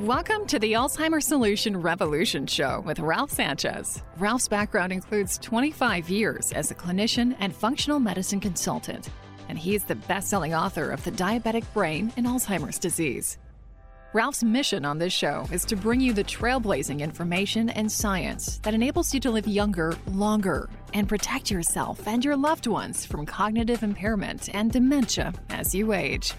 Welcome 0.00 0.46
to 0.46 0.58
the 0.58 0.72
Alzheimer's 0.72 1.26
Solution 1.26 1.76
Revolution 1.76 2.46
Show 2.46 2.82
with 2.86 3.00
Ralph 3.00 3.32
Sanchez. 3.32 4.02
Ralph's 4.16 4.48
background 4.48 4.94
includes 4.94 5.36
25 5.36 6.08
years 6.08 6.52
as 6.52 6.70
a 6.70 6.74
clinician 6.74 7.36
and 7.38 7.54
functional 7.54 8.00
medicine 8.00 8.40
consultant, 8.40 9.10
and 9.50 9.58
he's 9.58 9.84
the 9.84 9.96
best 9.96 10.30
selling 10.30 10.54
author 10.54 10.90
of 10.90 11.04
The 11.04 11.10
Diabetic 11.10 11.70
Brain 11.74 12.14
and 12.16 12.26
Alzheimer's 12.26 12.78
Disease. 12.78 13.36
Ralph's 14.14 14.42
mission 14.42 14.86
on 14.86 14.96
this 14.96 15.12
show 15.12 15.46
is 15.52 15.66
to 15.66 15.76
bring 15.76 16.00
you 16.00 16.14
the 16.14 16.24
trailblazing 16.24 17.00
information 17.00 17.68
and 17.68 17.92
science 17.92 18.58
that 18.62 18.72
enables 18.72 19.12
you 19.12 19.20
to 19.20 19.30
live 19.30 19.46
younger, 19.46 19.94
longer, 20.12 20.70
and 20.94 21.10
protect 21.10 21.50
yourself 21.50 22.08
and 22.08 22.24
your 22.24 22.38
loved 22.38 22.66
ones 22.66 23.04
from 23.04 23.26
cognitive 23.26 23.82
impairment 23.82 24.48
and 24.54 24.72
dementia 24.72 25.34
as 25.50 25.74
you 25.74 25.92
age. 25.92 26.32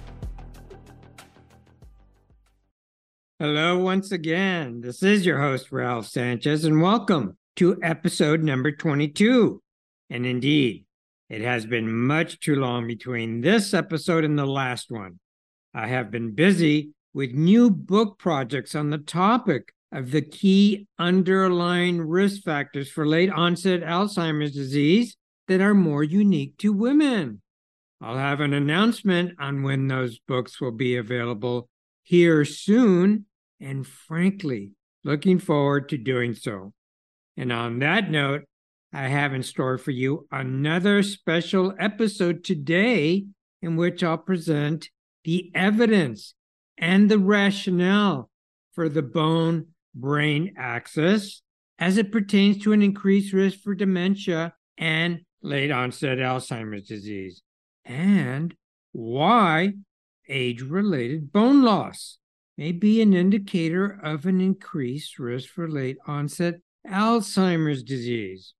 Hello, 3.41 3.75
once 3.75 4.11
again. 4.11 4.81
This 4.81 5.01
is 5.01 5.25
your 5.25 5.39
host, 5.39 5.71
Ralph 5.71 6.05
Sanchez, 6.05 6.63
and 6.63 6.79
welcome 6.79 7.39
to 7.55 7.75
episode 7.81 8.43
number 8.43 8.71
22. 8.71 9.59
And 10.11 10.27
indeed, 10.27 10.85
it 11.27 11.41
has 11.41 11.65
been 11.65 11.91
much 11.91 12.39
too 12.39 12.55
long 12.55 12.85
between 12.85 13.41
this 13.41 13.73
episode 13.73 14.25
and 14.25 14.37
the 14.37 14.45
last 14.45 14.91
one. 14.91 15.19
I 15.73 15.87
have 15.87 16.11
been 16.11 16.35
busy 16.35 16.91
with 17.15 17.31
new 17.31 17.71
book 17.71 18.19
projects 18.19 18.75
on 18.75 18.91
the 18.91 18.99
topic 18.99 19.73
of 19.91 20.11
the 20.11 20.21
key 20.21 20.85
underlying 20.99 21.99
risk 21.99 22.43
factors 22.43 22.91
for 22.91 23.07
late 23.07 23.31
onset 23.31 23.81
Alzheimer's 23.81 24.53
disease 24.53 25.17
that 25.47 25.61
are 25.61 25.73
more 25.73 26.03
unique 26.03 26.59
to 26.59 26.71
women. 26.71 27.41
I'll 28.01 28.17
have 28.17 28.39
an 28.39 28.53
announcement 28.53 29.33
on 29.39 29.63
when 29.63 29.87
those 29.87 30.19
books 30.27 30.61
will 30.61 30.73
be 30.73 30.95
available 30.95 31.69
here 32.03 32.45
soon 32.45 33.25
and 33.61 33.85
frankly, 33.85 34.71
looking 35.03 35.39
forward 35.39 35.89
to 35.89 35.97
doing 35.97 36.33
so. 36.33 36.73
And 37.37 37.51
on 37.51 37.79
that 37.79 38.09
note, 38.09 38.43
I 38.93 39.07
have 39.07 39.33
in 39.33 39.43
store 39.43 39.77
for 39.77 39.91
you 39.91 40.27
another 40.31 41.01
special 41.03 41.73
episode 41.79 42.43
today 42.43 43.25
in 43.61 43.77
which 43.77 44.03
I'll 44.03 44.17
present 44.17 44.89
the 45.23 45.51
evidence 45.55 46.33
and 46.77 47.09
the 47.09 47.19
rationale 47.19 48.29
for 48.73 48.89
the 48.89 49.01
bone 49.01 49.67
brain 49.93 50.53
axis 50.57 51.41
as 51.79 51.97
it 51.97 52.11
pertains 52.11 52.63
to 52.63 52.73
an 52.73 52.81
increased 52.81 53.33
risk 53.33 53.59
for 53.59 53.75
dementia 53.75 54.53
and 54.77 55.21
late 55.41 55.71
onset 55.71 56.17
Alzheimer's 56.17 56.87
disease, 56.87 57.41
and 57.85 58.55
why 58.91 59.73
age 60.27 60.61
related 60.61 61.31
bone 61.31 61.63
loss 61.63 62.17
may 62.57 62.71
be 62.71 63.01
an 63.01 63.13
indicator 63.13 63.99
of 64.03 64.25
an 64.25 64.41
increased 64.41 65.19
risk 65.19 65.49
for 65.49 65.69
late 65.69 65.97
onset 66.07 66.55
Alzheimer's 66.87 67.83
disease. 67.83 68.53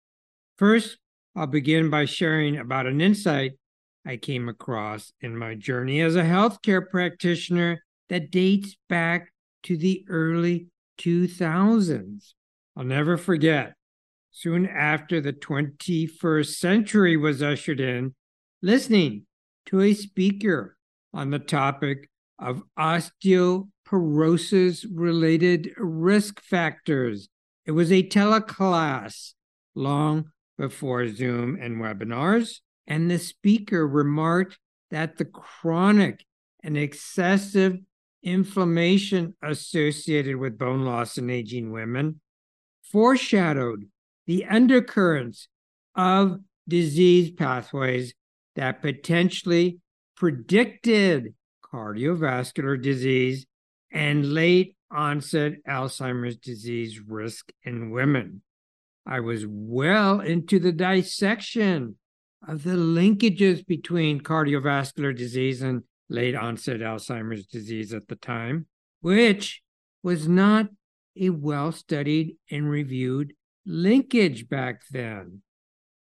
First, 0.58 0.98
I'll 1.36 1.48
begin 1.48 1.90
by 1.90 2.06
sharing 2.06 2.58
about 2.58 2.88
an 2.88 3.02
insight 3.02 3.54
I 4.06 4.18
came 4.18 4.50
across 4.50 5.12
in 5.22 5.38
my 5.38 5.56
journey 5.56 6.02
as 6.02 6.16
a 6.16 6.24
healthcare 6.24 6.88
practitioner 6.88 7.84
that 8.10 8.32
dates 8.32 8.76
back 8.90 9.32
to 9.64 9.78
the 9.78 10.06
early 10.10 10.68
2000s. 11.00 12.34
I'll 12.76 12.84
never 12.84 13.18
forget, 13.18 13.74
soon 14.32 14.68
after 14.68 15.22
the 15.22 15.34
21st 15.34 16.56
century 16.56 17.18
was 17.18 17.44
ushered 17.44 17.80
in, 17.80 18.16
listening 18.62 19.26
to 19.68 19.82
a 19.82 19.94
speaker 19.94 20.78
on 21.14 21.30
the 21.30 21.40
topic 21.40 22.10
of 22.40 22.64
osteo 22.78 23.70
osteoporosis 23.92 24.86
related 24.94 25.72
risk 25.78 26.42
factors. 26.42 27.30
It 27.66 27.72
was 27.72 27.92
a 27.92 28.04
teleclass 28.04 29.34
long 29.76 30.32
before 30.58 31.08
Zoom 31.08 31.58
and 31.60 31.78
webinars, 31.78 32.60
and 32.88 33.10
the 33.10 33.20
speaker 33.20 33.88
remarked 33.88 34.58
that 34.90 35.18
the 35.18 35.26
chronic 35.26 36.26
and 36.64 36.78
excessive 36.78 37.78
inflammation 38.24 39.36
associated 39.42 40.36
with 40.36 40.58
bone 40.58 40.84
loss 40.84 41.18
in 41.18 41.30
aging 41.30 41.72
women 41.72 42.20
foreshadowed 42.84 43.86
the 44.28 44.46
undercurrents 44.46 45.48
of 45.96 46.40
disease 46.68 47.32
pathways 47.32 48.14
that 48.56 48.82
potentially 48.82 49.80
predicted 50.16 51.34
cardiovascular 51.74 52.80
disease 52.80 53.46
and 53.92 54.34
late 54.34 54.76
onset 54.90 55.54
Alzheimer's 55.68 56.38
disease 56.38 57.00
risk 57.00 57.52
in 57.64 57.92
women. 57.92 58.42
I 59.06 59.20
was 59.20 59.46
well 59.48 60.20
into 60.20 60.60
the 60.60 60.72
dissection 60.72 61.96
of 62.48 62.64
the 62.64 62.76
linkages 62.76 63.66
between 63.66 64.22
cardiovascular 64.22 65.16
disease 65.16 65.62
and 65.62 65.84
late 66.10 66.36
onset 66.36 66.82
Alzheimer's 66.82 67.46
disease 67.46 67.94
at 67.94 68.08
the 68.08 68.16
time, 68.16 68.68
which 69.02 69.62
was 70.04 70.28
not 70.28 70.68
a 71.20 71.30
well 71.30 71.72
studied 71.72 72.36
and 72.50 72.70
reviewed 72.70 73.34
linkage 73.66 74.50
back 74.50 74.82
then. 74.92 75.42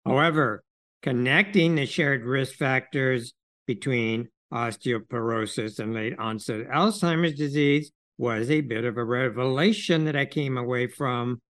However, 0.05 0.63
connecting 1.01 1.75
the 1.75 1.85
shared 1.85 2.23
risk 2.23 2.55
factors 2.55 3.33
between 3.67 4.29
osteoporosis 4.51 5.79
and 5.79 5.93
late 5.93 6.17
onset 6.19 6.67
Alzheimer's 6.67 7.35
disease 7.35 7.91
was 8.17 8.51
a 8.51 8.61
bit 8.61 8.85
of 8.85 8.97
a 8.97 9.03
revelation 9.03 10.05
that 10.05 10.15
I 10.15 10.25
came 10.25 10.57
away 10.57 10.87
from 10.87 11.41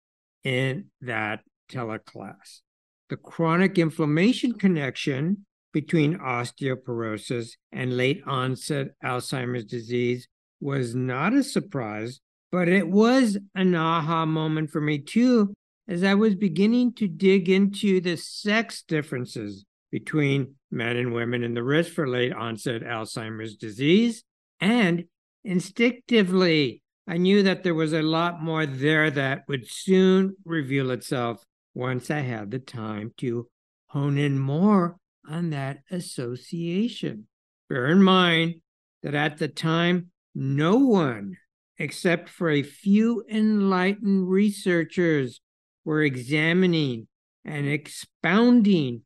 in 0.44 0.86
that 1.02 1.42
teleclass. 1.70 2.62
The 3.10 3.18
chronic 3.18 3.78
inflammation 3.78 4.54
connection 4.54 5.46
between 5.74 6.20
osteoporosis 6.20 7.52
and 7.72 7.98
late 7.98 8.22
onset 8.26 8.90
Alzheimer's 9.04 9.66
disease 9.66 10.28
was 10.60 10.96
not 10.96 11.34
a 11.34 11.44
surprise, 11.44 12.20
but 12.52 12.68
it 12.68 12.88
was 12.88 13.38
an 13.56 13.76
aha 13.76 14.26
moment 14.26 14.70
for 14.70 14.82
me 14.82 15.00
too, 15.00 15.54
as 15.88 16.04
I 16.04 16.14
was 16.14 16.36
beginning 16.36 16.94
to 16.96 17.08
dig 17.08 17.50
into 17.50 18.00
the 18.00 18.16
sex 18.16 18.84
differences 18.88 19.66
between 19.92 20.56
men 20.72 20.96
and 20.96 21.14
women 21.14 21.44
in 21.44 21.54
the 21.54 21.64
risk 21.64 21.94
for 21.94 22.08
late 22.08 22.34
onset 22.34 22.82
Alzheimer's 22.82 23.56
disease. 23.56 24.24
And 24.60 25.06
instinctively, 25.44 26.82
I 27.08 27.18
knew 27.18 27.44
that 27.44 27.64
there 27.64 27.76
was 27.76 27.94
a 27.94 28.02
lot 28.02 28.42
more 28.42 28.66
there 28.66 29.12
that 29.12 29.44
would 29.48 29.70
soon 29.70 30.36
reveal 30.46 30.92
itself 30.92 31.44
once 31.74 32.10
I 32.10 32.20
had 32.20 32.52
the 32.52 32.60
time 32.60 33.14
to 33.18 33.48
hone 33.88 34.18
in 34.18 34.40
more 34.40 34.98
on 35.28 35.50
that 35.50 35.80
association. 35.92 37.28
Bear 37.70 37.88
in 37.88 38.02
mind 38.02 38.56
that 39.04 39.16
at 39.16 39.38
the 39.38 39.48
time, 39.48 40.12
no 40.34 40.78
one 40.78 41.38
except 41.78 42.30
for 42.30 42.50
a 42.50 42.64
few 42.64 43.24
enlightened 43.30 44.30
researchers 44.30 45.42
were 45.84 46.04
examining 46.04 47.08
and 47.44 47.68
expounding 47.68 49.02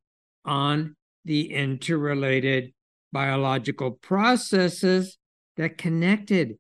on 0.45 0.95
the 1.25 1.51
interrelated 1.51 2.71
biological 3.11 3.91
processes 3.91 5.17
that 5.57 5.77
connected 5.77 6.57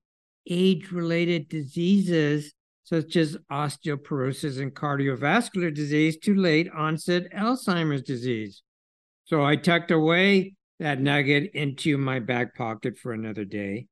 age 0.49 0.91
related 0.91 1.49
diseases 1.49 2.53
such 2.83 3.15
as 3.15 3.37
osteoporosis 3.51 4.61
and 4.61 4.73
cardiovascular 4.73 5.73
disease 5.73 6.17
to 6.17 6.35
late 6.35 6.69
onset 6.75 7.31
Alzheimer's 7.33 8.03
disease. 8.03 8.61
So 9.25 9.43
I 9.43 9.55
tucked 9.55 9.91
away 9.91 10.55
that 10.79 11.01
nugget 11.01 11.51
into 11.53 11.97
my 11.97 12.19
back 12.19 12.55
pocket 12.55 12.97
for 12.97 13.11
another 13.11 13.43
day 13.43 13.87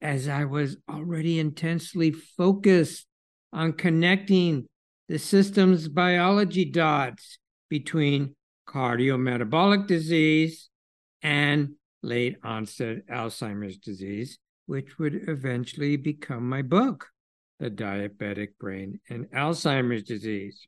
as 0.00 0.28
I 0.28 0.44
was 0.44 0.76
already 0.88 1.38
intensely 1.38 2.10
focused 2.10 3.06
on 3.52 3.72
connecting 3.72 4.66
the 5.08 5.18
system's 5.18 5.88
biology 5.88 6.64
dots 6.64 7.38
between 7.68 8.34
cardiometabolic 8.68 9.86
disease 9.86 10.68
and 11.22 11.70
late 12.02 12.36
onset 12.44 13.06
Alzheimer's 13.08 13.78
disease, 13.78 14.38
which 14.66 14.98
would 14.98 15.28
eventually 15.28 15.96
become 15.96 16.48
my 16.48 16.62
book, 16.62 17.08
The 17.58 17.70
Diabetic 17.70 18.50
Brain 18.60 19.00
and 19.08 19.26
Alzheimer's 19.30 20.02
Disease. 20.04 20.66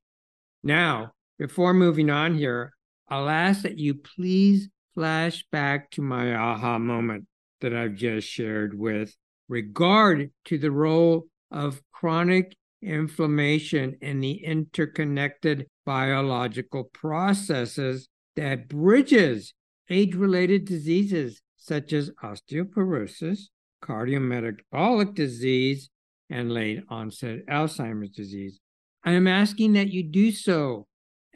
Now, 0.62 1.12
before 1.38 1.74
moving 1.74 2.10
on 2.10 2.34
here, 2.36 2.72
I'll 3.08 3.28
ask 3.28 3.62
that 3.62 3.78
you 3.78 3.94
please 3.94 4.68
flash 4.94 5.44
back 5.52 5.90
to 5.92 6.02
my 6.02 6.34
aha 6.34 6.78
moment 6.78 7.26
that 7.60 7.74
I've 7.74 7.94
just 7.94 8.26
shared 8.26 8.78
with 8.78 9.14
regard 9.48 10.30
to 10.46 10.58
the 10.58 10.70
role 10.70 11.26
of 11.50 11.80
chronic 11.92 12.56
inflammation 12.82 13.96
in 14.00 14.20
the 14.20 14.44
interconnected 14.44 15.66
biological 15.84 16.84
processes 16.84 18.08
that 18.36 18.68
bridges 18.68 19.54
age-related 19.90 20.64
diseases 20.64 21.42
such 21.56 21.92
as 21.92 22.10
osteoporosis, 22.22 23.48
cardiometabolic 23.84 25.14
disease, 25.14 25.90
and 26.30 26.52
late 26.52 26.82
onset 26.88 27.44
Alzheimer's 27.46 28.10
disease. 28.10 28.60
I 29.04 29.12
am 29.12 29.26
asking 29.26 29.72
that 29.74 29.90
you 29.90 30.04
do 30.04 30.30
so 30.30 30.86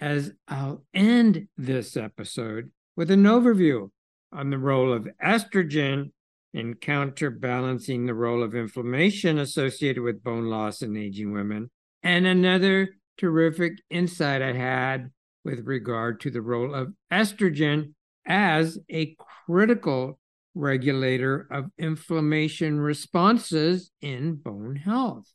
as 0.00 0.32
I'll 0.49 0.85
end 0.94 1.49
this 1.56 1.97
episode 1.97 2.70
with 2.97 3.11
an 3.11 3.25
overview 3.25 3.90
on 4.32 4.50
the 4.50 4.58
role 4.58 4.93
of 4.93 5.08
estrogen 5.25 6.12
in 6.54 6.74
counterbalancing 6.74 8.06
the 8.06 8.14
role 8.14 8.42
of 8.42 8.54
inflammation 8.54 9.38
associated 9.38 10.02
with 10.02 10.22
bone 10.22 10.46
loss 10.46 10.82
in 10.82 10.96
aging 10.96 11.32
women, 11.32 11.68
and 12.02 12.26
another 12.26 12.96
terrific 13.18 13.72
insight 13.90 14.40
I 14.40 14.52
had 14.52 15.10
with 15.44 15.66
regard 15.66 16.20
to 16.20 16.30
the 16.30 16.40
role 16.40 16.72
of 16.72 16.94
estrogen 17.12 17.94
as 18.24 18.78
a 18.90 19.16
critical 19.46 20.18
regulator 20.54 21.48
of 21.50 21.70
inflammation 21.76 22.78
responses 22.78 23.90
in 24.00 24.36
bone 24.36 24.76
health. 24.76 25.26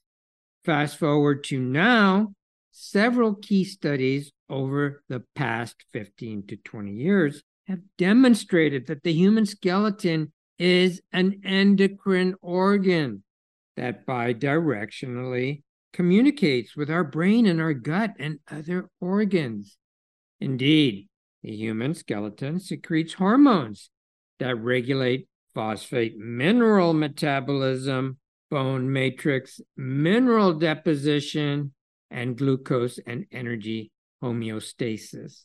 Fast 0.63 0.97
forward 0.97 1.43
to 1.45 1.59
now, 1.59 2.33
several 2.71 3.35
key 3.35 3.65
studies 3.65 4.31
over 4.49 5.03
the 5.09 5.23
past 5.35 5.75
15 5.91 6.47
to 6.47 6.55
20 6.55 6.93
years 6.93 7.43
have 7.67 7.79
demonstrated 7.97 8.87
that 8.87 9.03
the 9.03 9.13
human 9.13 9.45
skeleton 9.45 10.31
is 10.59 11.01
an 11.13 11.41
endocrine 11.45 12.35
organ 12.41 13.23
that 13.77 14.05
bidirectionally 14.05 15.63
communicates 15.93 16.75
with 16.75 16.91
our 16.91 17.03
brain 17.03 17.45
and 17.45 17.61
our 17.61 17.73
gut 17.73 18.13
and 18.19 18.39
other 18.51 18.89
organs. 18.99 19.77
Indeed, 20.39 21.07
the 21.41 21.55
human 21.55 21.93
skeleton 21.93 22.59
secretes 22.59 23.13
hormones 23.13 23.89
that 24.39 24.55
regulate 24.55 25.27
phosphate 25.55 26.17
mineral 26.17 26.93
metabolism, 26.93 28.17
bone 28.51 28.91
matrix 28.91 29.61
mineral 29.77 30.53
deposition, 30.53 31.73
and 32.11 32.37
glucose 32.37 32.99
and 33.05 33.25
energy 33.31 33.91
homeostasis. 34.23 35.43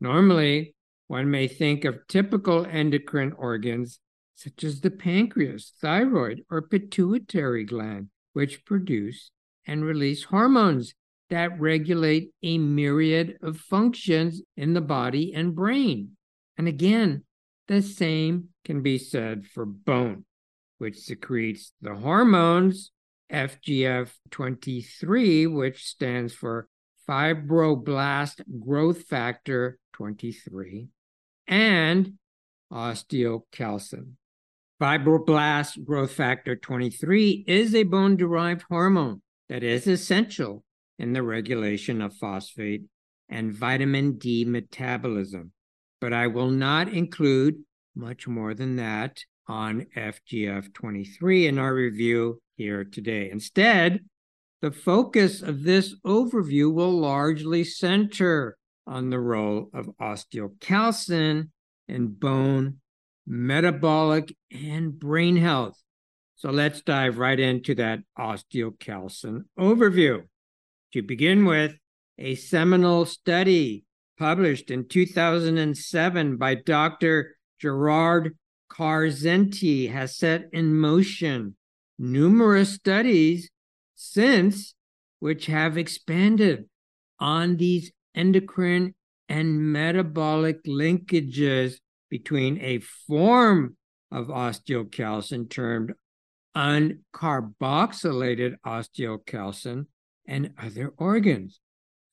Normally, 0.00 0.74
one 1.08 1.30
may 1.30 1.48
think 1.48 1.84
of 1.84 2.06
typical 2.08 2.66
endocrine 2.66 3.32
organs 3.32 4.00
such 4.36 4.64
as 4.64 4.80
the 4.80 4.90
pancreas, 4.90 5.72
thyroid, 5.80 6.44
or 6.50 6.62
pituitary 6.62 7.64
gland, 7.64 8.08
which 8.34 8.64
produce 8.64 9.30
and 9.66 9.84
release 9.84 10.24
hormones 10.24 10.94
that 11.30 11.58
regulate 11.58 12.30
a 12.42 12.58
myriad 12.58 13.38
of 13.42 13.58
functions 13.58 14.42
in 14.56 14.74
the 14.74 14.80
body 14.80 15.32
and 15.34 15.56
brain. 15.56 16.10
And 16.56 16.68
again, 16.68 17.24
the 17.66 17.82
same 17.82 18.50
can 18.64 18.82
be 18.82 18.98
said 18.98 19.44
for 19.46 19.66
bone, 19.66 20.24
which 20.78 20.98
secretes 20.98 21.72
the 21.80 21.94
hormones 21.94 22.92
FGF23, 23.32 25.52
which 25.52 25.84
stands 25.84 26.32
for 26.32 26.68
fibroblast 27.08 28.42
growth 28.60 29.02
factor 29.04 29.78
23, 29.94 30.86
and 31.48 32.12
osteocalcin. 32.72 34.12
Fibroblast 34.80 35.84
growth 35.84 36.12
factor 36.12 36.54
23 36.54 37.44
is 37.46 37.74
a 37.74 37.84
bone 37.84 38.14
derived 38.14 38.62
hormone 38.68 39.22
that 39.48 39.62
is 39.62 39.86
essential 39.86 40.64
in 40.98 41.14
the 41.14 41.22
regulation 41.22 42.02
of 42.02 42.14
phosphate 42.14 42.82
and 43.30 43.54
vitamin 43.54 44.18
D 44.18 44.44
metabolism. 44.44 45.52
But 45.98 46.12
I 46.12 46.26
will 46.26 46.50
not 46.50 46.88
include 46.92 47.64
much 47.94 48.28
more 48.28 48.52
than 48.52 48.76
that 48.76 49.24
on 49.48 49.86
FGF 49.96 50.74
23 50.74 51.46
in 51.46 51.58
our 51.58 51.74
review 51.74 52.42
here 52.56 52.84
today. 52.84 53.30
Instead, 53.30 54.04
the 54.60 54.72
focus 54.72 55.40
of 55.40 55.62
this 55.62 55.94
overview 56.04 56.70
will 56.70 56.92
largely 56.92 57.64
center 57.64 58.58
on 58.86 59.08
the 59.08 59.20
role 59.20 59.70
of 59.72 59.88
osteocalcin 60.00 61.48
in 61.88 62.08
bone, 62.08 62.80
metabolic, 63.26 64.34
and 64.50 64.98
brain 64.98 65.36
health. 65.36 65.74
So 66.36 66.50
let's 66.50 66.82
dive 66.82 67.18
right 67.18 67.38
into 67.38 67.74
that 67.76 68.00
osteocalcin 68.18 69.44
overview. 69.58 70.24
To 70.92 71.02
begin 71.02 71.44
with, 71.44 71.74
a 72.18 72.34
seminal 72.34 73.04
study 73.04 73.84
published 74.18 74.70
in 74.70 74.88
2007 74.88 76.36
by 76.36 76.54
Dr. 76.54 77.36
Gerard 77.60 78.36
Karsenty 78.70 79.90
has 79.90 80.16
set 80.16 80.46
in 80.52 80.74
motion 80.74 81.56
numerous 81.98 82.74
studies 82.74 83.50
since 83.94 84.74
which 85.20 85.46
have 85.46 85.78
expanded 85.78 86.68
on 87.18 87.56
these 87.56 87.92
endocrine 88.14 88.94
and 89.28 89.72
metabolic 89.72 90.62
linkages 90.64 91.76
between 92.10 92.60
a 92.60 92.78
form 92.78 93.76
of 94.10 94.28
osteocalcin 94.28 95.50
termed 95.50 95.92
uncarboxylated 96.56 98.54
osteocalcin 98.64 99.86
and 100.26 100.50
other 100.58 100.92
organs. 100.96 101.60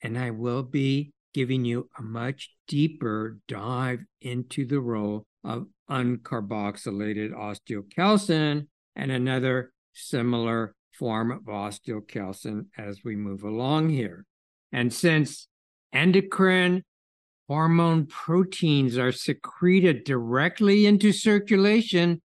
And 0.01 0.17
I 0.17 0.31
will 0.31 0.63
be 0.63 1.13
giving 1.33 1.65
you 1.65 1.89
a 1.97 2.01
much 2.01 2.51
deeper 2.67 3.39
dive 3.47 4.01
into 4.21 4.65
the 4.65 4.79
role 4.79 5.25
of 5.43 5.67
uncarboxylated 5.89 7.31
osteocalcin 7.31 8.67
and 8.95 9.11
another 9.11 9.71
similar 9.93 10.75
form 10.91 11.31
of 11.31 11.43
osteocalcin 11.43 12.65
as 12.77 13.03
we 13.03 13.15
move 13.15 13.43
along 13.43 13.89
here. 13.89 14.25
And 14.71 14.93
since 14.93 15.47
endocrine 15.91 16.83
hormone 17.53 18.03
proteins 18.07 18.97
are 18.97 19.11
secreted 19.11 20.03
directly 20.03 20.87
into 20.87 21.11
circulation, 21.11 22.19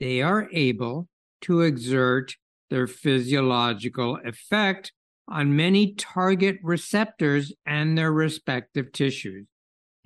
they 0.00 0.22
are 0.22 0.48
able 0.50 1.06
to 1.42 1.60
exert 1.60 2.34
their 2.70 2.86
physiological 2.86 4.18
effect 4.24 4.90
on 5.28 5.54
many 5.54 5.92
target 5.92 6.56
receptors 6.62 7.52
and 7.66 7.98
their 7.98 8.10
respective 8.10 8.90
tissues. 8.92 9.46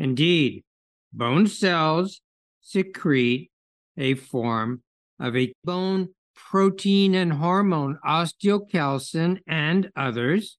Indeed, 0.00 0.64
bone 1.12 1.46
cells 1.46 2.20
secrete 2.60 3.52
a 3.96 4.14
form 4.14 4.82
of 5.20 5.36
a 5.36 5.52
bone 5.62 6.08
protein 6.34 7.14
and 7.14 7.34
hormone, 7.34 8.00
osteocalcin, 8.04 9.38
and 9.46 9.90
others, 9.94 10.58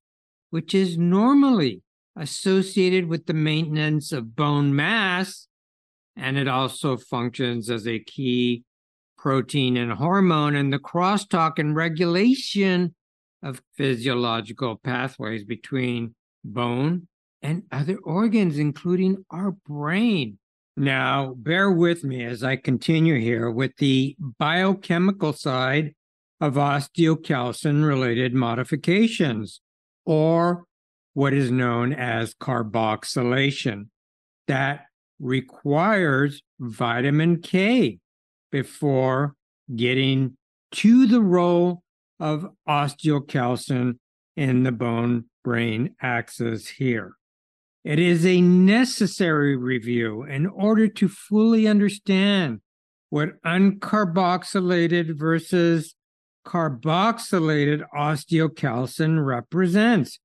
which 0.49 0.73
is 0.73 0.97
normally 0.97 1.81
associated 2.17 3.07
with 3.07 3.25
the 3.25 3.33
maintenance 3.33 4.11
of 4.11 4.35
bone 4.35 4.75
mass. 4.75 5.47
And 6.15 6.37
it 6.37 6.47
also 6.47 6.97
functions 6.97 7.69
as 7.69 7.87
a 7.87 7.99
key 7.99 8.63
protein 9.17 9.77
and 9.77 9.91
hormone 9.91 10.55
in 10.55 10.69
the 10.69 10.79
crosstalk 10.79 11.59
and 11.59 11.75
regulation 11.75 12.95
of 13.43 13.61
physiological 13.75 14.77
pathways 14.83 15.43
between 15.43 16.15
bone 16.43 17.07
and 17.41 17.63
other 17.71 17.97
organs, 18.03 18.57
including 18.57 19.23
our 19.29 19.51
brain. 19.51 20.39
Now, 20.75 21.33
bear 21.35 21.71
with 21.71 22.03
me 22.03 22.23
as 22.23 22.43
I 22.43 22.55
continue 22.55 23.19
here 23.19 23.49
with 23.49 23.75
the 23.77 24.15
biochemical 24.19 25.33
side 25.33 25.95
of 26.39 26.53
osteocalcin 26.53 27.83
related 27.83 28.33
modifications, 28.33 29.59
or 30.05 30.66
what 31.17 31.33
is 31.33 31.49
known 31.49 31.91
as 31.93 32.35
carboxylation, 32.35 33.87
that 34.47 34.81
requires 35.19 36.43
vitamin 36.59 37.41
K 37.41 37.97
before 38.51 39.33
getting 39.75 40.37
to 40.73 41.07
the 41.07 41.19
role 41.19 41.81
of 42.19 42.47
osteocalcin 42.69 43.97
in 44.35 44.61
the 44.61 44.71
bone 44.71 45.25
brain 45.43 45.95
axis 45.99 46.67
here. 46.67 47.13
It 47.83 47.97
is 47.97 48.23
a 48.23 48.39
necessary 48.39 49.55
review 49.55 50.21
in 50.21 50.45
order 50.45 50.87
to 50.87 51.09
fully 51.09 51.67
understand 51.67 52.61
what 53.09 53.41
uncarboxylated 53.41 55.17
versus 55.17 55.95
carboxylated 56.45 57.81
osteocalcin 57.91 59.25
represents 59.25 60.19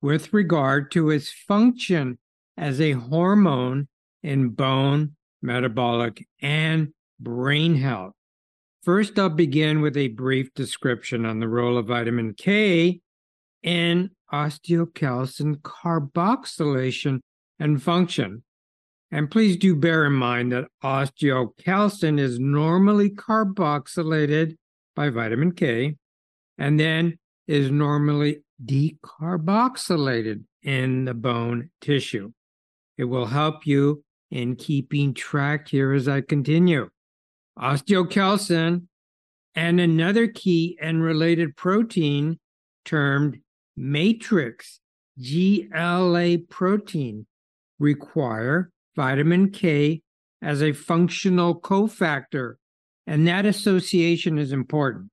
with 0.00 0.32
regard 0.32 0.90
to 0.92 1.10
its 1.10 1.32
function 1.32 2.18
as 2.56 2.80
a 2.80 2.92
hormone 2.92 3.88
in 4.22 4.50
bone, 4.50 5.16
metabolic, 5.42 6.26
and 6.40 6.92
brain 7.20 7.74
health. 7.76 8.12
First, 8.82 9.18
I'll 9.18 9.28
begin 9.28 9.80
with 9.80 9.96
a 9.96 10.08
brief 10.08 10.54
description 10.54 11.24
on 11.26 11.40
the 11.40 11.48
role 11.48 11.76
of 11.76 11.86
vitamin 11.86 12.34
K 12.34 13.00
in 13.62 14.10
osteocalcin 14.32 15.56
carboxylation 15.62 17.20
and 17.58 17.82
function. 17.82 18.42
And 19.10 19.30
please 19.30 19.56
do 19.56 19.74
bear 19.74 20.04
in 20.04 20.12
mind 20.12 20.52
that 20.52 20.68
osteocalcin 20.82 22.20
is 22.20 22.38
normally 22.38 23.10
carboxylated 23.10 24.56
by 24.94 25.08
vitamin 25.08 25.52
K, 25.52 25.96
and 26.58 26.78
then 26.78 27.18
is 27.46 27.70
normally 27.70 28.42
decarboxylated 28.64 30.44
in 30.62 31.04
the 31.04 31.14
bone 31.14 31.70
tissue. 31.80 32.32
It 32.96 33.04
will 33.04 33.26
help 33.26 33.66
you 33.66 34.04
in 34.30 34.56
keeping 34.56 35.14
track 35.14 35.68
here 35.68 35.92
as 35.92 36.08
I 36.08 36.20
continue. 36.20 36.88
Osteocalcin 37.58 38.86
and 39.54 39.80
another 39.80 40.28
key 40.28 40.78
and 40.80 41.02
related 41.02 41.56
protein 41.56 42.38
termed 42.84 43.38
matrix 43.76 44.80
GLA 45.18 46.38
protein 46.48 47.26
require 47.78 48.70
vitamin 48.94 49.50
K 49.50 50.02
as 50.42 50.62
a 50.62 50.72
functional 50.72 51.60
cofactor, 51.60 52.54
and 53.06 53.26
that 53.26 53.46
association 53.46 54.38
is 54.38 54.52
important 54.52 55.10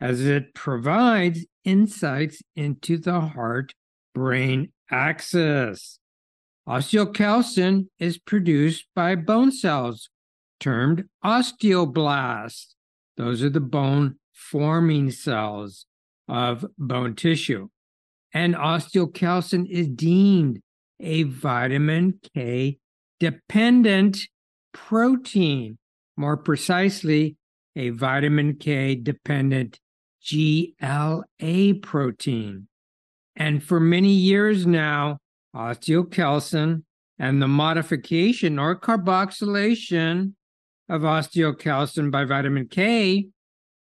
as 0.00 0.24
it 0.24 0.54
provides 0.54 1.44
insights 1.64 2.40
into 2.54 2.98
the 2.98 3.20
heart 3.20 3.72
brain 4.14 4.72
axis. 4.90 5.98
Osteocalcin 6.68 7.86
is 7.98 8.18
produced 8.18 8.86
by 8.94 9.14
bone 9.14 9.50
cells 9.50 10.10
termed 10.60 11.04
osteoblasts. 11.24 12.74
Those 13.16 13.42
are 13.42 13.50
the 13.50 13.60
bone 13.60 14.16
forming 14.32 15.10
cells 15.10 15.86
of 16.28 16.64
bone 16.78 17.14
tissue. 17.14 17.68
And 18.34 18.54
osteocalcin 18.54 19.68
is 19.68 19.88
deemed 19.88 20.60
a 21.00 21.22
vitamin 21.24 22.20
K 22.34 22.78
dependent 23.18 24.18
protein, 24.72 25.78
more 26.16 26.36
precisely, 26.36 27.36
a 27.74 27.90
vitamin 27.90 28.56
K 28.56 28.94
dependent 28.94 29.80
GLA 30.28 31.74
protein. 31.82 32.68
And 33.36 33.62
for 33.62 33.80
many 33.80 34.12
years 34.12 34.66
now, 34.66 35.18
osteocalcin 35.54 36.82
and 37.18 37.42
the 37.42 37.48
modification 37.48 38.58
or 38.58 38.78
carboxylation 38.78 40.34
of 40.88 41.02
osteocalcin 41.02 42.10
by 42.10 42.24
vitamin 42.24 42.68
K 42.68 43.28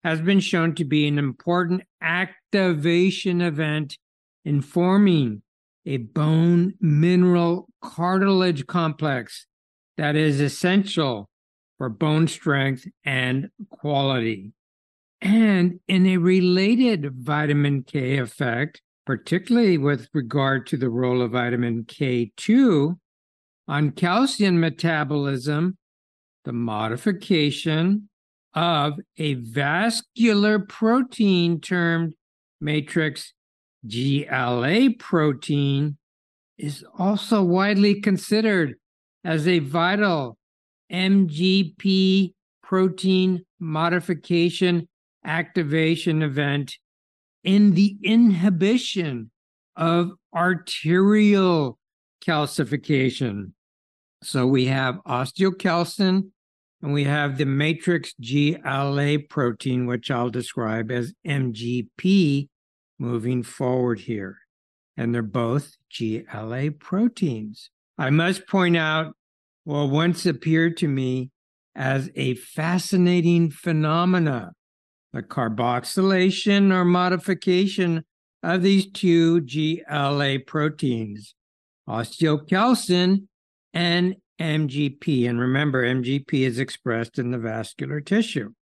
has 0.04 0.22
been 0.22 0.40
shown 0.40 0.76
to 0.76 0.86
be 0.86 1.08
an 1.08 1.18
important 1.18 1.84
activation 2.02 3.42
event 3.42 3.98
in 4.46 4.62
forming 4.62 5.42
a 5.86 5.98
bone 5.98 6.74
mineral 6.80 7.68
cartilage 7.82 8.66
complex 8.68 9.48
that 9.98 10.16
is 10.16 10.40
essential 10.40 11.30
for 11.78 11.90
bone 11.90 12.28
strength 12.28 12.88
and 13.06 13.50
quality. 13.70 14.54
And 15.22 15.80
in 15.88 16.06
a 16.06 16.18
related 16.18 17.12
vitamin 17.14 17.84
K 17.84 18.18
effect, 18.18 18.82
particularly 19.06 19.78
with 19.78 20.10
regard 20.14 20.68
to 20.68 20.78
the 20.78 20.90
role 20.90 21.22
of 21.22 21.32
vitamin 21.32 21.86
K2 21.86 22.98
on 23.68 23.92
calcium 23.92 24.60
metabolism, 24.60 25.78
the 26.46 26.54
modification 26.54 28.10
of 28.54 29.00
a 29.18 29.34
vascular 29.36 30.60
protein 30.60 31.60
termed 31.60 32.14
matrix 32.62 33.34
GLA 33.88 34.90
protein 34.98 35.98
is 36.58 36.84
also 36.98 37.44
widely 37.44 38.02
considered 38.02 38.76
as 39.24 39.48
a 39.48 39.60
vital 39.60 40.38
MGP 40.92 42.34
protein 42.64 43.46
modification 43.60 44.88
activation 45.28 46.24
event 46.24 46.78
in 47.44 47.74
the 47.74 47.98
inhibition 48.04 49.30
of 49.76 50.12
arterial 50.34 51.78
calcification. 52.26 53.52
So 54.24 54.48
we 54.48 54.66
have 54.66 54.96
osteocalcin 55.06 56.32
and 56.82 56.94
we 56.94 57.04
have 57.04 57.38
the 57.38 57.46
matrix 57.46 58.14
GLA 58.20 59.20
protein, 59.30 59.86
which 59.86 60.10
I'll 60.10 60.30
describe 60.30 60.92
as 60.92 61.14
MGP 61.26 62.48
moving 63.00 63.44
forward 63.44 64.00
here. 64.00 64.38
And 64.96 65.14
they're 65.14 65.22
both 65.22 65.76
GLA 65.96 66.72
proteins. 66.72 67.70
I 67.98 68.10
must 68.10 68.48
point 68.48 68.78
out 68.78 69.14
what 69.64 69.90
once 69.90 70.26
appeared 70.26 70.78
to 70.78 70.88
me 70.88 71.30
as 71.76 72.10
a 72.16 72.34
fascinating 72.36 73.52
phenomena 73.52 74.54
carboxylation 75.22 76.74
or 76.74 76.86
modification 76.86 78.04
of 78.44 78.62
these 78.62 78.90
two 78.92 79.42
GLA 79.42 80.40
proteins, 80.46 81.36
osteocalcin 81.88 83.28
and 83.74 84.16
MGP. 84.40 85.30
And 85.30 85.40
remember, 85.40 85.84
MGP 85.84 86.34
is 86.46 86.60
expressed 86.60 87.20
in 87.20 87.32
the 87.32 87.38
vascular 87.38 88.02
tissue. 88.02 88.54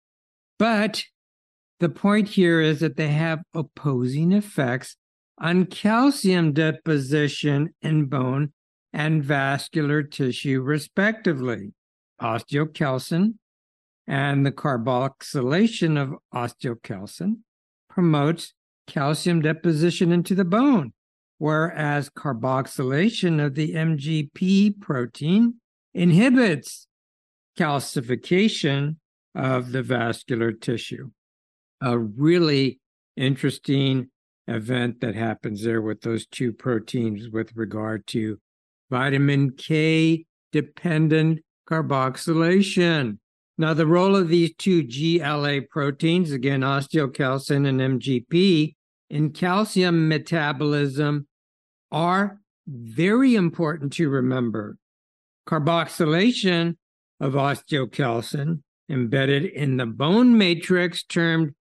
But 0.59 1.05
the 1.81 1.89
point 1.89 2.29
here 2.29 2.61
is 2.61 2.81
that 2.81 2.97
they 2.97 3.09
have 3.09 3.43
opposing 3.53 4.33
effects 4.33 4.97
on 5.39 5.67
calcium 5.67 6.53
deposition 6.53 7.75
in 7.83 8.07
bone 8.07 8.53
and 8.93 9.25
vascular 9.25 10.03
tissue, 10.03 10.63
respectively. 10.63 11.73
Osteocalcin 12.23 13.35
and 14.07 14.45
the 14.45 14.53
carboxylation 14.53 16.01
of 16.01 16.15
osteocalcin 16.35 17.39
promotes 17.89 18.53
calcium 18.87 19.41
deposition 19.41 20.13
into 20.13 20.35
the 20.35 20.45
bone, 20.45 20.93
whereas 21.39 22.11
carboxylation 22.11 23.45
of 23.45 23.55
the 23.55 23.75
MGP 23.75 24.81
protein 24.81 25.55
inhibits 25.95 26.87
calcification 27.59 28.97
of 29.35 29.73
the 29.73 29.83
vascular 29.83 30.53
tissue. 30.53 31.11
A 31.81 31.99
really 31.99 32.81
interesting 33.17 34.11
event 34.47 35.01
that 35.01 35.15
happens 35.15 35.63
there 35.63 35.81
with 35.81 36.01
those 36.03 36.27
two 36.27 36.53
proteins 36.53 37.31
with 37.31 37.57
regard 37.57 38.07
to 38.09 38.39
vitamin 38.91 39.51
K 39.53 40.27
dependent 40.53 41.41
carboxylation. 41.69 43.19
Now, 43.57 43.73
the 43.73 43.87
role 43.87 44.17
of 44.17 44.29
these 44.29 44.53
two 44.57 44.83
GLA 44.83 45.63
proteins, 45.71 46.33
again, 46.33 46.63
osteocalcin 46.63 47.69
and 47.69 48.01
MGP, 48.01 48.75
in 49.11 49.31
calcium 49.31 50.09
metabolism 50.09 51.29
are 51.93 52.41
very 52.67 53.37
important 53.37 53.93
to 53.95 54.09
remember. 54.09 54.77
Carboxylation 55.47 56.77
of 57.21 57.35
osteocalcin 57.35 58.63
embedded 58.89 59.45
in 59.45 59.77
the 59.77 59.87
bone 59.87 60.37
matrix 60.37 61.05
termed 61.05 61.55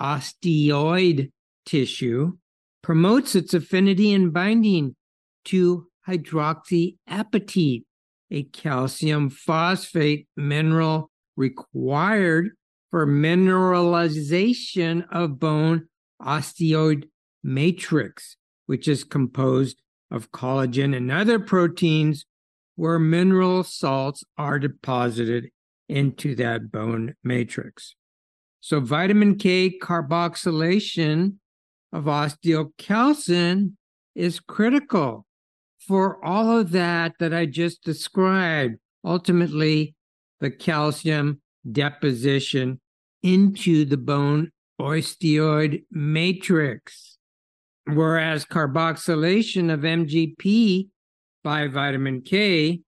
osteoid 0.00 1.30
tissue 1.64 2.32
promotes 2.82 3.34
its 3.34 3.54
affinity 3.54 4.12
and 4.12 4.32
binding 4.32 4.96
to 5.44 5.86
hydroxyapatite, 6.08 7.84
a 8.30 8.42
calcium 8.44 9.30
phosphate 9.30 10.26
mineral 10.36 11.10
required 11.36 12.50
for 12.90 13.06
mineralization 13.06 15.06
of 15.10 15.38
bone 15.38 15.88
osteoid 16.22 17.04
matrix, 17.42 18.36
which 18.66 18.88
is 18.88 19.04
composed 19.04 19.80
of 20.10 20.32
collagen 20.32 20.96
and 20.96 21.10
other 21.10 21.38
proteins 21.38 22.24
where 22.76 22.98
mineral 22.98 23.64
salts 23.64 24.22
are 24.38 24.58
deposited 24.58 25.50
into 25.88 26.34
that 26.36 26.70
bone 26.70 27.14
matrix. 27.24 27.94
So, 28.60 28.80
vitamin 28.80 29.36
K 29.36 29.78
carboxylation 29.78 31.34
of 31.92 32.04
osteocalcin 32.04 33.72
is 34.14 34.40
critical 34.40 35.26
for 35.78 36.24
all 36.24 36.58
of 36.58 36.72
that 36.72 37.14
that 37.20 37.32
I 37.32 37.46
just 37.46 37.84
described. 37.84 38.76
Ultimately, 39.04 39.94
the 40.40 40.50
calcium 40.50 41.40
deposition 41.70 42.80
into 43.22 43.84
the 43.84 43.96
bone 43.96 44.50
osteoid 44.80 45.84
matrix. 45.90 47.18
Whereas 47.86 48.44
carboxylation 48.44 49.72
of 49.72 49.80
MGP 49.80 50.88
by 51.44 51.68
vitamin 51.68 52.22
K 52.22 52.80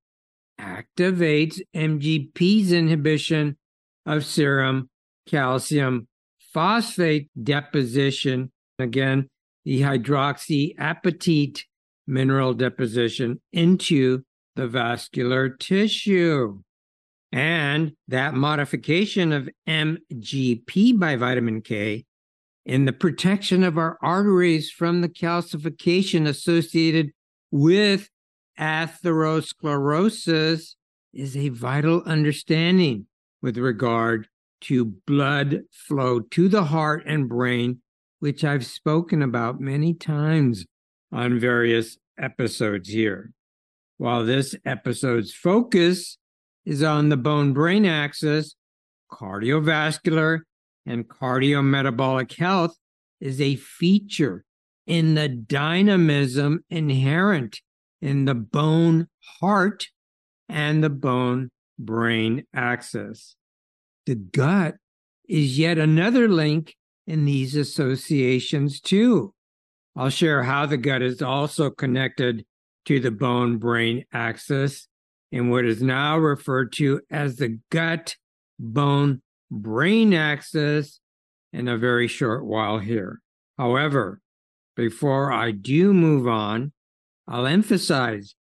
activates 0.61 1.61
MGP's 1.75 2.73
inhibition 2.73 3.57
of 4.05 4.25
serum 4.25 4.91
calcium 5.29 6.09
phosphate 6.53 7.29
deposition. 7.41 8.51
Again, 8.79 9.29
the 9.65 9.83
hydroxyapatite 9.83 11.61
mineral 12.07 12.55
deposition 12.55 13.41
into 13.53 14.23
the 14.57 14.67
vascular 14.67 15.49
tissue. 15.51 16.61
And 17.31 17.93
that 18.09 18.35
modification 18.35 19.33
of 19.33 19.49
MGP 19.69 20.99
by 20.99 21.15
vitamin 21.17 21.63
K 21.63 22.05
in 22.65 22.85
the 22.85 22.93
protection 22.93 23.63
of 23.65 23.79
our 23.79 23.97
arteries 24.03 24.71
from 24.71 25.01
the 25.01 25.09
calcification 25.09 26.27
associated 26.27 27.13
with 27.51 28.11
atherosclerosis 28.59 30.75
is 31.15 31.35
a 31.37 31.49
vital 31.49 32.03
understanding 32.05 33.07
with 33.41 33.57
regard 33.57 34.29
to 34.61 34.85
blood 34.85 35.63
flow 35.73 36.21
to 36.21 36.49
the 36.49 36.65
heart 36.65 37.05
and 37.07 37.27
brain, 37.29 37.81
which 38.21 38.45
I've 38.45 38.67
spoken 38.67 39.23
about 39.23 39.61
many 39.61 39.95
times 39.95 40.67
on 41.11 41.39
various 41.39 41.97
episodes 42.19 42.91
here. 42.91 43.33
While 43.97 44.27
this 44.27 44.55
episode's 44.65 45.33
focus 45.33 46.18
is 46.69 46.83
on 46.83 47.09
the 47.09 47.17
bone 47.17 47.55
brain 47.55 47.87
axis, 47.87 48.55
cardiovascular 49.11 50.41
and 50.85 51.09
cardiometabolic 51.09 52.37
health 52.37 52.77
is 53.23 53.41
a 53.41 53.57
feature 53.57 54.45
in 54.87 55.15
the 55.15 55.31
dynamism 55.31 56.63
inherent 56.69 57.63
in 58.03 58.27
the 58.27 58.35
bone 58.35 59.09
heart 59.41 59.89
and 60.51 60.85
the 60.85 60.91
bone 60.91 61.51
brain 61.79 62.45
axis. 62.55 63.35
The 64.05 64.17
gut 64.17 64.75
is 65.27 65.59
yet 65.59 65.79
another 65.79 66.29
link 66.29 66.77
in 67.07 67.25
these 67.25 67.57
associations, 67.57 68.83
too. 68.83 69.33
I'll 69.97 70.11
share 70.11 70.43
how 70.43 70.67
the 70.67 70.77
gut 70.77 71.01
is 71.01 71.23
also 71.23 71.71
connected 71.71 72.45
to 72.85 73.01
the 73.01 73.11
bone 73.11 73.57
brain 73.57 74.05
axis 74.13 74.88
in 75.31 75.51
what 75.51 75.65
is 75.65 75.83
now 75.83 76.19
referred 76.19 76.73
to 76.73 77.01
as 77.11 77.37
the 77.37 77.59
gut 77.71 78.17
bone 78.59 79.23
brain 79.51 80.15
axis 80.15 81.01
in 81.53 81.69
a 81.69 81.79
very 81.79 82.09
short 82.09 82.45
while 82.45 82.79
here. 82.79 83.21
However, 83.57 84.21
before 84.77 85.33
I 85.33 85.51
do 85.51 85.93
move 85.93 86.29
on, 86.29 86.73
I'll 87.27 87.47
emphasize 87.47 88.35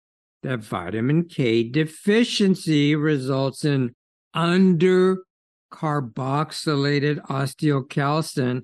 that 0.44 0.60
vitamin 0.60 1.26
K 1.26 1.64
deficiency 1.64 2.96
results 2.96 3.66
in 3.66 3.96
under 4.34 5.24
carboxylated 5.72 7.20
osteocalcin 7.28 8.62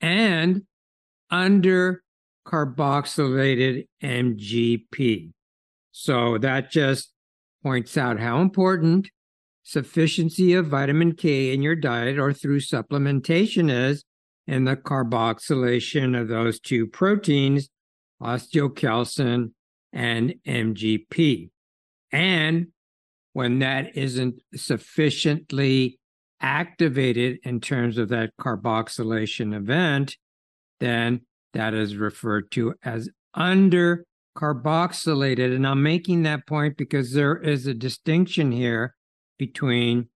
and 0.00 0.62
under 1.30 2.02
carboxylated 2.46 3.86
MGP. 4.02 5.32
So 5.92 6.38
that 6.38 6.70
just 6.70 7.10
points 7.66 7.96
out 7.96 8.20
how 8.20 8.40
important 8.40 9.10
sufficiency 9.64 10.54
of 10.54 10.68
vitamin 10.68 11.12
K 11.12 11.52
in 11.52 11.62
your 11.62 11.74
diet 11.74 12.16
or 12.16 12.32
through 12.32 12.60
supplementation 12.60 13.68
is 13.68 14.04
in 14.46 14.62
the 14.62 14.76
carboxylation 14.76 16.16
of 16.16 16.28
those 16.28 16.60
two 16.60 16.86
proteins, 16.86 17.68
osteocalcin 18.22 19.50
and 19.92 20.34
MGP. 20.46 21.50
And 22.12 22.68
when 23.32 23.58
that 23.58 23.96
isn't 23.96 24.40
sufficiently 24.54 25.98
activated 26.40 27.40
in 27.42 27.58
terms 27.58 27.98
of 27.98 28.10
that 28.10 28.30
carboxylation 28.40 29.52
event, 29.56 30.16
then 30.78 31.22
that 31.52 31.74
is 31.74 31.96
referred 31.96 32.52
to 32.52 32.74
as 32.84 33.10
under 33.34 34.05
carboxylated. 34.36 35.52
And 35.52 35.66
I'm 35.66 35.82
making 35.82 36.22
that 36.22 36.46
point 36.46 36.76
because 36.76 37.12
there 37.12 37.36
is 37.36 37.66
a 37.66 37.74
distinction 37.74 38.52
here 38.52 38.94
between 39.38 40.08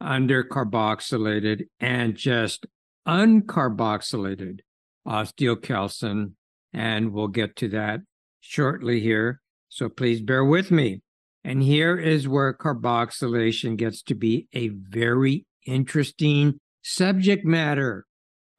under 0.00 0.42
carboxylated 0.42 1.66
and 1.78 2.16
just 2.16 2.66
uncarboxylated 3.06 4.60
osteocalcin. 5.06 6.32
And 6.72 7.12
we'll 7.12 7.28
get 7.28 7.56
to 7.56 7.68
that 7.68 8.00
shortly 8.40 9.00
here. 9.00 9.40
So 9.68 9.88
please 9.88 10.20
bear 10.20 10.44
with 10.44 10.70
me. 10.70 11.02
And 11.44 11.62
here 11.62 11.96
is 11.96 12.26
where 12.26 12.52
carboxylation 12.52 13.76
gets 13.76 14.02
to 14.02 14.14
be 14.14 14.48
a 14.52 14.68
very 14.68 15.46
interesting 15.64 16.58
subject 16.82 17.44
matter. 17.44 18.04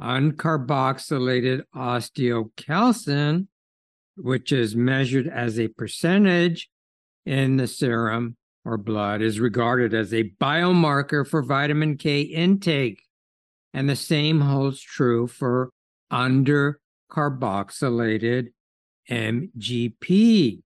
Uncarboxylated 0.01 1.63
osteocalcin, 1.75 3.47
which 4.17 4.51
is 4.51 4.75
measured 4.75 5.27
as 5.27 5.59
a 5.59 5.67
percentage 5.69 6.69
in 7.25 7.57
the 7.57 7.67
serum 7.67 8.35
or 8.65 8.77
blood, 8.77 9.21
is 9.21 9.39
regarded 9.39 9.93
as 9.93 10.13
a 10.13 10.31
biomarker 10.41 11.25
for 11.27 11.41
vitamin 11.41 11.97
K 11.97 12.21
intake. 12.21 13.01
And 13.73 13.89
the 13.89 13.95
same 13.95 14.41
holds 14.41 14.81
true 14.81 15.27
for 15.27 15.69
undercarboxylated 16.11 18.47
MGP. 19.09 20.61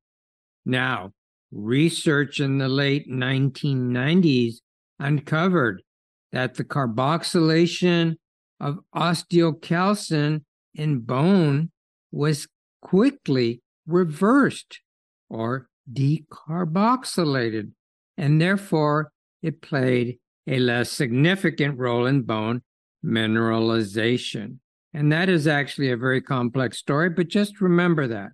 Now, 0.65 1.11
research 1.51 2.39
in 2.39 2.57
the 2.57 2.69
late 2.69 3.07
1990s 3.09 4.55
uncovered 4.99 5.83
that 6.31 6.55
the 6.55 6.63
carboxylation 6.63 8.15
of 8.59 8.79
osteocalcin 8.95 10.43
in 10.73 10.99
bone 10.99 11.69
was 12.11 12.47
quickly 12.81 13.61
reversed 13.87 14.81
or 15.29 15.69
decarboxylated, 15.91 17.71
and 18.17 18.41
therefore 18.41 19.11
it 19.41 19.61
played 19.61 20.17
a 20.47 20.59
less 20.59 20.91
significant 20.91 21.77
role 21.77 22.05
in 22.05 22.21
bone 22.23 22.61
mineralization. 23.03 24.57
And 24.93 25.11
that 25.11 25.29
is 25.29 25.47
actually 25.47 25.91
a 25.91 25.97
very 25.97 26.21
complex 26.21 26.77
story, 26.77 27.09
but 27.09 27.27
just 27.27 27.61
remember 27.61 28.07
that 28.07 28.31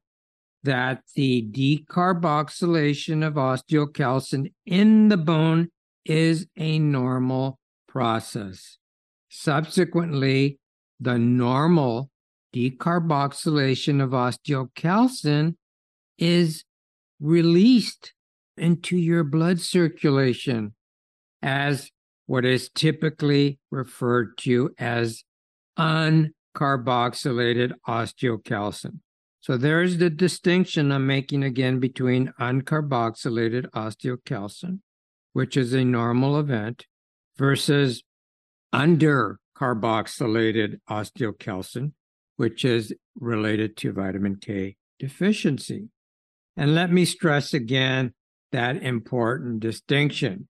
that 0.63 1.01
the 1.15 1.47
decarboxylation 1.51 3.25
of 3.25 3.35
osteocalcin 3.35 4.51
in 4.65 5.07
the 5.07 5.17
bone 5.17 5.69
is 6.03 6.47
a 6.57 6.79
normal 6.79 7.59
process. 7.87 8.77
Subsequently, 9.29 10.59
the 10.99 11.17
normal 11.17 12.09
decarboxylation 12.53 14.01
of 14.01 14.11
osteocalcin 14.11 15.55
is 16.17 16.63
released 17.19 18.13
into 18.57 18.95
your 18.97 19.23
blood 19.23 19.59
circulation 19.59 20.73
as 21.41 21.89
what 22.25 22.45
is 22.45 22.69
typically 22.69 23.59
referred 23.71 24.37
to 24.37 24.71
as 24.77 25.23
uncarboxylated 25.77 27.73
osteocalcin. 27.87 28.99
So 29.39 29.55
there's 29.55 29.97
the 29.97 30.09
distinction 30.09 30.91
I'm 30.91 31.05
making 31.07 31.43
again 31.43 31.79
between 31.79 32.33
uncarboxylated 32.39 33.69
osteocalcin, 33.71 34.79
which 35.33 35.55
is 35.55 35.73
a 35.73 35.85
normal 35.85 36.39
event, 36.39 36.87
versus 37.37 38.03
undercarboxylated 38.73 40.79
osteocalcin, 40.89 41.91
which 42.37 42.63
is 42.63 42.93
related 43.19 43.75
to 43.77 43.91
vitamin 43.91 44.37
K 44.37 44.75
deficiency. 44.99 45.89
And 46.55 46.73
let 46.73 46.91
me 46.91 47.05
stress 47.05 47.53
again 47.53 48.13
that 48.51 48.81
important 48.81 49.59
distinction 49.59 50.47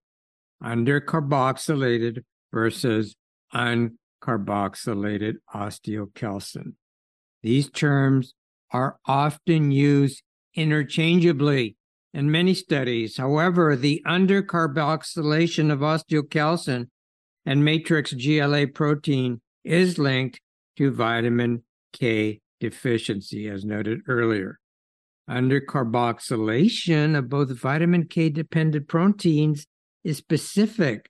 under 0.63 1.02
carboxylated 1.02 2.23
versus 2.54 3.15
un 3.52 3.97
carboxylated 4.23 5.36
osteocalcin. 5.54 6.73
These 7.43 7.69
terms 7.69 8.34
are 8.71 8.97
often 9.06 9.71
used 9.71 10.23
interchangeably 10.56 11.78
in 12.13 12.32
many 12.32 12.54
studies. 12.54 13.17
However, 13.17 13.76
the 13.76 14.02
undercarboxylation 14.08 15.71
of 15.71 15.80
osteocalcin 15.80 16.88
and 17.45 17.63
matrix 17.63 18.13
GLA 18.13 18.67
protein 18.67 19.41
is 19.63 19.97
linked 19.97 20.41
to 20.78 20.91
vitamin 20.91 21.63
K 21.93 22.39
deficiency, 22.60 23.47
as 23.47 23.65
noted 23.65 24.02
earlier. 24.08 24.60
Undercarboxylation 25.30 27.17
of 27.17 27.30
both 27.30 27.50
vitamin 27.52 28.06
K 28.08 28.30
dependent 28.30 28.88
proteins 28.88 29.67
is 30.04 30.17
specific 30.17 31.10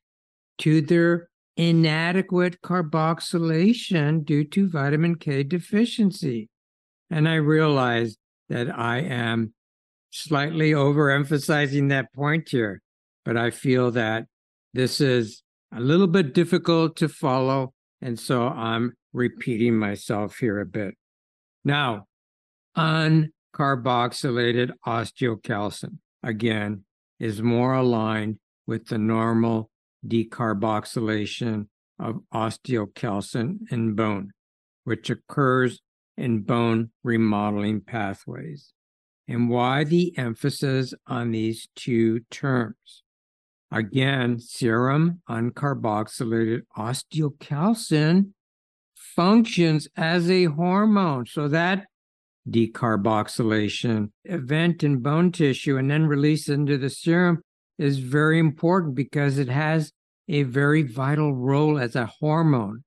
to 0.59 0.81
their 0.81 1.29
inadequate 1.55 2.61
carboxylation 2.61 4.25
due 4.25 4.43
to 4.43 4.69
vitamin 4.69 5.15
K 5.15 5.43
deficiency. 5.43 6.49
And 7.09 7.27
I 7.29 7.35
realize 7.35 8.17
that 8.49 8.77
I 8.77 8.99
am 8.99 9.53
slightly 10.11 10.71
overemphasizing 10.71 11.89
that 11.89 12.13
point 12.13 12.49
here, 12.49 12.81
but 13.23 13.37
I 13.37 13.51
feel 13.51 13.91
that 13.91 14.25
this 14.73 14.99
is 14.99 15.43
a 15.73 15.79
little 15.79 16.07
bit 16.07 16.33
difficult 16.33 16.95
to 16.97 17.09
follow. 17.09 17.73
And 18.01 18.19
so 18.19 18.47
I'm 18.47 18.93
repeating 19.17 19.75
myself 19.75 20.37
here 20.37 20.59
a 20.59 20.65
bit. 20.65 20.95
Now, 21.65 22.05
uncarboxylated 22.77 24.71
osteocalcin, 24.85 25.97
again, 26.23 26.85
is 27.19 27.41
more 27.41 27.73
aligned 27.73 28.37
with 28.67 28.87
the 28.87 28.97
normal 28.97 29.71
decarboxylation 30.05 31.67
of 31.99 32.21
osteocalcin 32.33 33.71
in 33.71 33.95
bone. 33.95 34.31
which 34.87 35.09
occurs 35.09 35.81
in 36.15 36.39
bone 36.39 36.89
remodeling 37.03 37.81
pathways. 37.81 38.71
And 39.27 39.49
why 39.49 39.83
the 39.83 40.17
emphasis 40.17 40.93
on 41.05 41.31
these 41.31 41.67
two 41.75 42.21
terms? 42.31 43.03
Again, 43.69 44.39
serum 44.39 45.21
uncarboxylated 45.29 46.61
osteocalcin 46.77 48.29
functions 49.17 49.87
as 49.97 50.29
a 50.31 50.45
hormone. 50.45 51.25
So 51.25 51.49
that 51.49 51.87
decarboxylation 52.49 54.11
event 54.23 54.83
in 54.83 54.99
bone 54.99 55.33
tissue 55.33 55.75
and 55.75 55.91
then 55.91 56.05
release 56.05 56.47
into 56.47 56.77
the 56.77 56.89
serum 56.89 57.41
is 57.77 57.97
very 57.97 58.39
important 58.39 58.95
because 58.95 59.37
it 59.37 59.49
has 59.49 59.91
a 60.29 60.43
very 60.43 60.83
vital 60.83 61.33
role 61.33 61.79
as 61.79 61.95
a 61.95 62.05
hormone. 62.05 62.83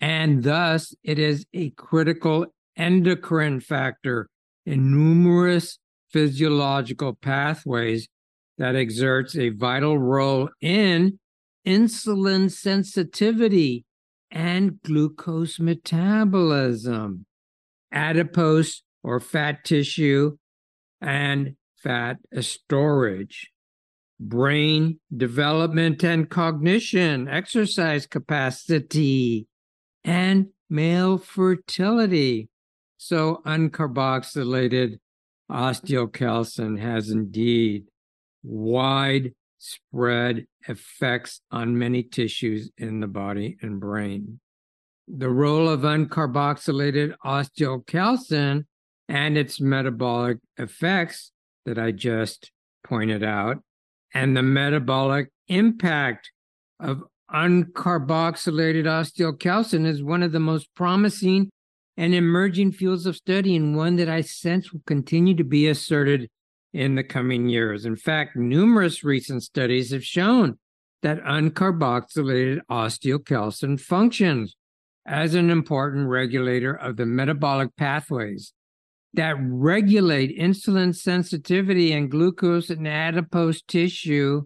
And 0.00 0.42
thus, 0.42 0.94
it 1.04 1.18
is 1.18 1.44
a 1.52 1.70
critical 1.70 2.46
endocrine 2.76 3.60
factor 3.60 4.28
in 4.64 4.90
numerous 4.90 5.78
physiological 6.10 7.14
pathways 7.14 8.08
that 8.56 8.74
exerts 8.74 9.36
a 9.36 9.50
vital 9.50 9.98
role 9.98 10.48
in 10.60 11.18
insulin 11.66 12.50
sensitivity 12.50 13.84
and 14.30 14.80
glucose 14.82 15.58
metabolism, 15.58 17.26
adipose 17.92 18.82
or 19.02 19.20
fat 19.20 19.64
tissue, 19.64 20.36
and 21.00 21.54
fat 21.82 22.18
storage, 22.40 23.50
brain 24.20 24.98
development 25.16 26.02
and 26.02 26.28
cognition, 26.28 27.28
exercise 27.28 28.06
capacity, 28.06 29.46
and 30.04 30.48
male 30.68 31.18
fertility. 31.18 32.48
So, 32.96 33.40
uncarboxylated 33.46 34.98
osteocalcin 35.50 36.80
has 36.80 37.10
indeed 37.10 37.84
widespread 39.58 40.46
effects 40.68 41.40
on 41.50 41.78
many 41.78 42.02
tissues 42.02 42.70
in 42.76 43.00
the 43.00 43.06
body 43.06 43.56
and 43.62 43.80
brain. 43.80 44.40
The 45.06 45.30
role 45.30 45.68
of 45.68 45.80
uncarboxylated 45.80 47.14
osteocalcin 47.24 48.64
and 49.08 49.38
its 49.38 49.60
metabolic 49.60 50.38
effects 50.58 51.32
that 51.64 51.78
I 51.78 51.92
just 51.92 52.50
pointed 52.84 53.24
out, 53.24 53.58
and 54.12 54.36
the 54.36 54.42
metabolic 54.42 55.30
impact 55.48 56.30
of 56.78 57.02
uncarboxylated 57.32 58.84
osteocalcin 58.84 59.86
is 59.86 60.02
one 60.02 60.22
of 60.22 60.32
the 60.32 60.40
most 60.40 60.68
promising 60.74 61.50
and 61.96 62.14
emerging 62.14 62.72
fields 62.72 63.06
of 63.06 63.16
study, 63.16 63.56
and 63.56 63.76
one 63.76 63.96
that 63.96 64.08
I 64.08 64.20
sense 64.20 64.72
will 64.72 64.82
continue 64.86 65.34
to 65.34 65.44
be 65.44 65.66
asserted 65.68 66.28
in 66.72 66.94
the 66.94 67.04
coming 67.04 67.48
years. 67.48 67.84
In 67.84 67.96
fact, 67.96 68.36
numerous 68.36 69.02
recent 69.02 69.42
studies 69.42 69.92
have 69.92 70.04
shown 70.04 70.58
that 71.02 71.22
uncarboxylated 71.22 72.60
osteocalcin 72.70 73.80
functions 73.80 74.56
as 75.06 75.34
an 75.34 75.50
important 75.50 76.08
regulator 76.08 76.74
of 76.74 76.96
the 76.96 77.06
metabolic 77.06 77.74
pathways 77.76 78.52
that 79.14 79.36
regulate 79.40 80.38
insulin 80.38 80.94
sensitivity 80.94 81.92
and 81.92 82.10
glucose 82.10 82.68
and 82.68 82.86
adipose 82.86 83.62
tissue 83.62 84.42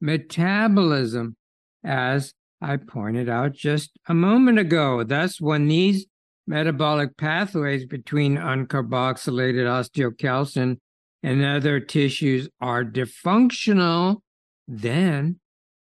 metabolism, 0.00 1.36
as 1.84 2.34
I 2.60 2.76
pointed 2.76 3.28
out 3.28 3.54
just 3.54 3.90
a 4.08 4.14
moment 4.14 4.58
ago. 4.58 5.02
Thus, 5.02 5.40
when 5.40 5.66
these 5.68 6.06
metabolic 6.46 7.16
pathways 7.16 7.86
between 7.86 8.36
uncarboxylated 8.36 9.64
osteocalcin 9.66 10.78
and 11.22 11.44
other 11.44 11.80
tissues 11.80 12.48
are 12.60 12.84
dysfunctional, 12.84 14.20
then 14.66 15.38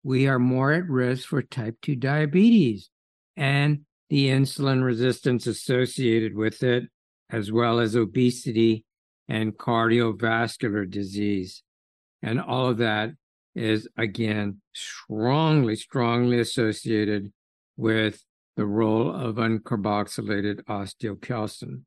we 0.04 0.28
are 0.28 0.40
more 0.40 0.72
at 0.74 0.88
risk 0.88 1.28
for 1.28 1.42
type 1.42 1.78
2 1.82 1.96
diabetes 1.96 2.90
and 3.36 3.82
the 4.10 4.30
insulin 4.30 4.84
resistance 4.84 5.48
associated 5.48 6.36
with 6.36 6.64
it, 6.64 6.86
as 7.30 7.52
well 7.52 7.80
as 7.80 7.96
obesity 7.96 8.86
and 9.28 9.58
cardiovascular 9.58 10.90
disease. 10.90 11.62
And 12.22 12.40
all 12.40 12.70
of 12.70 12.78
that 12.78 13.12
is, 13.54 13.88
again, 13.98 14.62
strongly, 14.74 15.76
strongly 15.76 16.40
associated 16.40 17.32
with 17.76 18.24
the 18.56 18.66
role 18.66 19.14
of 19.14 19.36
uncarboxylated 19.36 20.64
osteocalcin. 20.64 21.82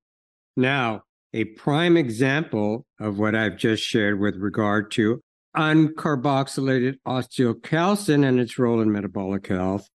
Now, 0.56 1.02
a 1.32 1.44
prime 1.44 1.96
example 1.96 2.84
of 2.98 3.18
what 3.18 3.34
I've 3.34 3.56
just 3.56 3.82
shared 3.82 4.20
with 4.20 4.36
regard 4.36 4.90
to 4.92 5.20
uncarboxylated 5.56 6.96
osteocalcin 7.06 8.26
and 8.26 8.40
its 8.40 8.58
role 8.58 8.80
in 8.80 8.92
metabolic 8.92 9.46
health 9.46 9.88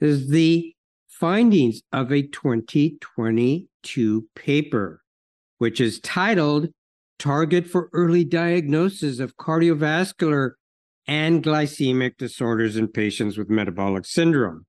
is 0.00 0.28
the 0.28 0.74
findings 1.08 1.82
of 1.92 2.12
a 2.12 2.22
2022 2.22 4.28
paper, 4.34 5.02
which 5.58 5.80
is 5.80 6.00
titled 6.00 6.68
Target 7.18 7.66
for 7.66 7.90
Early 7.92 8.24
Diagnosis 8.24 9.18
of 9.18 9.36
Cardiovascular 9.36 10.52
and 11.06 11.42
Glycemic 11.42 12.16
Disorders 12.16 12.76
in 12.76 12.88
Patients 12.88 13.36
with 13.36 13.50
Metabolic 13.50 14.06
Syndrome. 14.06 14.64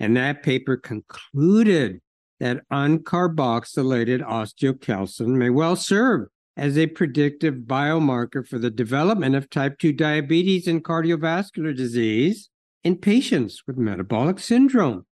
And 0.00 0.16
that 0.16 0.42
paper 0.42 0.76
concluded 0.76 2.00
that 2.42 2.68
uncarboxylated 2.72 4.20
osteocalcin 4.20 5.28
may 5.28 5.48
well 5.48 5.76
serve 5.76 6.26
as 6.56 6.76
a 6.76 6.88
predictive 6.88 7.54
biomarker 7.54 8.44
for 8.44 8.58
the 8.58 8.68
development 8.68 9.36
of 9.36 9.48
type 9.48 9.78
2 9.78 9.92
diabetes 9.92 10.66
and 10.66 10.82
cardiovascular 10.82 11.74
disease 11.74 12.50
in 12.82 12.96
patients 12.96 13.62
with 13.64 13.76
metabolic 13.76 14.40
syndrome. 14.40 15.06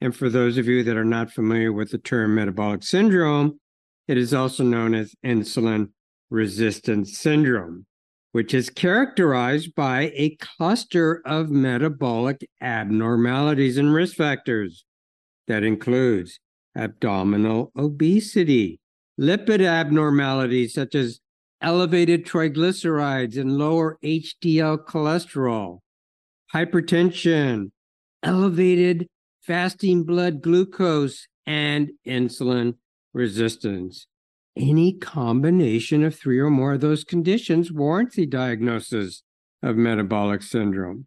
And 0.00 0.14
for 0.14 0.28
those 0.28 0.58
of 0.58 0.68
you 0.68 0.84
that 0.84 0.96
are 0.96 1.04
not 1.04 1.32
familiar 1.32 1.72
with 1.72 1.90
the 1.90 1.98
term 1.98 2.36
metabolic 2.36 2.84
syndrome, 2.84 3.58
it 4.06 4.16
is 4.16 4.32
also 4.32 4.62
known 4.62 4.94
as 4.94 5.16
insulin 5.26 5.88
resistance 6.30 7.18
syndrome, 7.18 7.84
which 8.30 8.54
is 8.54 8.70
characterized 8.70 9.74
by 9.74 10.12
a 10.14 10.36
cluster 10.36 11.20
of 11.26 11.50
metabolic 11.50 12.48
abnormalities 12.60 13.76
and 13.76 13.92
risk 13.92 14.14
factors 14.14 14.84
that 15.48 15.64
includes 15.64 16.38
abdominal 16.80 17.70
obesity, 17.76 18.80
lipid 19.20 19.64
abnormalities 19.64 20.72
such 20.74 20.94
as 20.94 21.20
elevated 21.60 22.24
triglycerides 22.24 23.38
and 23.38 23.58
lower 23.58 23.98
HDL 24.02 24.84
cholesterol, 24.86 25.80
hypertension, 26.54 27.70
elevated 28.22 29.06
fasting 29.42 30.04
blood 30.04 30.40
glucose, 30.40 31.26
and 31.46 31.90
insulin 32.06 32.74
resistance. 33.12 34.06
Any 34.56 34.94
combination 34.94 36.02
of 36.02 36.14
three 36.14 36.38
or 36.38 36.50
more 36.50 36.74
of 36.74 36.80
those 36.80 37.04
conditions 37.04 37.72
warrants 37.72 38.16
the 38.16 38.26
diagnosis 38.26 39.22
of 39.62 39.76
metabolic 39.76 40.42
syndrome. 40.42 41.06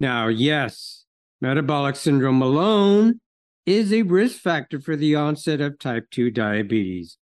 Now, 0.00 0.28
yes, 0.28 1.04
metabolic 1.40 1.96
syndrome 1.96 2.42
alone 2.42 3.20
is 3.66 3.92
a 3.92 4.02
risk 4.02 4.40
factor 4.40 4.80
for 4.80 4.96
the 4.96 5.14
onset 5.14 5.60
of 5.60 5.78
type 5.78 6.10
2 6.10 6.30
diabetes. 6.30 7.18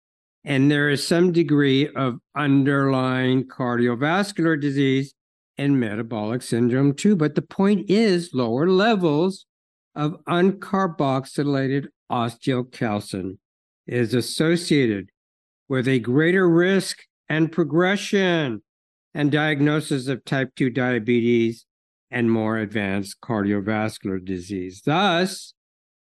And 0.45 0.71
there 0.71 0.89
is 0.89 1.07
some 1.07 1.33
degree 1.33 1.89
of 1.89 2.19
underlying 2.37 3.49
cardiovascular 3.49 4.61
disease 4.61 5.15
and 5.59 5.81
metabolic 5.81 6.43
syndrome 6.43 6.95
too. 6.95 7.17
But 7.17 7.35
the 7.35 7.43
point 7.43 7.91
is, 7.91 8.31
lower 8.33 8.69
levels 8.69 9.47
of 9.95 10.17
uncarboxylated 10.29 11.87
osteocalcin 12.13 13.39
is 13.87 14.15
associated 14.15 15.11
with 15.69 15.89
a 15.89 15.99
greater 15.99 16.49
risk 16.49 16.99
and 17.29 17.51
progression 17.51 18.63
and 19.15 19.33
diagnosis 19.33 20.07
of 20.07 20.25
type 20.25 20.51
2 20.57 20.71
diabetes 20.71 21.65
and 22.11 22.31
more 22.31 22.59
advanced 22.59 23.21
cardiovascular 23.21 24.25
disease. 24.25 24.83
Thus, 24.85 25.55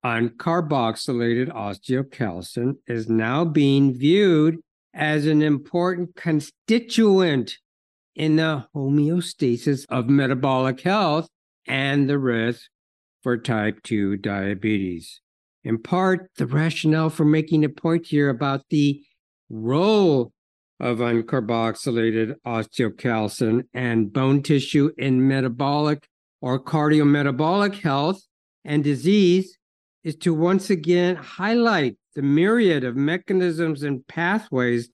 uncarboxylated 0.07 1.49
osteocalcin 1.49 2.75
is 2.87 3.09
now 3.09 3.43
being 3.43 3.93
viewed 3.93 4.57
as 4.93 5.25
an 5.25 5.41
important 5.41 6.15
constituent 6.15 7.57
in 8.15 8.37
the 8.37 8.65
homeostasis 8.73 9.85
of 9.89 10.07
metabolic 10.07 10.79
health 10.79 11.27
and 11.67 12.09
the 12.09 12.17
risk 12.17 12.69
for 13.21 13.37
type 13.37 13.83
2 13.83 14.15
diabetes. 14.17 15.19
In 15.65 15.77
part, 15.77 16.31
the 16.37 16.47
rationale 16.47 17.09
for 17.09 17.25
making 17.25 17.65
a 17.65 17.69
point 17.69 18.07
here 18.07 18.29
about 18.29 18.63
the 18.69 19.03
role 19.49 20.31
of 20.79 20.99
uncarboxylated 20.99 22.35
osteocalcin 22.45 23.63
and 23.73 24.13
bone 24.13 24.41
tissue 24.41 24.91
in 24.97 25.27
metabolic 25.27 26.07
or 26.41 26.63
cardiometabolic 26.63 27.81
health 27.81 28.21
and 28.63 28.85
disease 28.85 29.57
is 30.03 30.15
to 30.15 30.33
once 30.33 30.69
again 30.69 31.15
highlight 31.15 31.97
the 32.15 32.21
myriad 32.21 32.83
of 32.83 32.95
mechanisms 32.95 33.83
and 33.83 34.05
pathways 34.07 34.89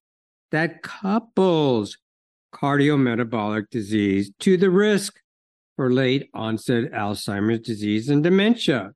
that 0.51 0.81
couples 0.83 1.97
cardiometabolic 2.53 3.69
disease 3.69 4.31
to 4.39 4.57
the 4.57 4.69
risk 4.69 5.15
for 5.75 5.91
late 5.91 6.29
onset 6.33 6.91
Alzheimer's 6.91 7.61
disease 7.61 8.09
and 8.09 8.23
dementia 8.23 8.91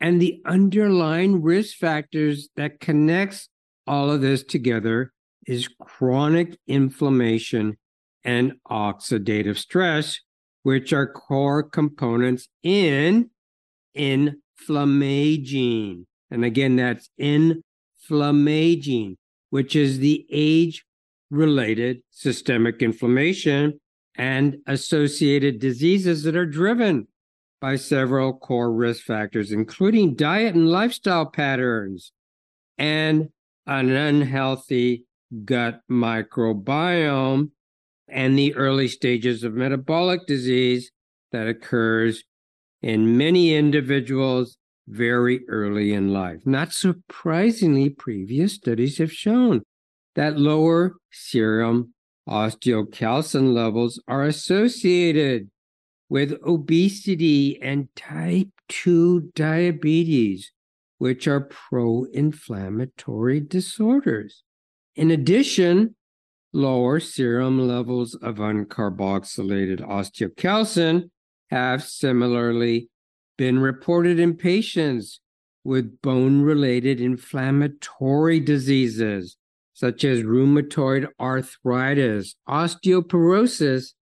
and 0.00 0.20
the 0.20 0.40
underlying 0.46 1.42
risk 1.42 1.76
factors 1.76 2.48
that 2.56 2.80
connects 2.80 3.48
all 3.86 4.10
of 4.10 4.20
this 4.20 4.42
together 4.42 5.12
is 5.46 5.68
chronic 5.80 6.58
inflammation 6.66 7.76
and 8.24 8.54
oxidative 8.68 9.56
stress 9.56 10.20
which 10.62 10.92
are 10.92 11.10
core 11.10 11.62
components 11.62 12.48
in, 12.62 13.30
in 13.94 14.40
inflammaging. 14.60 16.06
And 16.30 16.44
again 16.44 16.76
that's 16.76 17.10
inflammaging 17.18 19.16
which 19.50 19.74
is 19.74 19.98
the 19.98 20.26
age 20.30 20.84
related 21.30 22.02
systemic 22.10 22.82
inflammation 22.82 23.78
and 24.16 24.58
associated 24.66 25.58
diseases 25.58 26.22
that 26.22 26.36
are 26.36 26.46
driven 26.46 27.06
by 27.60 27.76
several 27.76 28.32
core 28.32 28.72
risk 28.72 29.04
factors, 29.04 29.52
including 29.52 30.14
diet 30.14 30.54
and 30.54 30.68
lifestyle 30.68 31.26
patterns 31.26 32.12
and 32.78 33.28
an 33.66 33.90
unhealthy 33.90 35.04
gut 35.44 35.80
microbiome 35.90 37.50
and 38.08 38.38
the 38.38 38.54
early 38.54 38.88
stages 38.88 39.44
of 39.44 39.54
metabolic 39.54 40.26
disease 40.26 40.90
that 41.32 41.46
occurs 41.46 42.24
in 42.82 43.16
many 43.16 43.54
individuals 43.54 44.56
very 44.88 45.40
early 45.48 45.92
in 45.92 46.12
life. 46.12 46.40
Not 46.44 46.72
surprisingly, 46.72 47.90
previous 47.90 48.54
studies 48.54 48.98
have 48.98 49.12
shown 49.12 49.62
that 50.14 50.38
lower 50.38 50.94
serum 51.12 51.94
osteocalcin 52.28 53.52
levels 53.52 54.02
are 54.08 54.24
associated 54.24 55.48
with 56.08 56.36
obesity 56.44 57.60
and 57.62 57.88
type 57.94 58.48
2 58.68 59.30
diabetes, 59.34 60.52
which 60.98 61.28
are 61.28 61.42
pro 61.42 62.04
inflammatory 62.12 63.40
disorders. 63.40 64.42
In 64.96 65.10
addition, 65.12 65.94
lower 66.52 66.98
serum 66.98 67.66
levels 67.68 68.16
of 68.16 68.36
uncarboxylated 68.36 69.80
osteocalcin 69.80 71.10
have 71.50 71.82
similarly 71.82 72.88
been 73.36 73.58
reported 73.58 74.18
in 74.18 74.36
patients 74.36 75.20
with 75.64 76.00
bone 76.00 76.42
related 76.42 77.00
inflammatory 77.00 78.40
diseases 78.40 79.36
such 79.80 80.04
as 80.04 80.22
rheumatoid 80.22 81.08
arthritis, 81.18 82.34
osteoporosis, 82.46 83.94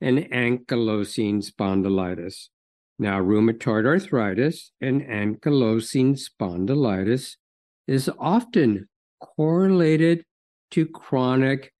and 0.00 0.18
ankylosing 0.18 1.48
spondylitis. 1.48 2.48
Now, 2.98 3.20
rheumatoid 3.20 3.86
arthritis 3.86 4.72
and 4.80 5.00
ankylosing 5.02 6.20
spondylitis 6.20 7.36
is 7.86 8.10
often 8.18 8.88
correlated 9.20 10.24
to 10.72 10.86
chronic 10.86 11.72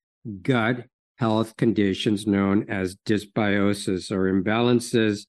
gut 0.42 0.84
health 1.22 1.56
conditions 1.56 2.26
known 2.26 2.68
as 2.68 2.96
dysbiosis 3.06 4.10
or 4.10 4.22
imbalances 4.24 5.24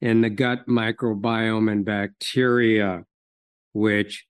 in 0.00 0.22
the 0.22 0.30
gut 0.30 0.66
microbiome 0.66 1.70
and 1.70 1.84
bacteria, 1.84 3.04
which 3.74 4.24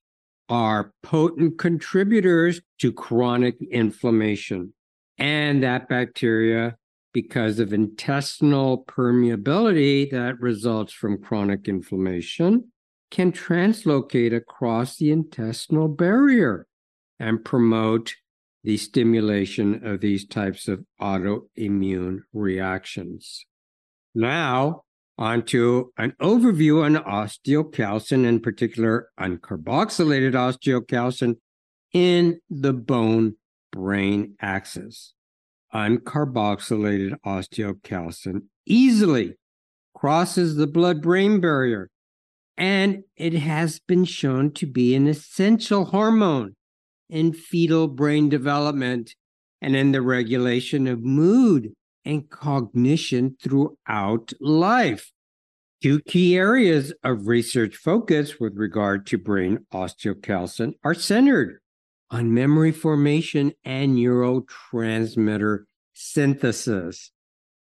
are 0.49 0.93
potent 1.05 1.57
contributors 1.57 2.61
to 2.81 2.93
chronic 2.93 3.55
inflammation. 3.71 4.75
And 5.17 5.63
that 5.63 5.89
bacteria, 5.89 6.75
because 7.13 7.61
of 7.61 7.73
intestinal 7.73 8.85
permeability 8.85 10.11
that 10.11 10.41
results 10.41 10.93
from 10.93 11.23
chronic 11.23 11.69
inflammation, 11.69 12.73
can 13.13 13.31
translocate 13.31 14.35
across 14.35 14.97
the 14.97 15.13
intestinal 15.13 15.87
barrier 15.87 16.67
and 17.21 17.45
promote 17.45 18.17
the 18.65 18.79
stimulation 18.79 19.87
of 19.87 20.01
these 20.01 20.27
types 20.27 20.69
of 20.69 20.85
autoimmune 21.01 22.21
reactions. 22.33 23.45
Now, 24.15 24.85
onto 25.19 25.91
an 25.99 26.15
overview 26.21 26.83
on 26.83 26.97
osteocalcin, 26.97 28.25
in 28.25 28.41
particular 28.41 29.11
uncarboxylated 29.21 30.33
osteocalcin 30.33 31.37
in 31.93 32.41
the 32.51 32.73
bone 32.73 33.35
brain 33.71 34.35
axis. 34.41 35.13
Uncarboxylated 35.73 37.17
osteocalcin 37.25 38.43
easily 38.67 39.35
crosses 39.95 40.57
the 40.57 40.67
blood 40.67 41.03
brain 41.03 41.41
barrier, 41.41 41.91
and 42.57 43.05
it 43.17 43.35
has 43.35 43.79
been 43.81 44.05
shown 44.05 44.51
to 44.53 44.67
be 44.67 44.95
an 44.95 45.07
essential 45.07 45.87
hormone 45.87 46.55
in 47.09 47.33
fetal 47.33 47.89
brain 47.89 48.29
development 48.29 49.15
and 49.61 49.77
in 49.77 49.93
the 49.93 50.03
regulation 50.03 50.87
of 50.87 51.03
mood 51.03 51.73
and 52.05 52.29
cognition 52.29 53.37
throughout 53.41 54.33
life. 54.41 55.11
Two 55.83 56.01
key 56.01 56.37
areas 56.37 56.93
of 57.03 57.27
research 57.27 57.77
focus 57.77 58.41
with 58.41 58.57
regard 58.57 59.07
to 59.07 59.19
brain 59.19 59.67
osteocalcin 59.73 60.75
are 60.83 60.95
centered 60.95 61.61
on 62.11 62.33
memory 62.33 62.73
formation 62.73 63.53
and 63.65 63.97
neurotransmitter 63.97 65.65
synthesis. 65.93 67.11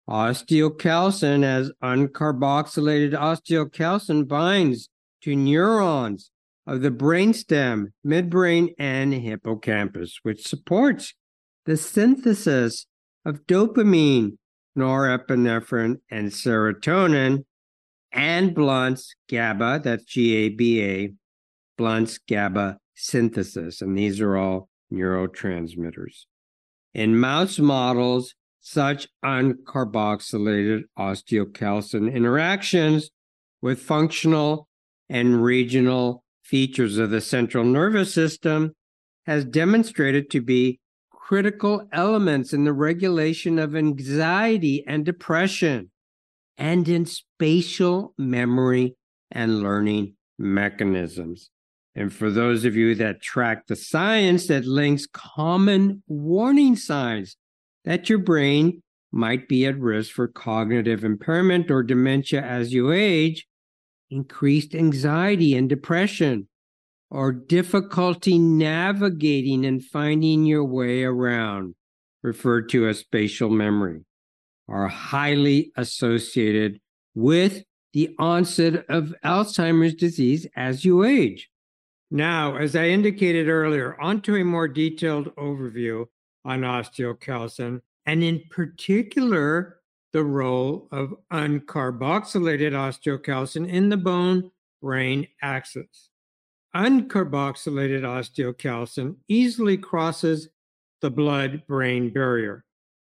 Osteocalcin, 0.10 1.44
as 1.44 1.72
uncarboxylated 1.82 3.14
osteocalcin, 3.14 4.28
binds 4.28 4.90
to 5.22 5.36
neurons 5.36 6.32
of 6.68 6.82
the 6.82 6.92
brainstem, 6.92 7.88
midbrain, 8.06 8.74
and 8.78 9.14
hippocampus, 9.14 10.20
which 10.24 10.48
supports 10.48 11.14
the 11.66 11.78
synthesis 11.78 12.86
of 13.26 13.46
dopamine, 13.48 14.38
norepinephrine, 14.78 15.98
and 16.10 16.32
serotonin, 16.32 17.46
and 18.12 18.54
blunts 18.54 19.16
GABA, 19.30 19.82
that's 19.84 20.04
G 20.04 20.36
A 20.36 20.50
B 20.50 20.82
A, 20.84 21.14
blunts 21.78 22.18
GABA 22.18 22.78
synthesis. 22.96 23.82
And 23.82 23.98
these 23.98 24.20
are 24.22 24.38
all 24.38 24.70
neurotransmitters. 24.92 26.26
In 26.94 27.18
mouse 27.18 27.58
models, 27.58 28.36
such 28.60 29.08
uncarboxylated 29.26 30.84
osteocalcin 30.98 32.14
interactions 32.14 33.10
with 33.62 33.80
functional 33.80 34.68
and 35.10 35.44
regional 35.44 36.24
features 36.52 36.98
of 36.98 37.10
the 37.12 37.22
central 37.22 37.64
nervous 37.64 38.14
system 38.14 38.74
has 39.26 39.46
demonstrated 39.46 40.30
to 40.30 40.42
be 40.42 40.82
critical 41.10 41.88
elements 41.94 42.52
in 42.52 42.66
the 42.66 42.74
regulation 42.74 43.58
of 43.58 43.74
anxiety 43.74 44.84
and 44.86 45.06
depression, 45.06 45.90
and 46.58 46.90
in 46.90 47.06
spatial 47.06 48.14
memory 48.18 48.98
and 49.32 49.64
learning 49.64 50.14
mechanisms. 50.38 51.50
And 51.96 52.12
for 52.12 52.30
those 52.30 52.66
of 52.66 52.76
you 52.76 52.96
that 52.96 53.22
track 53.22 53.68
the 53.68 53.78
science 53.78 54.48
that 54.48 54.66
links 54.66 55.08
common 55.08 56.04
warning 56.06 56.76
signs 56.76 57.38
that 57.86 58.10
your 58.10 58.20
brain 58.20 58.84
might 59.10 59.48
be 59.48 59.66
at 59.66 59.80
risk 59.80 60.12
for 60.12 60.28
cognitive 60.28 61.06
impairment 61.06 61.72
or 61.72 61.82
dementia 61.82 62.42
as 62.42 62.74
you 62.74 62.92
age, 62.92 63.48
increased 64.12 64.76
anxiety 64.76 65.56
and 65.56 65.68
depression, 65.70 66.48
or 67.10 67.32
difficulty 67.32 68.38
navigating 68.38 69.66
and 69.66 69.84
finding 69.84 70.46
your 70.46 70.64
way 70.64 71.04
around, 71.04 71.76
referred 72.22 72.70
to 72.70 72.88
as 72.88 73.00
spatial 73.00 73.50
memory, 73.50 74.06
are 74.68 74.88
highly 74.88 75.72
associated 75.76 76.80
with 77.16 77.64
the 77.94 78.16
onset 78.20 78.86
of 78.90 79.14
Alzheimer's 79.26 79.96
disease 79.96 80.48
as 80.56 80.86
you 80.86 81.04
age. 81.04 81.50
Now, 82.10 82.56
as 82.58 82.76
I 82.76 82.88
indicated 82.88 83.48
earlier, 83.48 84.00
onto 84.00 84.36
a 84.36 84.44
more 84.44 84.68
detailed 84.68 85.36
overview 85.36 86.06
on 86.46 86.62
osteocalcin, 86.62 87.82
and 88.06 88.24
in 88.24 88.44
particular, 88.50 89.81
the 90.14 90.24
role 90.24 90.88
of 90.92 91.14
uncarboxylated 91.32 92.74
osteocalcin 92.74 93.68
in 93.68 93.90
the 93.90 93.98
bone 93.98 94.52
brain 94.82 95.28
axis 95.42 96.12
uncarboxylated 96.76 98.02
osteocalcin 98.02 99.16
easily 99.28 99.78
crosses 99.78 100.50
the 101.02 101.12
blood 101.12 101.64
brain 101.68 102.10
barrier. 102.10 102.64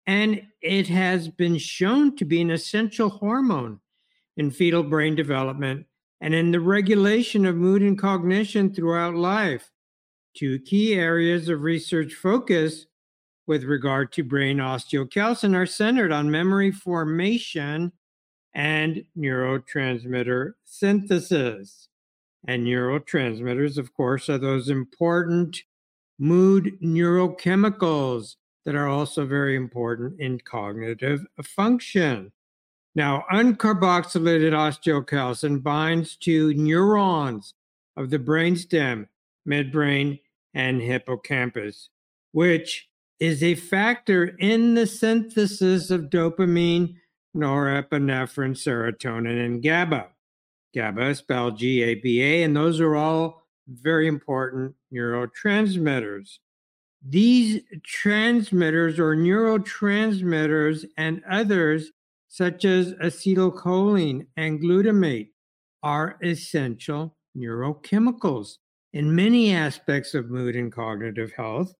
And 0.05 0.41
it 0.61 0.87
has 0.89 1.29
been 1.29 1.57
shown 1.57 2.15
to 2.17 2.25
be 2.25 2.41
an 2.41 2.51
essential 2.51 3.09
hormone 3.09 3.79
in 4.35 4.51
fetal 4.51 4.83
brain 4.83 5.15
development 5.15 5.85
and 6.19 6.33
in 6.33 6.51
the 6.51 6.59
regulation 6.59 7.45
of 7.45 7.55
mood 7.55 7.81
and 7.81 7.97
cognition 7.97 8.73
throughout 8.73 9.15
life. 9.15 9.71
Two 10.35 10.59
key 10.59 10.95
areas 10.95 11.47
of 11.47 11.61
research 11.61 12.15
focus 12.15 12.87
with 13.47 13.63
regard 13.63 14.11
to 14.13 14.23
brain 14.23 14.57
osteocalcin 14.57 15.55
are 15.55 15.65
centered 15.65 16.11
on 16.11 16.31
memory 16.31 16.71
formation 16.71 17.91
and 18.53 19.03
neurotransmitter 19.17 20.53
synthesis. 20.63 21.89
And 22.47 22.65
neurotransmitters, 22.65 23.77
of 23.77 23.93
course, 23.93 24.29
are 24.29 24.37
those 24.37 24.69
important 24.69 25.63
mood 26.19 26.77
neurochemicals 26.81 28.35
that 28.65 28.75
are 28.75 28.87
also 28.87 29.25
very 29.25 29.55
important 29.55 30.19
in 30.19 30.39
cognitive 30.39 31.25
function. 31.43 32.31
Now, 32.95 33.25
uncarboxylated 33.31 34.53
osteocalcin 34.53 35.63
binds 35.63 36.15
to 36.17 36.53
neurons 36.53 37.55
of 37.97 38.09
the 38.09 38.19
brainstem, 38.19 39.07
midbrain, 39.47 40.19
and 40.53 40.81
hippocampus, 40.81 41.89
which 42.31 42.87
is 43.23 43.41
a 43.41 43.55
factor 43.55 44.35
in 44.37 44.73
the 44.73 44.85
synthesis 44.85 45.89
of 45.89 46.09
dopamine, 46.09 46.93
norepinephrine, 47.33 48.51
serotonin, 48.51 49.45
and 49.45 49.63
GABA. 49.63 50.07
GABA 50.75 51.15
spelled 51.15 51.57
G 51.57 51.81
A 51.83 51.95
B 51.95 52.21
A, 52.21 52.43
and 52.43 52.53
those 52.53 52.81
are 52.81 52.97
all 52.97 53.47
very 53.65 54.07
important 54.07 54.75
neurotransmitters. 54.93 56.39
These 57.01 57.61
transmitters 57.85 58.99
or 58.99 59.15
neurotransmitters 59.15 60.85
and 60.97 61.23
others, 61.29 61.91
such 62.27 62.65
as 62.65 62.91
acetylcholine 62.95 64.27
and 64.35 64.59
glutamate, 64.59 65.29
are 65.81 66.17
essential 66.21 67.15
neurochemicals 67.37 68.57
in 68.91 69.15
many 69.15 69.53
aspects 69.53 70.13
of 70.13 70.29
mood 70.29 70.57
and 70.57 70.73
cognitive 70.73 71.31
health, 71.31 71.73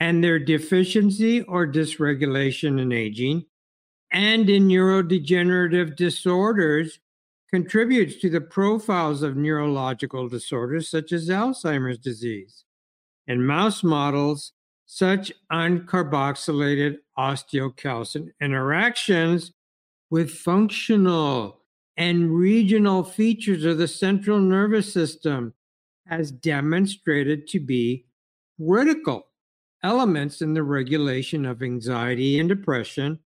and 0.00 0.22
their 0.22 0.38
deficiency 0.38 1.42
or 1.42 1.66
dysregulation 1.66 2.80
in 2.80 2.92
aging 2.92 3.44
and 4.12 4.48
in 4.48 4.68
neurodegenerative 4.68 5.96
disorders 5.96 7.00
contributes 7.50 8.16
to 8.16 8.30
the 8.30 8.40
profiles 8.40 9.22
of 9.22 9.36
neurological 9.36 10.28
disorders 10.28 10.88
such 10.88 11.12
as 11.12 11.28
Alzheimer's 11.28 11.98
disease. 11.98 12.64
In 13.26 13.44
mouse 13.44 13.82
models, 13.82 14.52
such 14.86 15.32
uncarboxylated 15.52 16.98
osteocalcin 17.18 18.30
interactions 18.40 19.52
with 20.10 20.30
functional 20.30 21.60
and 21.96 22.36
regional 22.36 23.02
features 23.02 23.64
of 23.64 23.78
the 23.78 23.88
central 23.88 24.38
nervous 24.38 24.92
system 24.92 25.54
has 26.06 26.30
demonstrated 26.30 27.48
to 27.48 27.60
be 27.60 28.04
critical 28.60 29.26
elements 29.84 30.40
in 30.40 30.54
the 30.54 30.62
regulation 30.62 31.44
of 31.44 31.62
anxiety 31.62 32.40
and 32.40 32.48
depression 32.48 33.20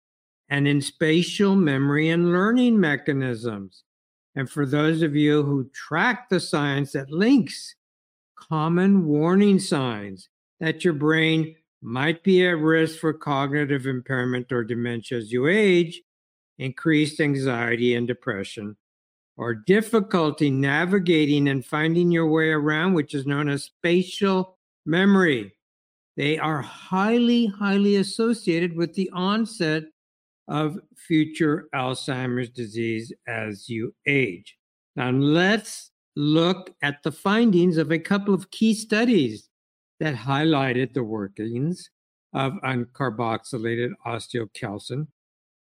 and 0.50 0.68
in 0.68 0.82
spatial 0.82 1.56
memory 1.56 2.10
and 2.10 2.32
learning 2.32 2.80
mechanisms. 2.80 3.84
And 4.36 4.50
for 4.50 4.66
those 4.66 5.02
of 5.02 5.16
you 5.16 5.44
who 5.44 5.70
track 5.74 6.30
the 6.30 6.40
science 6.40 6.92
that 6.94 7.12
links 7.12 7.76
common 8.36 9.06
warning 9.06 9.60
signs 9.60 10.30
that 10.60 10.84
your 10.84 10.94
brain 10.94 11.56
might 11.82 12.24
be 12.24 12.46
at 12.46 12.58
risk 12.58 13.00
for 13.00 13.14
cognitive 13.14 13.86
impairment 13.86 14.52
or 14.52 14.64
dementia 14.64 15.18
as 15.18 15.32
you 15.32 15.48
age, 15.48 16.02
increased 16.58 17.20
anxiety 17.20 17.94
and 17.94 18.08
depression, 18.08 18.76
or 19.38 19.54
difficulty 19.54 20.50
navigating 20.50 21.48
and 21.48 21.64
finding 21.66 22.12
your 22.12 22.28
way 22.28 22.50
around, 22.50 22.94
which 22.94 23.14
is 23.14 23.28
known 23.28 23.48
as 23.48 23.66
spatial 23.66 24.58
memory. 24.86 25.54
They 26.18 26.40
are 26.40 26.62
highly, 26.62 27.46
highly 27.46 27.98
associated 27.98 28.76
with 28.76 28.96
the 28.96 29.10
onset 29.14 29.84
of 30.48 30.80
future 30.96 31.70
Alzheimer's 31.76 32.50
disease 32.50 33.14
as 33.28 33.70
you 33.70 33.94
age. 34.08 34.58
Now, 34.96 35.12
let's 35.12 35.92
look 36.16 36.74
at 36.82 37.04
the 37.04 37.12
findings 37.12 37.78
of 37.78 37.92
a 37.92 38.00
couple 38.00 38.34
of 38.34 38.50
key 38.50 38.74
studies 38.74 39.48
that 40.00 40.16
highlighted 40.16 40.94
the 40.94 41.04
workings 41.04 41.92
of 42.34 42.54
uncarboxylated 42.64 43.92
osteocalcin 44.06 45.08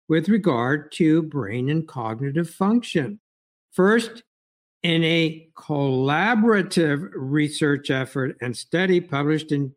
with 0.09 0.27
regard 0.27 0.91
to 0.93 1.21
brain 1.21 1.69
and 1.69 1.87
cognitive 1.87 2.49
function. 2.49 3.19
First, 3.71 4.23
in 4.81 5.03
a 5.03 5.49
collaborative 5.55 7.09
research 7.13 7.91
effort 7.91 8.37
and 8.41 8.55
study 8.57 9.01
published 9.01 9.51
in 9.51 9.73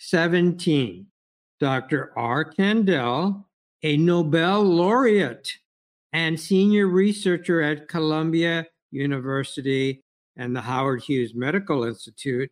2017, 0.00 1.06
Dr. 1.60 2.12
Eric 2.18 2.56
Kandel, 2.56 3.44
a 3.82 3.96
Nobel 3.96 4.62
laureate 4.62 5.50
and 6.12 6.38
senior 6.38 6.86
researcher 6.86 7.60
at 7.60 7.88
Columbia 7.88 8.66
University 8.90 10.02
and 10.36 10.54
the 10.54 10.60
Howard 10.60 11.02
Hughes 11.02 11.34
Medical 11.34 11.84
Institute, 11.84 12.50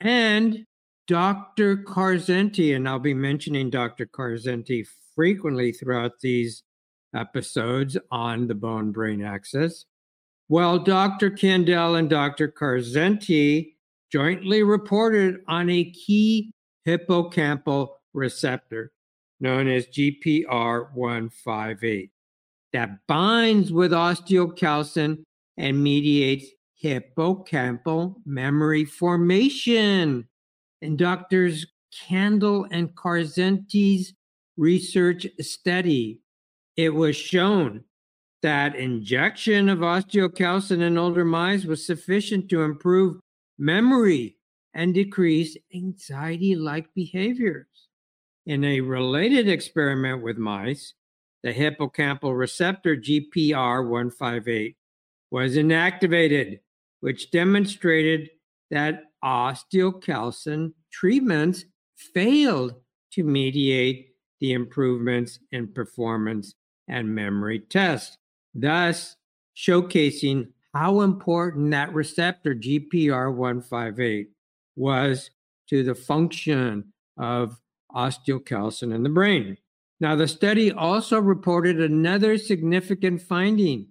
and 0.00 0.64
Dr. 1.06 1.78
Karsenty, 1.78 2.74
and 2.74 2.88
I'll 2.88 2.98
be 2.98 3.14
mentioning 3.14 3.68
Dr. 3.68 4.06
Karsenty 4.06 4.86
frequently 5.14 5.72
throughout 5.72 6.20
these 6.20 6.62
episodes 7.14 7.98
on 8.10 8.46
the 8.46 8.54
bone 8.54 8.92
brain 8.92 9.22
axis. 9.22 9.86
Well, 10.48 10.78
Dr. 10.78 11.30
Kandel 11.30 11.98
and 11.98 12.08
Dr. 12.08 12.48
Karsenty 12.48 13.74
jointly 14.10 14.62
reported 14.62 15.40
on 15.46 15.70
a 15.70 15.90
key 15.90 16.52
hippocampal 16.90 17.88
receptor 18.12 18.92
known 19.40 19.68
as 19.68 19.86
GPR158 19.86 22.10
that 22.72 23.06
binds 23.06 23.72
with 23.72 23.92
osteocalcin 23.92 25.22
and 25.56 25.82
mediates 25.82 26.46
hippocampal 26.82 28.16
memory 28.24 28.84
formation. 28.84 30.28
In 30.82 30.96
doctors 30.96 31.66
Kandel 31.92 32.66
and 32.70 32.94
Karsenty's 32.94 34.14
research 34.56 35.26
study, 35.40 36.20
it 36.76 36.90
was 36.90 37.16
shown 37.16 37.82
that 38.42 38.76
injection 38.76 39.68
of 39.68 39.80
osteocalcin 39.80 40.80
in 40.80 40.96
older 40.96 41.24
mice 41.24 41.64
was 41.64 41.84
sufficient 41.84 42.48
to 42.48 42.62
improve 42.62 43.18
memory 43.58 44.36
and 44.74 44.94
decrease 44.94 45.56
anxiety 45.74 46.54
like 46.54 46.94
behaviors. 46.94 47.88
In 48.46 48.64
a 48.64 48.80
related 48.80 49.48
experiment 49.48 50.22
with 50.22 50.38
mice, 50.38 50.94
the 51.42 51.52
hippocampal 51.52 52.36
receptor 52.36 52.96
GPR158 52.96 54.74
was 55.30 55.56
inactivated, 55.56 56.60
which 57.00 57.30
demonstrated 57.30 58.30
that 58.70 59.04
osteocalcin 59.24 60.72
treatments 60.92 61.64
failed 61.96 62.74
to 63.12 63.22
mediate 63.22 64.14
the 64.40 64.52
improvements 64.52 65.38
in 65.52 65.68
performance 65.68 66.54
and 66.88 67.14
memory 67.14 67.60
tests, 67.60 68.16
thus 68.54 69.16
showcasing 69.56 70.48
how 70.74 71.00
important 71.00 71.70
that 71.72 71.92
receptor 71.92 72.54
GPR158 72.54 74.26
was 74.76 75.30
to 75.68 75.82
the 75.82 75.94
function 75.94 76.92
of 77.16 77.60
osteocalcin 77.94 78.94
in 78.94 79.02
the 79.02 79.08
brain. 79.08 79.56
Now, 80.00 80.16
the 80.16 80.28
study 80.28 80.72
also 80.72 81.20
reported 81.20 81.80
another 81.80 82.38
significant 82.38 83.20
finding 83.20 83.88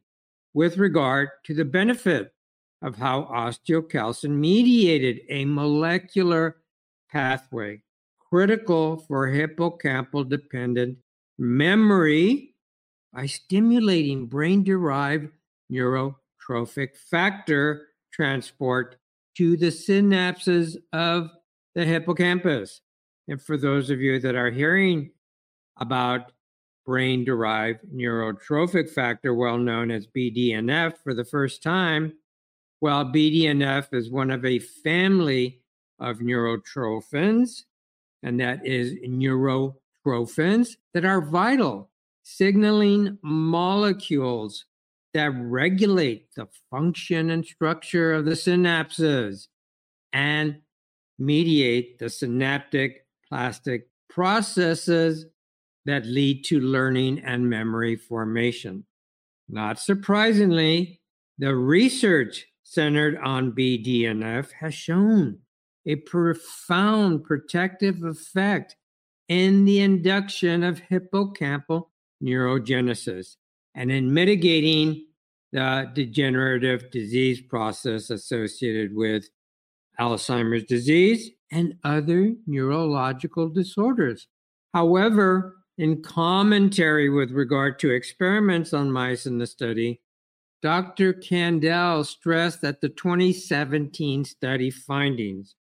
with 0.53 0.77
regard 0.77 1.29
to 1.45 1.53
the 1.53 1.65
benefit 1.65 2.33
of 2.81 2.95
how 2.95 3.23
osteocalcin 3.23 4.31
mediated 4.31 5.21
a 5.29 5.45
molecular 5.45 6.57
pathway 7.11 7.81
critical 8.29 8.97
for 9.07 9.27
hippocampal 9.27 10.27
dependent 10.27 10.97
memory 11.37 12.53
by 13.13 13.25
stimulating 13.25 14.27
brain 14.27 14.63
derived 14.63 15.29
neurotrophic 15.71 16.95
factor 17.09 17.87
transport 18.11 18.97
to 19.37 19.57
the 19.57 19.67
synapses 19.67 20.75
of 20.93 21.29
the 21.75 21.85
hippocampus. 21.85 22.81
And 23.27 23.41
for 23.41 23.57
those 23.57 23.89
of 23.89 24.01
you 24.01 24.19
that 24.19 24.35
are 24.35 24.51
hearing 24.51 25.11
about 25.77 26.31
brain 26.85 27.23
derived 27.23 27.79
neurotrophic 27.93 28.89
factor, 28.89 29.33
well 29.33 29.57
known 29.57 29.91
as 29.91 30.07
BDNF, 30.07 30.95
for 31.03 31.13
the 31.13 31.25
first 31.25 31.61
time, 31.61 32.13
well, 32.81 33.05
BDNF 33.05 33.93
is 33.93 34.09
one 34.09 34.31
of 34.31 34.45
a 34.45 34.59
family 34.59 35.61
of 35.99 36.19
neurotrophins, 36.19 37.63
and 38.23 38.39
that 38.39 38.65
is 38.65 38.93
neurotrophins 39.07 40.77
that 40.93 41.05
are 41.05 41.21
vital 41.21 41.89
signaling 42.23 43.17
molecules 43.21 44.65
that 45.13 45.31
regulate 45.35 46.33
the 46.35 46.47
function 46.69 47.29
and 47.29 47.45
structure 47.45 48.13
of 48.13 48.25
the 48.25 48.31
synapses 48.31 49.47
and 50.13 50.61
mediate 51.17 51.99
the 51.99 52.09
synaptic 52.09 53.05
plastic 53.27 53.87
processes 54.09 55.25
that 55.85 56.05
lead 56.05 56.43
to 56.45 56.59
learning 56.59 57.19
and 57.19 57.49
memory 57.49 57.95
formation. 57.95 58.85
Not 59.47 59.79
surprisingly, 59.79 61.01
the 61.37 61.55
research 61.55 62.45
centered 62.63 63.17
on 63.17 63.51
BDNF 63.53 64.51
has 64.51 64.73
shown 64.73 65.39
a 65.85 65.95
profound 65.95 67.23
protective 67.23 68.03
effect 68.03 68.75
in 69.27 69.65
the 69.65 69.79
induction 69.79 70.63
of 70.63 70.81
hippocampal 70.81 71.87
neurogenesis 72.23 73.37
and 73.75 73.91
in 73.91 74.13
mitigating 74.13 75.05
the 75.51 75.89
degenerative 75.93 76.91
disease 76.91 77.41
process 77.41 78.09
associated 78.09 78.95
with 78.95 79.29
Alzheimer's 79.99 80.63
disease 80.65 81.31
and 81.51 81.75
other 81.83 82.33
neurological 82.45 83.49
disorders. 83.49 84.27
However, 84.73 85.55
in 85.77 86.01
commentary 86.01 87.09
with 87.09 87.31
regard 87.31 87.79
to 87.79 87.91
experiments 87.91 88.73
on 88.73 88.91
mice 88.91 89.25
in 89.25 89.37
the 89.37 89.47
study, 89.47 90.01
Dr. 90.61 91.13
Kandel 91.13 92.05
stressed 92.05 92.61
that 92.61 92.81
the 92.81 92.89
2017 92.89 94.25
study 94.25 94.69
findings 94.69 95.55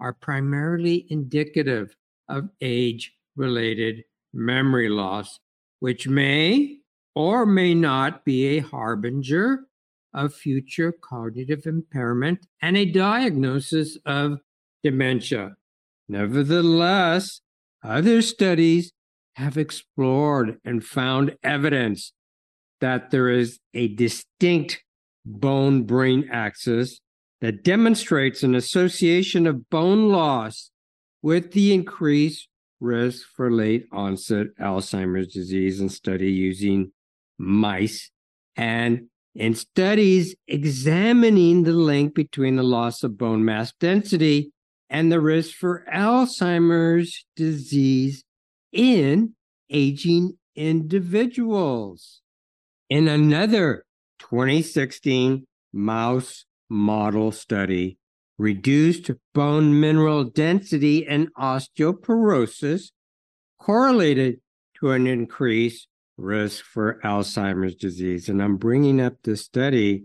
are 0.00 0.12
primarily 0.12 1.06
indicative 1.10 1.94
of 2.28 2.48
age 2.60 3.12
related 3.36 4.02
memory 4.34 4.88
loss, 4.88 5.38
which 5.78 6.08
may 6.08 6.81
or 7.14 7.44
may 7.46 7.74
not 7.74 8.24
be 8.24 8.46
a 8.46 8.60
harbinger 8.60 9.66
of 10.14 10.34
future 10.34 10.92
cognitive 10.92 11.66
impairment 11.66 12.46
and 12.60 12.76
a 12.76 12.84
diagnosis 12.84 13.98
of 14.04 14.40
dementia. 14.82 15.56
Nevertheless, 16.08 17.40
other 17.82 18.22
studies 18.22 18.92
have 19.36 19.56
explored 19.56 20.58
and 20.64 20.84
found 20.84 21.36
evidence 21.42 22.12
that 22.80 23.10
there 23.10 23.28
is 23.28 23.58
a 23.72 23.88
distinct 23.88 24.82
bone 25.24 25.84
brain 25.84 26.28
axis 26.30 27.00
that 27.40 27.64
demonstrates 27.64 28.42
an 28.42 28.54
association 28.54 29.46
of 29.46 29.68
bone 29.70 30.10
loss 30.10 30.70
with 31.22 31.52
the 31.52 31.72
increased 31.72 32.48
risk 32.80 33.26
for 33.34 33.50
late 33.50 33.86
onset 33.92 34.48
Alzheimer's 34.60 35.32
disease 35.32 35.80
in 35.80 35.88
study 35.88 36.30
using 36.30 36.92
mice 37.42 38.10
and 38.56 39.08
in 39.34 39.54
studies 39.54 40.36
examining 40.46 41.64
the 41.64 41.72
link 41.72 42.14
between 42.14 42.56
the 42.56 42.62
loss 42.62 43.02
of 43.02 43.18
bone 43.18 43.44
mass 43.44 43.72
density 43.80 44.52
and 44.88 45.10
the 45.10 45.20
risk 45.20 45.56
for 45.56 45.84
Alzheimer's 45.92 47.24
disease 47.34 48.24
in 48.72 49.34
aging 49.70 50.38
individuals. 50.54 52.20
In 52.90 53.08
another 53.08 53.84
2016 54.18 55.46
mouse 55.72 56.44
model 56.68 57.32
study, 57.32 57.96
reduced 58.38 59.10
bone 59.34 59.80
mineral 59.80 60.24
density 60.24 61.06
and 61.06 61.32
osteoporosis 61.34 62.90
correlated 63.58 64.40
to 64.78 64.90
an 64.90 65.06
increased 65.06 65.88
risk 66.22 66.64
for 66.64 67.00
Alzheimer's 67.04 67.74
disease. 67.74 68.28
And 68.28 68.42
I'm 68.42 68.56
bringing 68.56 69.00
up 69.00 69.14
this 69.22 69.42
study 69.42 70.04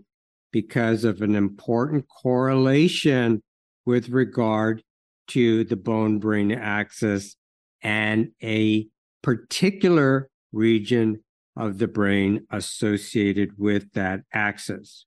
because 0.52 1.04
of 1.04 1.22
an 1.22 1.34
important 1.34 2.06
correlation 2.08 3.42
with 3.86 4.08
regard 4.08 4.82
to 5.28 5.64
the 5.64 5.76
bone 5.76 6.18
brain 6.18 6.52
axis 6.52 7.36
and 7.82 8.30
a 8.42 8.86
particular 9.22 10.28
region 10.52 11.22
of 11.56 11.78
the 11.78 11.88
brain 11.88 12.46
associated 12.50 13.50
with 13.58 13.92
that 13.92 14.20
axis. 14.32 15.06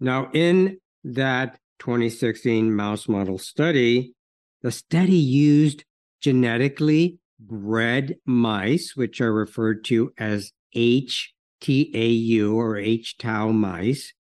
Now, 0.00 0.30
in 0.32 0.78
that 1.04 1.58
2016 1.78 2.74
mouse 2.74 3.08
model 3.08 3.38
study, 3.38 4.14
the 4.62 4.72
study 4.72 5.16
used 5.16 5.84
genetically 6.20 7.18
bred 7.38 8.16
mice, 8.24 8.94
which 8.96 9.20
are 9.20 9.32
referred 9.32 9.84
to 9.84 10.12
as 10.18 10.52
HTAU 10.74 12.54
or 12.54 12.76
H 12.76 13.16
tau 13.18 13.50
mice, 13.50 14.12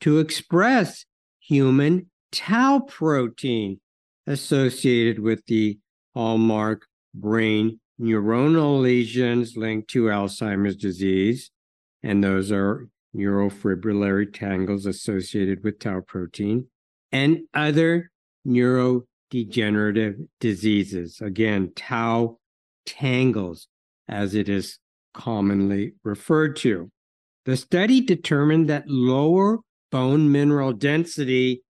to 0.00 0.18
express 0.18 1.04
human 1.38 2.10
tau 2.32 2.80
protein 2.80 3.80
associated 4.26 5.18
with 5.18 5.44
the 5.46 5.78
hallmark 6.14 6.86
brain 7.14 7.80
neuronal 8.00 8.80
lesions 8.80 9.56
linked 9.56 9.88
to 9.90 10.04
Alzheimer's 10.04 10.76
disease, 10.76 11.50
and 12.02 12.24
those 12.24 12.50
are 12.50 12.88
neurofibrillary 13.14 14.32
tangles 14.32 14.86
associated 14.86 15.62
with 15.62 15.78
tau 15.78 16.00
protein, 16.00 16.66
and 17.12 17.40
other 17.54 18.10
neurodegenerative 18.46 20.26
diseases. 20.40 21.20
Again, 21.20 21.72
tau 21.76 22.38
tangles, 22.86 23.68
as 24.08 24.34
it 24.34 24.48
is 24.48 24.78
commonly 25.12 25.94
referred 26.02 26.56
to. 26.56 26.90
The 27.44 27.56
study 27.56 28.00
determined 28.00 28.68
that 28.70 28.88
lower 28.88 29.58
bone 29.90 30.32
mineral 30.32 30.72
density 30.72 31.62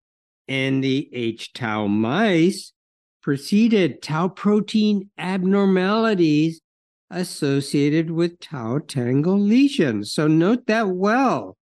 in 0.47 0.81
the 0.81 1.09
H 1.13 1.53
tau 1.53 1.87
mice 1.87 2.73
preceded 3.21 4.01
tau 4.01 4.27
protein 4.27 5.09
abnormalities 5.17 6.61
associated 7.09 8.11
with 8.11 8.39
tau 8.39 8.79
tangle 8.79 9.39
lesions. 9.39 10.13
So 10.13 10.27
note 10.27 10.67
that 10.67 10.89
well, 10.89 11.57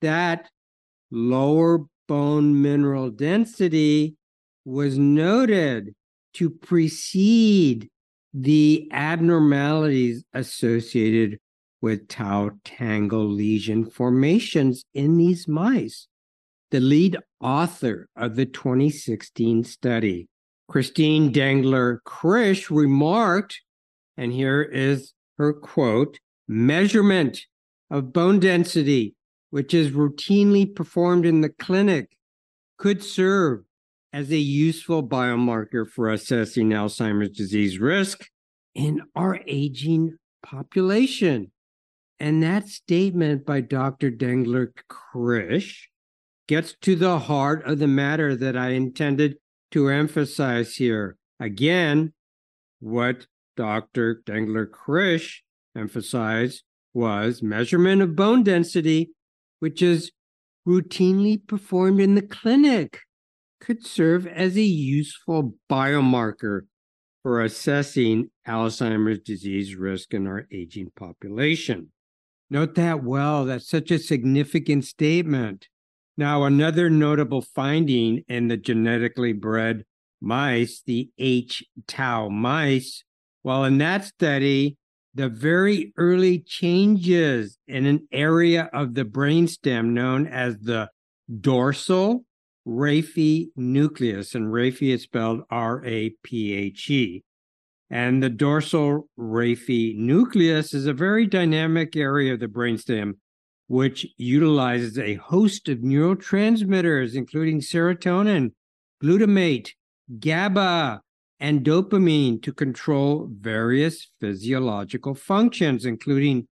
that 0.00 0.48
lower 1.10 1.86
bone 2.06 2.60
mineral 2.60 3.10
density 3.10 4.16
was 4.64 4.98
noted 4.98 5.94
to 6.34 6.50
precede 6.50 7.88
the 8.32 8.88
abnormalities 8.92 10.24
associated 10.32 11.38
with 11.80 12.08
tau 12.08 12.50
tangle 12.64 13.26
lesion 13.26 13.84
formations 13.84 14.84
in 14.94 15.16
these 15.16 15.48
mice. 15.48 16.06
The 16.70 16.80
lead 16.80 17.16
author 17.40 18.08
of 18.14 18.36
the 18.36 18.46
2016 18.46 19.64
study, 19.64 20.28
Christine 20.68 21.32
Dengler 21.32 21.98
Crish, 22.04 22.70
remarked, 22.70 23.60
and 24.16 24.32
here 24.32 24.62
is 24.62 25.12
her 25.38 25.52
quote 25.52 26.18
measurement 26.46 27.40
of 27.90 28.12
bone 28.12 28.38
density, 28.38 29.14
which 29.50 29.74
is 29.74 29.90
routinely 29.90 30.72
performed 30.72 31.26
in 31.26 31.40
the 31.40 31.48
clinic, 31.48 32.10
could 32.78 33.02
serve 33.02 33.64
as 34.12 34.30
a 34.30 34.38
useful 34.38 35.06
biomarker 35.06 35.88
for 35.88 36.10
assessing 36.10 36.70
Alzheimer's 36.70 37.36
disease 37.36 37.78
risk 37.78 38.26
in 38.74 39.02
our 39.14 39.40
aging 39.46 40.16
population. 40.42 41.52
And 42.18 42.42
that 42.42 42.68
statement 42.68 43.46
by 43.46 43.60
Dr. 43.60 44.10
Dengler 44.10 44.72
Crish 44.88 45.88
gets 46.48 46.74
to 46.82 46.96
the 46.96 47.18
heart 47.18 47.64
of 47.64 47.78
the 47.78 47.86
matter 47.86 48.34
that 48.36 48.56
I 48.56 48.70
intended 48.70 49.36
to 49.70 49.88
emphasize 49.88 50.74
here. 50.76 51.16
Again, 51.38 52.12
what 52.80 53.26
Dr. 53.56 54.22
Dengler 54.26 54.70
Crish 54.70 55.42
emphasized 55.76 56.64
was 56.92 57.42
measurement 57.42 58.02
of 58.02 58.16
bone 58.16 58.42
density, 58.42 59.10
which 59.60 59.80
is 59.80 60.10
routinely 60.66 61.46
performed 61.46 62.00
in 62.00 62.16
the 62.16 62.22
clinic 62.22 62.98
could 63.60 63.86
serve 63.86 64.26
as 64.26 64.56
a 64.56 64.62
useful 64.62 65.54
biomarker 65.70 66.62
for 67.22 67.42
assessing 67.42 68.30
Alzheimer's 68.48 69.20
disease 69.20 69.74
risk 69.74 70.14
in 70.14 70.26
our 70.26 70.46
aging 70.50 70.90
population. 70.96 71.92
Note 72.48 72.74
that 72.74 73.04
well, 73.04 73.44
that's 73.44 73.68
such 73.68 73.90
a 73.90 73.98
significant 73.98 74.84
statement. 74.84 75.68
Now, 76.16 76.44
another 76.44 76.90
notable 76.90 77.42
finding 77.42 78.24
in 78.28 78.48
the 78.48 78.56
genetically 78.56 79.32
bred 79.32 79.84
mice, 80.20 80.82
the 80.84 81.10
H 81.18 81.62
tau 81.86 82.28
mice, 82.28 83.04
well, 83.42 83.64
in 83.64 83.78
that 83.78 84.04
study, 84.04 84.76
the 85.14 85.28
very 85.28 85.92
early 85.96 86.40
changes 86.40 87.58
in 87.66 87.86
an 87.86 88.06
area 88.12 88.68
of 88.72 88.94
the 88.94 89.04
brainstem 89.04 89.90
known 89.90 90.26
as 90.26 90.58
the 90.58 90.88
dorsal 91.40 92.24
Raphe 92.66 93.48
nucleus, 93.56 94.34
and 94.34 94.52
Raphe 94.52 94.92
is 94.94 95.02
spelled 95.02 95.42
R 95.50 95.84
A 95.84 96.10
P 96.22 96.52
H 96.54 96.90
E. 96.90 97.24
And 97.88 98.22
the 98.22 98.30
dorsal 98.30 99.08
Raphe 99.18 99.96
nucleus 99.96 100.74
is 100.74 100.86
a 100.86 100.92
very 100.92 101.26
dynamic 101.26 101.96
area 101.96 102.34
of 102.34 102.40
the 102.40 102.46
brainstem 102.46 103.14
which 103.70 104.04
utilizes 104.16 104.98
a 104.98 105.14
host 105.14 105.68
of 105.68 105.78
neurotransmitters, 105.78 107.14
including 107.14 107.60
serotonin, 107.60 108.50
glutamate, 109.00 109.70
GABA, 110.18 111.00
and 111.38 111.64
dopamine 111.64 112.42
to 112.42 112.52
control 112.52 113.28
various 113.30 114.10
physiological 114.20 115.14
functions, 115.14 115.84
including 115.84 116.48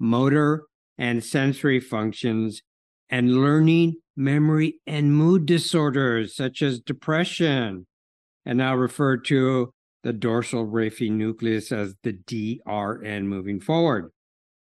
motor 0.00 0.64
and 0.96 1.22
sensory 1.22 1.78
functions, 1.78 2.62
and 3.12 3.34
learning, 3.34 3.94
memory, 4.16 4.80
and 4.86 5.14
mood 5.14 5.44
disorders 5.44 6.34
such 6.34 6.62
as 6.62 6.80
depression. 6.80 7.86
And 8.46 8.60
I'll 8.62 8.76
refer 8.76 9.18
to 9.18 9.70
the 10.02 10.14
dorsal 10.14 10.66
raphe 10.66 11.10
nucleus 11.10 11.70
as 11.70 11.94
the 12.02 12.14
DRN 12.14 13.24
moving 13.24 13.60
forward. 13.60 14.10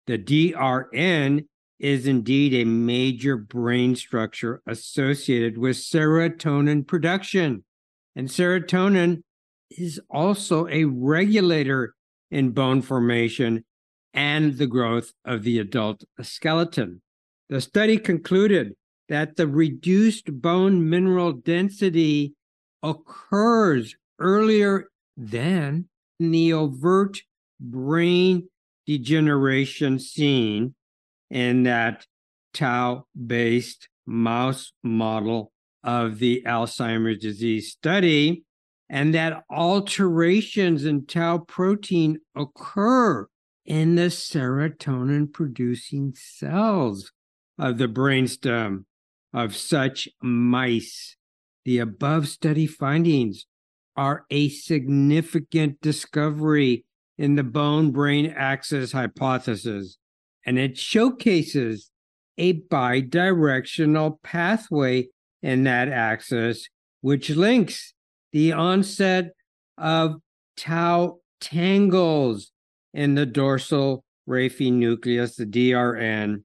The 0.07 0.17
DRN 0.17 1.45
is 1.79 2.07
indeed 2.07 2.53
a 2.53 2.63
major 2.63 3.35
brain 3.35 3.95
structure 3.95 4.61
associated 4.65 5.57
with 5.57 5.75
serotonin 5.75 6.87
production. 6.87 7.65
And 8.15 8.29
serotonin 8.29 9.21
is 9.69 9.99
also 10.09 10.67
a 10.67 10.85
regulator 10.85 11.93
in 12.31 12.51
bone 12.51 12.81
formation 12.81 13.65
and 14.13 14.57
the 14.57 14.67
growth 14.67 15.11
of 15.25 15.43
the 15.43 15.59
adult 15.59 16.05
skeleton. 16.21 17.01
The 17.49 17.61
study 17.61 17.97
concluded 17.97 18.73
that 19.07 19.35
the 19.35 19.47
reduced 19.47 20.41
bone 20.41 20.87
mineral 20.87 21.33
density 21.33 22.35
occurs 22.83 23.95
earlier 24.19 24.85
than 25.17 25.89
the 26.19 26.53
overt 26.53 27.19
brain 27.59 28.47
degeneration 28.85 29.97
seen 29.97 30.75
in 31.31 31.63
that 31.63 32.05
tau 32.53 33.05
based 33.27 33.89
mouse 34.05 34.71
model 34.83 35.51
of 35.83 36.19
the 36.19 36.43
Alzheimer's 36.45 37.19
disease 37.19 37.71
study, 37.71 38.43
and 38.89 39.13
that 39.15 39.43
alterations 39.49 40.85
in 40.85 41.05
tau 41.07 41.39
protein 41.39 42.19
occur 42.35 43.27
in 43.65 43.95
the 43.95 44.09
serotonin 44.09 45.31
producing 45.31 46.13
cells 46.15 47.11
of 47.59 47.77
the 47.77 47.87
brainstem 47.87 48.85
of 49.33 49.55
such 49.55 50.07
mice. 50.21 51.15
The 51.65 51.79
above 51.79 52.27
study 52.27 52.65
findings 52.65 53.45
are 53.95 54.25
a 54.31 54.49
significant 54.49 55.81
discovery 55.81 56.85
in 57.17 57.35
the 57.35 57.43
bone 57.43 57.91
brain 57.91 58.33
axis 58.35 58.93
hypothesis 58.93 59.97
and 60.45 60.57
it 60.57 60.77
showcases 60.77 61.91
a 62.37 62.53
bidirectional 62.53 64.21
pathway 64.23 65.07
in 65.41 65.63
that 65.65 65.89
axis, 65.89 66.67
which 67.01 67.29
links 67.29 67.93
the 68.31 68.53
onset 68.53 69.33
of 69.77 70.15
tau 70.57 71.19
tangles 71.41 72.51
in 72.93 73.15
the 73.15 73.25
dorsal 73.25 74.03
raphe 74.27 74.71
nucleus, 74.71 75.35
the 75.35 75.45
DRN, 75.45 76.43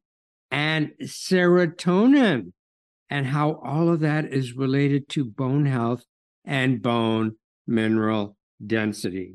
and 0.55 0.92
serotonin, 1.02 2.52
and 3.11 3.26
how 3.26 3.61
all 3.64 3.88
of 3.88 3.98
that 3.98 4.24
is 4.32 4.55
related 4.55 5.09
to 5.09 5.24
bone 5.24 5.66
health 5.66 6.05
and 6.44 6.80
bone 6.80 7.32
mineral 7.66 8.36
density. 8.64 9.34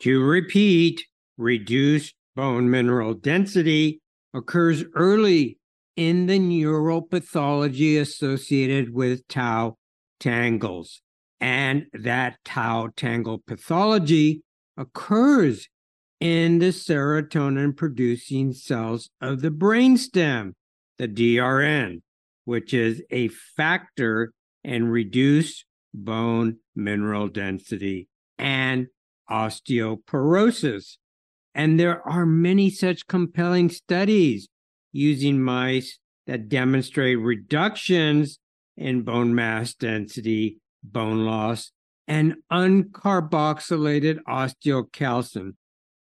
To 0.00 0.22
repeat, 0.22 1.04
reduced 1.36 2.14
bone 2.34 2.70
mineral 2.70 3.12
density 3.12 4.00
occurs 4.32 4.84
early 4.94 5.58
in 5.96 6.24
the 6.24 6.38
neuropathology 6.38 8.00
associated 8.00 8.94
with 8.94 9.28
tau 9.28 9.76
tangles. 10.18 11.02
And 11.42 11.88
that 11.92 12.38
tau 12.46 12.88
tangle 12.96 13.42
pathology 13.46 14.40
occurs 14.78 15.68
in 16.20 16.58
the 16.58 16.66
serotonin 16.66 17.76
producing 17.76 18.52
cells 18.52 19.10
of 19.20 19.40
the 19.40 19.50
brainstem, 19.50 20.52
the 20.98 21.08
DRN, 21.08 22.02
which 22.44 22.74
is 22.74 23.02
a 23.10 23.28
factor 23.28 24.32
in 24.64 24.88
reduced 24.88 25.64
bone 25.94 26.56
mineral 26.74 27.28
density 27.28 28.08
and 28.38 28.88
osteoporosis. 29.30 30.96
And 31.54 31.78
there 31.78 32.06
are 32.06 32.26
many 32.26 32.70
such 32.70 33.06
compelling 33.06 33.68
studies 33.68 34.48
using 34.92 35.40
mice 35.40 35.98
that 36.26 36.48
demonstrate 36.48 37.18
reductions 37.18 38.38
in 38.76 39.02
bone 39.02 39.34
mass 39.34 39.74
density, 39.74 40.58
bone 40.82 41.24
loss, 41.24 41.72
and 42.06 42.34
uncarboxylated 42.52 44.18
osteocalcin 44.28 45.52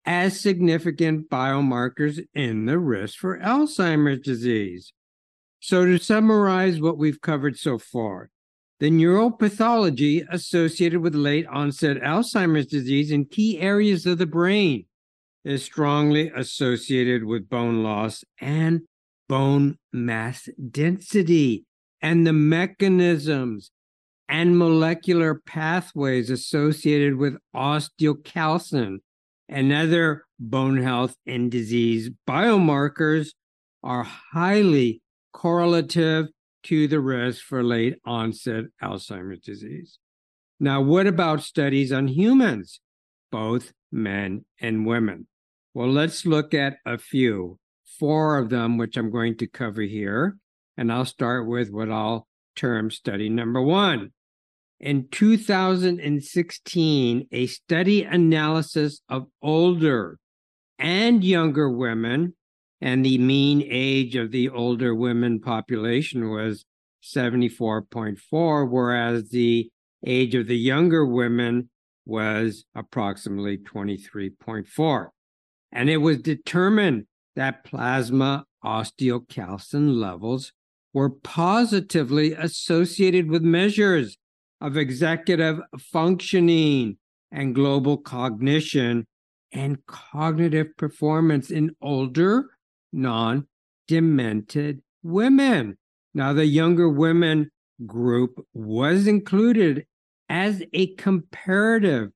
as 0.08 0.40
significant 0.40 1.30
biomarkers 1.30 2.26
in 2.34 2.66
the 2.66 2.80
risk 2.80 3.20
for 3.20 3.38
Alzheimer's 3.38 4.22
disease. 4.22 4.94
So, 5.60 5.86
to 5.86 5.98
summarize 5.98 6.80
what 6.80 6.98
we've 6.98 7.20
covered 7.20 7.58
so 7.58 7.78
far, 7.78 8.30
the 8.80 8.90
neuropathology 8.90 10.26
associated 10.32 11.02
with 11.02 11.14
late 11.14 11.46
onset 11.48 11.98
Alzheimer's 11.98 12.68
disease 12.68 13.12
in 13.12 13.26
key 13.26 13.60
areas 13.60 14.06
of 14.06 14.18
the 14.18 14.26
brain 14.26 14.86
is 15.44 15.64
strongly 15.64 16.32
associated 16.36 17.26
with 17.26 17.50
bone 17.50 17.84
loss 17.84 18.24
and 18.40 18.82
bone 19.28 19.78
mass 19.92 20.48
density 20.72 21.66
and 22.02 22.26
the 22.26 22.34
mechanisms 22.34 23.72
and 24.30 24.58
molecular 24.58 25.36
pathways 25.36 26.30
associated 26.30 27.16
with 27.16 27.38
osteocalcin 27.56 29.00
and 29.50 29.72
other 29.72 30.26
bone 30.40 30.82
health 30.82 31.16
and 31.26 31.52
disease 31.52 32.10
biomarkers 32.28 33.30
are 33.84 34.04
highly 34.04 35.02
correlative 35.34 36.28
to 36.64 36.88
the 36.88 37.00
risk 37.00 37.44
for 37.44 37.64
late 37.64 37.98
onset 38.06 38.66
Alzheimer's 38.84 39.40
disease. 39.40 40.00
Now, 40.60 40.82
what 40.82 41.08
about 41.08 41.44
studies 41.44 41.92
on 41.92 42.08
humans, 42.08 42.82
both 43.32 43.72
men 43.92 44.46
and 44.60 44.86
women? 44.86 45.28
Well, 45.74 45.92
let's 45.92 46.26
look 46.26 46.54
at 46.54 46.78
a 46.86 46.98
few, 46.98 47.60
four 48.00 48.38
of 48.38 48.50
them, 48.50 48.78
which 48.78 48.98
I'm 48.98 49.12
going 49.12 49.38
to 49.38 49.48
cover 49.48 49.82
here. 49.82 50.38
And 50.76 50.92
I'll 50.92 51.06
start 51.06 51.48
with 51.48 51.70
what 51.70 51.92
I'll 51.92 52.28
term 52.56 52.90
study 52.92 53.30
number 53.30 53.62
one. 53.62 54.12
In 54.80 55.08
2016, 55.10 57.28
a 57.32 57.48
study 57.48 58.04
analysis 58.04 59.02
of 59.10 59.26
older 59.42 60.20
and 60.78 61.24
younger 61.24 61.68
women, 61.68 62.36
and 62.80 63.04
the 63.04 63.18
mean 63.18 63.64
age 63.66 64.16
of 64.16 64.30
the 64.30 64.50
older 64.50 64.94
women 64.94 65.40
population 65.40 66.30
was 66.30 66.64
74.4, 67.04 68.70
whereas 68.70 69.30
the 69.30 69.72
age 70.06 70.36
of 70.36 70.46
the 70.46 70.58
younger 70.58 71.06
women 71.06 71.70
was 72.06 72.66
approximately 72.76 73.58
23.4. 73.58 75.08
And 75.72 75.90
it 75.90 75.98
was 75.98 76.22
determined 76.22 77.08
that 77.36 77.64
plasma 77.64 78.46
osteocalcin 78.64 80.00
levels 80.00 80.54
were 80.94 81.10
positively 81.10 82.34
associated 82.34 83.30
with 83.30 83.42
measures 83.42 84.18
of 84.62 84.78
executive 84.78 85.60
functioning 85.80 86.98
and 87.32 87.54
global 87.54 87.98
cognition 87.98 89.06
and 89.52 89.86
cognitive 89.86 90.76
performance 90.78 91.52
in 91.52 91.76
older, 91.82 92.46
non 92.92 93.48
demented 93.88 94.82
women. 95.04 95.78
Now, 96.14 96.34
the 96.34 96.46
younger 96.46 96.90
women 96.90 97.52
group 97.86 98.44
was 98.54 99.08
included 99.08 99.86
as 100.30 100.64
a 100.74 100.94
comparative 100.96 102.10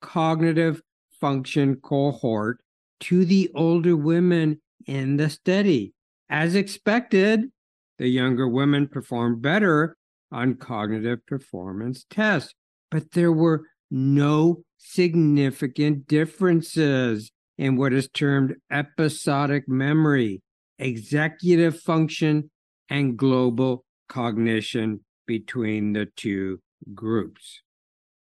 cognitive 0.00 0.80
function 1.20 1.76
cohort 1.76 2.60
to 3.00 3.24
the 3.24 3.50
older 3.54 3.96
women 3.96 4.60
in 4.86 5.16
the 5.16 5.30
study. 5.30 5.92
As 6.28 6.54
expected, 6.54 7.50
the 7.98 8.08
younger 8.08 8.48
women 8.48 8.88
performed 8.88 9.42
better 9.42 9.96
on 10.36 10.54
cognitive 10.54 11.24
performance 11.26 12.04
tests, 12.10 12.52
but 12.90 13.12
there 13.12 13.32
were 13.32 13.62
no 13.90 14.62
significant 14.76 16.06
differences 16.06 17.30
in 17.56 17.76
what 17.76 17.94
is 17.94 18.08
termed 18.12 18.54
episodic 18.70 19.66
memory, 19.66 20.42
executive 20.78 21.80
function, 21.80 22.50
and 22.90 23.16
global 23.16 23.84
cognition 24.10 25.00
between 25.26 25.94
the 25.94 26.06
two 26.16 26.60
groups. 26.94 27.62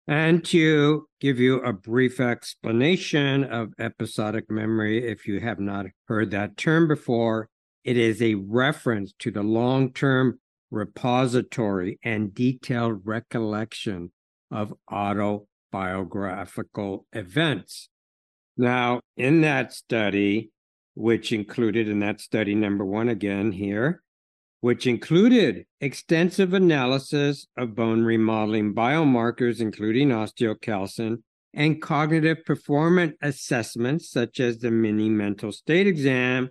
And 0.07 0.45
to 0.47 1.07
give 1.19 1.41
you 1.41 1.61
a 1.61 1.73
brief 1.73 2.21
explanation 2.21 3.45
of 3.45 3.73
episodic 3.79 4.51
memory, 4.51 5.09
if 5.09 5.27
you 5.27 5.41
have 5.41 5.61
not 5.61 5.87
heard 6.09 6.31
that 6.33 6.59
term 6.59 6.89
before, 6.89 7.49
it 7.85 7.97
is 7.97 8.21
a 8.21 8.35
reference 8.35 9.15
to 9.21 9.31
the 9.31 9.43
long 9.43 9.93
term 9.93 10.39
repository 10.73 12.01
and 12.03 12.35
detailed 12.35 13.03
recollection 13.05 14.11
of 14.51 14.75
autobiographical 14.91 17.07
events. 17.13 17.89
Now, 18.57 19.01
in 19.17 19.43
that 19.43 19.73
study, 19.73 20.51
which 20.95 21.31
included, 21.33 21.89
in 21.89 22.01
that 22.01 22.21
study 22.21 22.55
number 22.55 22.85
one 22.85 23.09
again 23.09 23.53
here, 23.53 24.03
which 24.61 24.87
included 24.87 25.65
extensive 25.81 26.53
analysis 26.55 27.47
of 27.57 27.75
bone 27.75 28.03
remodeling 28.03 28.75
biomarkers, 28.75 29.61
including 29.61 30.09
osteocalcin, 30.09 31.23
and 31.55 31.83
cognitive 31.83 32.45
performance 32.47 33.15
assessments, 33.21 34.11
such 34.11 34.41
as 34.41 34.59
the 34.59 34.71
mini 34.71 35.11
mental 35.11 35.53
state 35.53 35.87
exam, 35.87 36.49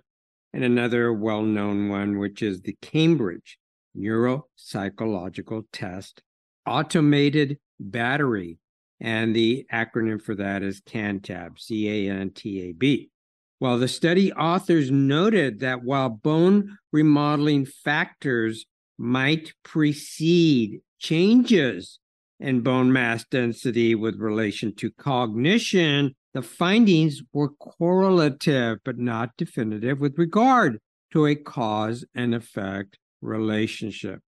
and 0.52 0.62
another 0.62 1.12
well 1.12 1.42
known 1.42 1.88
one, 1.88 2.18
which 2.18 2.40
is 2.42 2.60
the 2.60 2.76
Cambridge 2.82 3.58
Neuropsychological 3.96 5.64
Test 5.72 6.22
Automated 6.66 7.58
Battery 7.80 8.58
and 9.00 9.34
the 9.34 9.66
acronym 9.72 10.22
for 10.22 10.34
that 10.36 10.62
is 10.62 10.80
CANTAB, 10.80 11.58
C 11.58 12.08
A 12.08 12.12
N 12.12 12.30
T 12.30 12.68
A 12.68 12.72
B. 12.72 13.10
Well, 13.58 13.78
the 13.78 13.88
study 13.88 14.32
authors 14.32 14.90
noted 14.90 15.60
that 15.60 15.82
while 15.82 16.08
bone 16.08 16.78
remodeling 16.92 17.66
factors 17.66 18.64
might 18.98 19.52
precede 19.64 20.80
changes 20.98 21.98
in 22.38 22.60
bone 22.60 22.92
mass 22.92 23.24
density 23.30 23.94
with 23.94 24.18
relation 24.18 24.74
to 24.76 24.90
cognition, 24.90 26.14
the 26.34 26.42
findings 26.42 27.22
were 27.32 27.50
correlative 27.50 28.78
but 28.84 28.98
not 28.98 29.30
definitive 29.36 30.00
with 30.00 30.18
regard 30.18 30.78
to 31.12 31.26
a 31.26 31.34
cause 31.34 32.04
and 32.14 32.34
effect 32.34 32.98
relationship. 33.22 34.20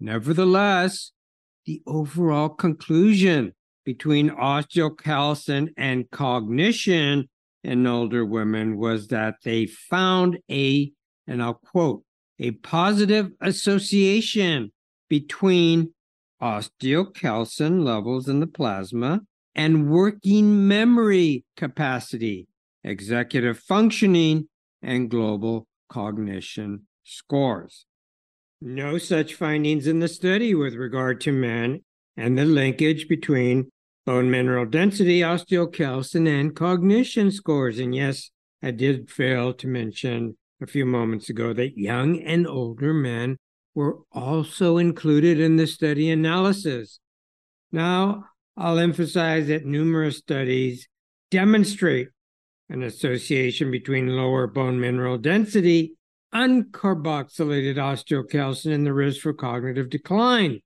Nevertheless, 0.00 1.12
the 1.66 1.82
overall 1.86 2.48
conclusion 2.48 3.52
between 3.84 4.30
osteocalcin 4.30 5.68
and 5.76 6.10
cognition 6.10 7.28
in 7.62 7.86
older 7.86 8.24
women 8.24 8.76
was 8.76 9.08
that 9.08 9.34
they 9.44 9.66
found 9.66 10.38
a, 10.50 10.92
and 11.26 11.42
I'll 11.42 11.54
quote, 11.54 12.02
a 12.38 12.52
positive 12.52 13.30
association 13.40 14.72
between 15.08 15.92
osteocalcin 16.42 17.84
levels 17.84 18.28
in 18.28 18.40
the 18.40 18.46
plasma 18.46 19.20
and 19.54 19.88
working 19.88 20.68
memory 20.68 21.44
capacity, 21.56 22.46
executive 22.84 23.58
functioning, 23.58 24.48
and 24.82 25.10
global 25.10 25.66
cognition 25.88 26.86
scores. 27.04 27.86
No 28.60 28.96
such 28.96 29.34
findings 29.34 29.86
in 29.86 30.00
the 30.00 30.08
study 30.08 30.54
with 30.54 30.74
regard 30.74 31.20
to 31.22 31.32
men 31.32 31.82
and 32.16 32.38
the 32.38 32.44
linkage 32.44 33.06
between 33.08 33.70
bone 34.06 34.30
mineral 34.30 34.64
density, 34.64 35.20
osteocalcin, 35.20 36.28
and 36.28 36.56
cognition 36.56 37.30
scores. 37.30 37.78
And 37.78 37.94
yes, 37.94 38.30
I 38.62 38.70
did 38.70 39.10
fail 39.10 39.52
to 39.54 39.66
mention 39.66 40.36
a 40.62 40.66
few 40.66 40.86
moments 40.86 41.28
ago 41.28 41.52
that 41.52 41.76
young 41.76 42.20
and 42.22 42.46
older 42.46 42.94
men 42.94 43.36
were 43.74 43.98
also 44.10 44.78
included 44.78 45.38
in 45.38 45.56
the 45.56 45.66
study 45.66 46.10
analysis. 46.10 46.98
Now, 47.72 48.24
I'll 48.56 48.78
emphasize 48.78 49.48
that 49.48 49.66
numerous 49.66 50.16
studies 50.16 50.88
demonstrate 51.30 52.08
an 52.70 52.82
association 52.82 53.70
between 53.70 54.16
lower 54.16 54.46
bone 54.46 54.80
mineral 54.80 55.18
density, 55.18 55.95
uncarboxylated 56.36 57.76
osteocalcin, 57.76 58.74
and 58.74 58.86
the 58.86 58.92
risk 58.92 59.22
for 59.22 59.32
cognitive 59.32 59.88
decline 59.88 60.60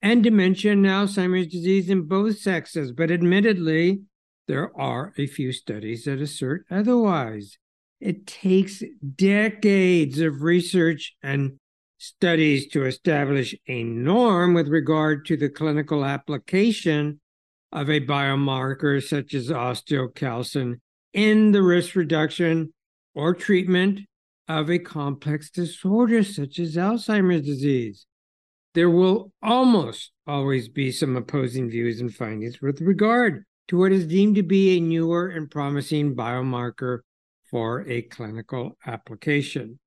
and 0.00 0.24
dementia 0.24 0.72
and 0.72 0.84
Alzheimer's 0.84 1.46
disease 1.46 1.90
in 1.90 2.02
both 2.02 2.38
sexes, 2.38 2.92
but 2.92 3.10
admittedly, 3.10 4.00
there 4.48 4.76
are 4.78 5.12
a 5.16 5.26
few 5.26 5.52
studies 5.52 6.04
that 6.04 6.20
assert 6.20 6.64
otherwise. 6.70 7.58
It 8.00 8.26
takes 8.26 8.82
decades 9.14 10.18
of 10.18 10.42
research 10.42 11.14
and 11.22 11.58
studies 11.98 12.66
to 12.68 12.84
establish 12.84 13.54
a 13.68 13.84
norm 13.84 14.54
with 14.54 14.66
regard 14.66 15.24
to 15.26 15.36
the 15.36 15.48
clinical 15.48 16.04
application 16.04 17.20
of 17.70 17.88
a 17.88 18.00
biomarker 18.00 19.00
such 19.00 19.34
as 19.34 19.50
osteocalcin 19.50 20.80
in 21.12 21.52
the 21.52 21.62
risk 21.62 21.94
reduction 21.94 22.72
or 23.14 23.34
treatment 23.34 24.00
of 24.48 24.70
a 24.70 24.78
complex 24.78 25.50
disorder 25.50 26.22
such 26.22 26.58
as 26.58 26.76
Alzheimer's 26.76 27.46
disease 27.46 28.06
there 28.74 28.90
will 28.90 29.32
almost 29.42 30.12
always 30.26 30.68
be 30.68 30.90
some 30.90 31.16
opposing 31.16 31.68
views 31.68 32.00
and 32.00 32.14
findings 32.14 32.60
with 32.60 32.80
regard 32.80 33.44
to 33.68 33.78
what 33.78 33.92
is 33.92 34.06
deemed 34.06 34.36
to 34.36 34.42
be 34.42 34.76
a 34.76 34.80
newer 34.80 35.28
and 35.28 35.50
promising 35.50 36.14
biomarker 36.14 37.00
for 37.50 37.86
a 37.88 38.02
clinical 38.02 38.76
application. 38.86 39.78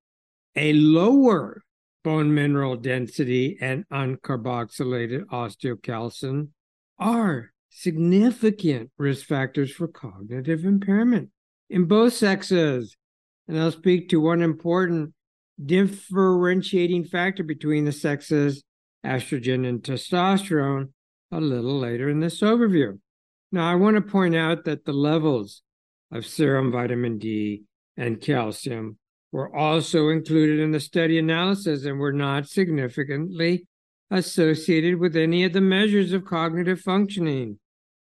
A 0.55 0.73
lower 0.73 1.63
bone 2.03 2.33
mineral 2.33 2.75
density 2.75 3.57
and 3.59 3.85
uncarboxylated 3.91 5.25
osteocalcin 5.25 6.49
are 6.99 7.51
significant 7.69 8.91
risk 8.97 9.25
factors 9.25 9.71
for 9.71 9.87
cognitive 9.87 10.63
impairment 10.63 11.29
in 11.69 11.85
both 11.85 12.13
sexes. 12.13 12.95
And 13.47 13.59
I'll 13.59 13.71
speak 13.71 14.09
to 14.09 14.19
one 14.19 14.41
important 14.41 15.13
differentiating 15.63 17.05
factor 17.05 17.43
between 17.43 17.85
the 17.85 17.91
sexes 17.91 18.63
estrogen 19.05 19.67
and 19.67 19.81
testosterone 19.81 20.89
a 21.31 21.39
little 21.39 21.79
later 21.79 22.09
in 22.09 22.19
this 22.19 22.41
overview. 22.41 22.99
Now, 23.51 23.71
I 23.71 23.75
want 23.75 23.95
to 23.95 24.01
point 24.01 24.35
out 24.35 24.65
that 24.65 24.85
the 24.85 24.93
levels 24.93 25.61
of 26.11 26.25
serum 26.25 26.71
vitamin 26.71 27.17
D 27.19 27.63
and 27.95 28.19
calcium 28.19 28.97
were 29.31 29.55
also 29.55 30.09
included 30.09 30.59
in 30.59 30.71
the 30.71 30.79
study 30.79 31.17
analysis 31.17 31.85
and 31.85 31.99
were 31.99 32.13
not 32.13 32.47
significantly 32.47 33.67
associated 34.11 34.99
with 34.99 35.15
any 35.15 35.43
of 35.43 35.53
the 35.53 35.61
measures 35.61 36.13
of 36.13 36.25
cognitive 36.25 36.79
functioning. 36.79 37.59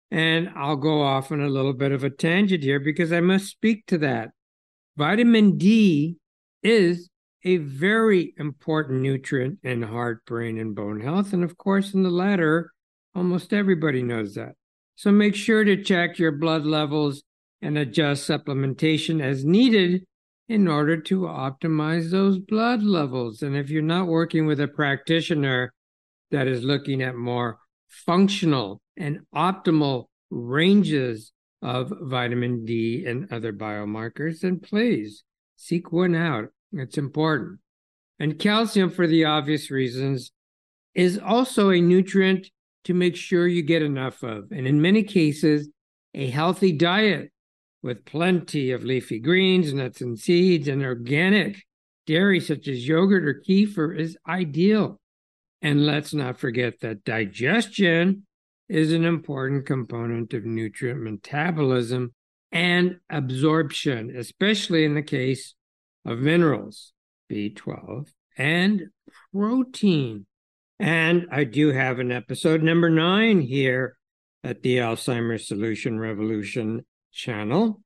And 0.09 0.49
I'll 0.55 0.75
go 0.75 1.01
off 1.01 1.31
on 1.31 1.41
a 1.41 1.49
little 1.49 1.73
bit 1.73 1.91
of 1.91 2.03
a 2.03 2.09
tangent 2.09 2.63
here 2.63 2.79
because 2.79 3.13
I 3.13 3.21
must 3.21 3.47
speak 3.47 3.85
to 3.87 3.97
that. 3.99 4.31
Vitamin 4.97 5.57
D 5.57 6.17
is 6.63 7.09
a 7.43 7.57
very 7.57 8.33
important 8.37 9.01
nutrient 9.01 9.59
in 9.63 9.81
heart, 9.81 10.25
brain, 10.25 10.59
and 10.59 10.75
bone 10.75 11.01
health. 11.01 11.33
And 11.33 11.43
of 11.43 11.57
course, 11.57 11.93
in 11.93 12.03
the 12.03 12.09
latter, 12.09 12.71
almost 13.15 13.53
everybody 13.53 14.03
knows 14.03 14.35
that. 14.35 14.53
So 14.95 15.11
make 15.11 15.35
sure 15.35 15.63
to 15.63 15.83
check 15.83 16.19
your 16.19 16.31
blood 16.31 16.65
levels 16.65 17.23
and 17.61 17.77
adjust 17.77 18.29
supplementation 18.29 19.21
as 19.21 19.43
needed 19.43 20.03
in 20.47 20.67
order 20.67 20.97
to 20.97 21.21
optimize 21.21 22.11
those 22.11 22.37
blood 22.37 22.83
levels. 22.83 23.41
And 23.41 23.55
if 23.55 23.69
you're 23.69 23.81
not 23.81 24.07
working 24.07 24.45
with 24.45 24.59
a 24.59 24.67
practitioner 24.67 25.73
that 26.29 26.47
is 26.47 26.63
looking 26.63 27.01
at 27.01 27.15
more 27.15 27.59
functional 27.87 28.81
and 28.97 29.21
optimal 29.33 30.05
ranges 30.29 31.31
of 31.61 31.93
vitamin 32.01 32.65
D 32.65 33.05
and 33.05 33.31
other 33.31 33.53
biomarkers, 33.53 34.41
then 34.41 34.59
please 34.59 35.23
seek 35.55 35.91
one 35.91 36.15
out 36.15 36.49
it's 36.73 36.97
important. 36.97 37.59
And 38.19 38.39
calcium, 38.39 38.89
for 38.89 39.07
the 39.07 39.25
obvious 39.25 39.71
reasons, 39.71 40.31
is 40.93 41.17
also 41.17 41.69
a 41.69 41.81
nutrient 41.81 42.47
to 42.85 42.93
make 42.93 43.15
sure 43.15 43.47
you 43.47 43.61
get 43.63 43.81
enough 43.81 44.23
of. 44.23 44.51
And 44.51 44.67
in 44.67 44.81
many 44.81 45.03
cases, 45.03 45.69
a 46.13 46.29
healthy 46.29 46.71
diet 46.71 47.31
with 47.83 48.05
plenty 48.05 48.71
of 48.71 48.83
leafy 48.83 49.19
greens, 49.19 49.73
nuts 49.73 50.01
and 50.01 50.19
seeds, 50.19 50.67
and 50.67 50.83
organic 50.83 51.63
dairy 52.05 52.39
such 52.39 52.67
as 52.67 52.87
yogurt 52.87 53.25
or 53.25 53.41
kefir 53.47 53.97
is 53.97 54.17
ideal. 54.27 54.99
And 55.61 55.85
let's 55.85 56.13
not 56.13 56.39
forget 56.39 56.79
that 56.81 57.03
digestion 57.03 58.25
is 58.71 58.93
an 58.93 59.03
important 59.03 59.65
component 59.65 60.33
of 60.33 60.45
nutrient 60.45 61.01
metabolism 61.01 62.13
and 62.53 62.97
absorption, 63.09 64.15
especially 64.15 64.85
in 64.85 64.95
the 64.95 65.01
case 65.01 65.55
of 66.05 66.19
minerals, 66.19 66.93
B12, 67.29 68.07
and 68.37 68.83
protein. 69.33 70.25
And 70.79 71.27
I 71.33 71.43
do 71.43 71.73
have 71.73 71.99
an 71.99 72.13
episode 72.13 72.63
number 72.63 72.89
nine 72.89 73.41
here 73.41 73.97
at 74.41 74.61
the 74.61 74.77
Alzheimer's 74.77 75.49
Solution 75.49 75.99
Revolution 75.99 76.85
channel 77.11 77.81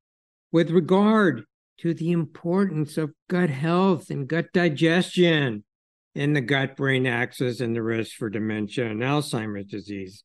with 0.52 0.70
regard 0.70 1.46
to 1.80 1.96
the 1.96 2.12
importance 2.12 3.00
of 3.00 3.12
gut 3.28 3.50
health 3.50 4.12
and 4.12 4.28
gut 4.28 4.54
digestion 4.54 5.64
in 6.14 6.34
the 6.34 6.42
gut 6.42 6.78
brain 6.78 7.08
axis 7.08 7.60
and 7.60 7.76
the 7.76 7.82
risk 7.82 8.16
for 8.16 8.30
dementia 8.30 8.86
and 8.86 9.02
Alzheimer's 9.02 9.66
disease. 9.66 10.24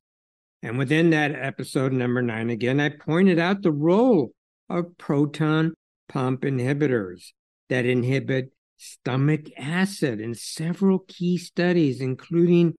And 0.63 0.77
within 0.77 1.11
that 1.11 1.33
episode 1.35 1.93
number 1.93 2.23
nine, 2.23 2.51
again, 2.51 2.81
I 2.81 2.91
pointed 2.91 3.39
out 3.39 3.63
the 3.63 3.73
role 3.73 4.33
of 4.69 4.97
proton 4.99 5.75
pump 6.09 6.43
inhibitors 6.43 7.33
that 7.69 7.87
inhibit 7.87 8.53
stomach 8.77 9.47
acid 9.57 10.21
in 10.21 10.35
several 10.35 11.01
key 11.01 11.39
studies, 11.39 12.01
including 12.01 12.75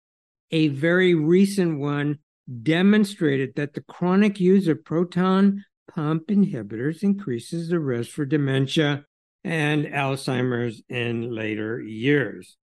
a 0.51 0.67
very 0.67 1.15
recent 1.15 1.79
one 1.79 2.19
demonstrated 2.63 3.55
that 3.55 3.73
the 3.73 3.82
chronic 3.82 4.39
use 4.39 4.67
of 4.67 4.84
proton 4.84 5.63
pump 5.93 6.27
inhibitors 6.27 7.03
increases 7.03 7.69
the 7.69 7.79
risk 7.79 8.11
for 8.11 8.25
dementia 8.25 9.05
and 9.43 9.86
Alzheimer's 9.86 10.82
in 10.89 11.34
later 11.34 11.82
years. 11.82 12.57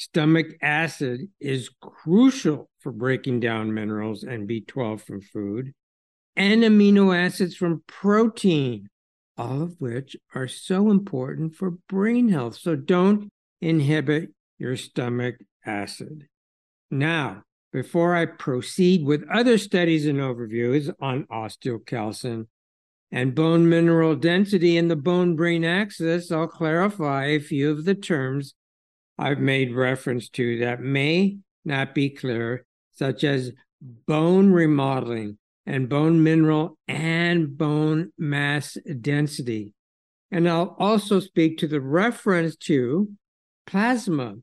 Stomach 0.00 0.56
acid 0.62 1.28
is 1.40 1.68
crucial 1.82 2.70
for 2.78 2.90
breaking 2.90 3.38
down 3.38 3.74
minerals 3.74 4.22
and 4.22 4.48
B12 4.48 5.02
from 5.02 5.20
food 5.20 5.74
and 6.34 6.62
amino 6.62 7.14
acids 7.14 7.54
from 7.54 7.82
protein, 7.86 8.88
all 9.36 9.60
of 9.60 9.74
which 9.78 10.16
are 10.34 10.48
so 10.48 10.90
important 10.90 11.54
for 11.54 11.72
brain 11.86 12.30
health. 12.30 12.56
So 12.56 12.76
don't 12.76 13.28
inhibit 13.60 14.30
your 14.58 14.74
stomach 14.74 15.34
acid. 15.66 16.28
Now, 16.90 17.42
before 17.70 18.16
I 18.16 18.24
proceed 18.24 19.04
with 19.04 19.28
other 19.30 19.58
studies 19.58 20.06
and 20.06 20.18
overviews 20.18 20.90
on 20.98 21.26
osteocalcin 21.26 22.46
and 23.12 23.34
bone 23.34 23.68
mineral 23.68 24.16
density 24.16 24.78
in 24.78 24.88
the 24.88 24.96
bone 24.96 25.36
brain 25.36 25.62
axis, 25.62 26.32
I'll 26.32 26.48
clarify 26.48 27.26
a 27.26 27.38
few 27.38 27.70
of 27.70 27.84
the 27.84 27.94
terms 27.94 28.54
I've 29.20 29.38
made 29.38 29.74
reference 29.74 30.30
to 30.30 30.60
that 30.60 30.80
may 30.80 31.36
not 31.62 31.94
be 31.94 32.08
clear, 32.08 32.64
such 32.92 33.22
as 33.22 33.52
bone 34.06 34.50
remodeling 34.50 35.36
and 35.66 35.90
bone 35.90 36.22
mineral 36.22 36.78
and 36.88 37.56
bone 37.56 38.12
mass 38.16 38.78
density. 39.02 39.74
And 40.30 40.48
I'll 40.48 40.74
also 40.78 41.20
speak 41.20 41.58
to 41.58 41.68
the 41.68 41.82
reference 41.82 42.56
to 42.68 43.10
plasma 43.66 44.36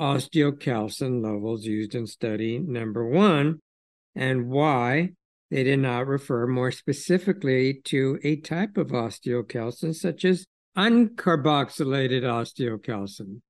osteocalcin 0.00 1.22
levels 1.22 1.66
used 1.66 1.94
in 1.94 2.06
study 2.06 2.58
number 2.58 3.06
one 3.06 3.60
and 4.14 4.48
why 4.48 5.10
they 5.50 5.62
did 5.62 5.80
not 5.80 6.06
refer 6.06 6.46
more 6.46 6.70
specifically 6.70 7.82
to 7.84 8.18
a 8.24 8.36
type 8.36 8.78
of 8.78 8.88
osteocalcin, 8.88 9.94
such 9.94 10.24
as 10.24 10.46
uncarboxylated 10.74 12.22
osteocalcin. 12.22 13.42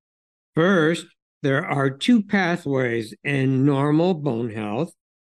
First, 0.55 1.07
there 1.43 1.65
are 1.67 1.91
two 1.91 2.23
pathways 2.23 3.15
in 3.25 3.65
normal 3.65 4.15
bone 4.15 4.51
health 4.51 4.93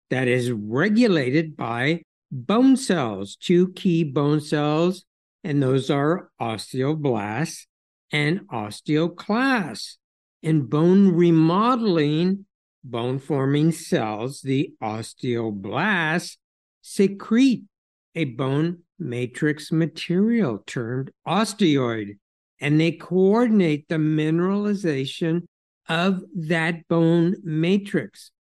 that 0.09 0.27
is 0.27 0.51
regulated 0.51 1.55
by 1.57 2.03
bone 2.31 2.77
cells, 2.77 3.35
two 3.35 3.73
key 3.73 4.03
bone 4.03 4.41
cells, 4.41 5.05
and 5.43 5.61
those 5.61 5.89
are 5.89 6.29
osteoblasts 6.41 7.65
and 8.11 8.41
osteoclasts. 8.49 9.97
In 10.41 10.63
bone 10.63 11.09
remodeling, 11.09 12.45
bone 12.83 13.19
forming 13.19 13.71
cells, 13.71 14.41
the 14.41 14.73
osteoblasts 14.81 16.37
secrete 16.81 17.63
a 18.15 18.25
bone 18.25 18.79
matrix 18.97 19.71
material 19.71 20.63
termed 20.65 21.11
osteoid, 21.27 22.17
and 22.59 22.79
they 22.79 22.91
coordinate 22.91 23.87
the 23.87 23.95
mineralization 23.95 25.43
of 25.87 26.23
that 26.35 26.87
bone 26.87 27.35
matrix, 27.43 28.31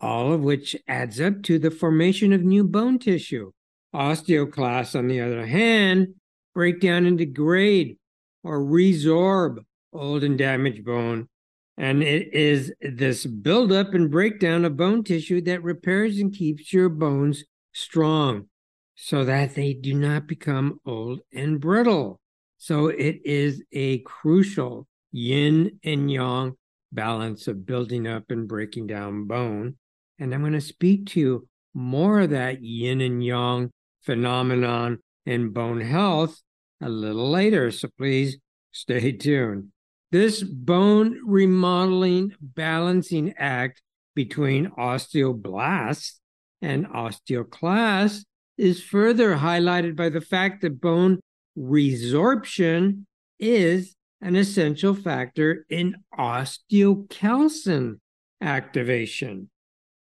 all 0.00 0.32
of 0.32 0.42
which 0.42 0.76
adds 0.86 1.20
up 1.20 1.42
to 1.42 1.58
the 1.58 1.70
formation 1.70 2.32
of 2.32 2.42
new 2.42 2.64
bone 2.64 2.98
tissue. 2.98 3.50
Osteoclasts, 3.94 4.98
on 4.98 5.08
the 5.08 5.20
other 5.20 5.46
hand, 5.46 6.14
break 6.54 6.80
down 6.80 7.06
and 7.06 7.18
degrade 7.18 7.96
or 8.42 8.60
resorb 8.60 9.58
old 9.92 10.24
and 10.24 10.36
damaged 10.36 10.84
bone 10.84 11.28
and 11.76 12.02
it 12.02 12.32
is 12.32 12.72
this 12.80 13.26
buildup 13.26 13.94
and 13.94 14.10
breakdown 14.10 14.64
of 14.64 14.76
bone 14.76 15.02
tissue 15.02 15.40
that 15.42 15.62
repairs 15.62 16.18
and 16.18 16.32
keeps 16.32 16.72
your 16.72 16.88
bones 16.88 17.44
strong 17.72 18.46
so 18.94 19.24
that 19.24 19.54
they 19.54 19.72
do 19.72 19.94
not 19.94 20.28
become 20.28 20.78
old 20.86 21.20
and 21.32 21.60
brittle. 21.60 22.20
So 22.64 22.86
it 22.86 23.20
is 23.26 23.62
a 23.72 23.98
crucial 23.98 24.86
yin 25.12 25.80
and 25.84 26.10
yang 26.10 26.54
balance 26.92 27.46
of 27.46 27.66
building 27.66 28.06
up 28.06 28.30
and 28.30 28.48
breaking 28.48 28.86
down 28.86 29.26
bone. 29.26 29.76
And 30.18 30.32
I'm 30.32 30.40
going 30.40 30.54
to 30.54 30.62
speak 30.62 31.08
to 31.08 31.20
you 31.20 31.48
more 31.74 32.20
of 32.20 32.30
that 32.30 32.62
yin 32.62 33.02
and 33.02 33.22
yang 33.22 33.70
phenomenon 34.00 35.00
in 35.26 35.50
bone 35.50 35.82
health 35.82 36.40
a 36.80 36.88
little 36.88 37.30
later. 37.30 37.70
So 37.70 37.90
please 37.98 38.38
stay 38.72 39.12
tuned. 39.12 39.68
This 40.10 40.42
bone 40.42 41.20
remodeling 41.22 42.32
balancing 42.40 43.34
act 43.36 43.82
between 44.14 44.70
osteoblasts 44.70 46.14
and 46.62 46.86
osteoclasts 46.86 48.24
is 48.56 48.82
further 48.82 49.36
highlighted 49.36 49.96
by 49.96 50.08
the 50.08 50.22
fact 50.22 50.62
that 50.62 50.80
bone 50.80 51.20
resorption 51.56 53.04
is 53.38 53.94
an 54.20 54.36
essential 54.36 54.94
factor 54.94 55.66
in 55.68 55.96
osteocalcin 56.18 57.98
activation. 58.40 59.50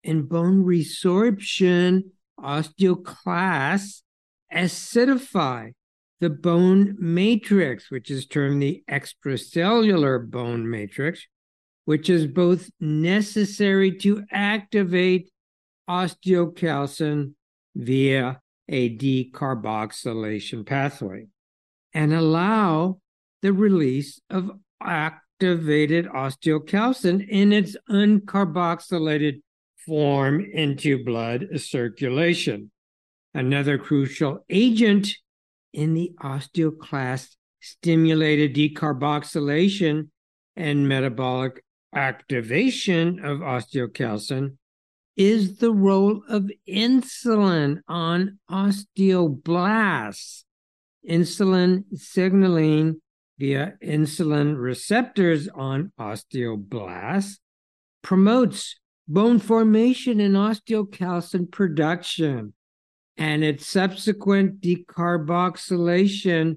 In 0.03 0.23
bone 0.23 0.65
resorption, 0.65 2.05
osteoclasts 2.41 4.03
acidify 4.53 5.73
the 6.21 6.31
bone 6.31 6.97
matrix, 6.99 7.91
which 7.91 8.11
is 8.11 8.27
termed 8.27 8.63
the 8.63 8.83
extracellular 8.91 10.25
bone 10.29 10.69
matrix, 10.69 11.27
which 11.85 12.09
is 12.09 12.27
both 12.27 12.71
necessary 12.81 13.93
to 13.99 14.25
activate 14.33 15.31
osteocalcin 15.91 17.35
via 17.75 18.41
a 18.69 18.97
decarboxylation 18.97 20.67
pathway 20.67 21.27
and 21.97 22.13
allow 22.13 23.01
the 23.41 23.55
release 23.55 24.21
of 24.29 24.51
activated 24.83 26.05
osteocalcin 26.05 27.27
in 27.27 27.55
its 27.55 27.75
uncarboxylated 27.89 29.41
form 29.87 30.45
into 30.53 31.03
blood 31.03 31.47
circulation. 31.57 32.71
Another 33.33 33.79
crucial 33.79 34.45
agent 34.51 35.09
in 35.73 35.95
the 35.95 36.13
osteoclast 36.21 37.35
stimulated 37.63 38.55
decarboxylation 38.55 40.11
and 40.55 40.87
metabolic 40.87 41.65
activation 41.95 43.25
of 43.25 43.39
osteocalcin 43.39 44.59
is 45.17 45.57
the 45.57 45.73
role 45.73 46.23
of 46.29 46.51
insulin 46.69 47.81
on 47.89 48.39
osteoblasts. 48.51 50.43
Insulin 51.09 51.85
signaling 51.95 53.01
via 53.39 53.75
insulin 53.83 54.57
receptors 54.57 55.49
on 55.49 55.93
osteoblasts 56.01 57.39
promotes 58.03 58.77
bone 59.09 59.39
formation 59.39 60.21
and 60.21 60.35
osteocalcin 60.35 61.51
production 61.51 62.55
and 63.17 63.45
its 63.45 63.67
subsequent 63.67 64.61
decarboxylation 64.61 66.57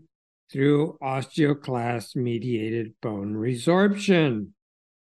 through 0.52 0.98
osteoclast 1.02 2.16
mediated 2.16 2.94
bone 3.02 3.34
resorption. 3.34 4.48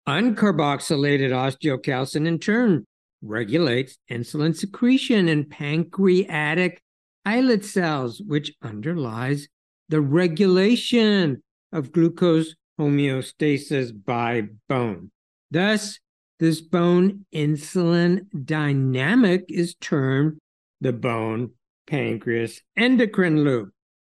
Uncarboxylated 0.08 1.32
osteocalcin, 1.32 2.28
in 2.28 2.40
turn, 2.40 2.86
regulates 3.22 3.98
insulin 4.10 4.56
secretion 4.56 5.30
in 5.30 5.46
pancreatic 5.46 6.82
islet 7.26 7.66
cells, 7.66 8.22
which 8.26 8.54
underlies 8.62 9.48
the 9.90 10.02
regulation 10.02 11.42
of 11.72 11.92
glucose 11.92 12.56
homeostasis 12.80 13.92
by 14.06 14.44
bone. 14.68 15.12
Thus, 15.52 16.00
this 16.40 16.62
bone 16.62 17.26
insulin 17.34 18.28
dynamic 18.46 19.46
is 19.50 19.76
termed 19.76 20.40
the 20.80 20.94
bone 20.94 21.52
pancreas 21.88 22.62
endocrine 22.78 23.44
loop. 23.44 23.72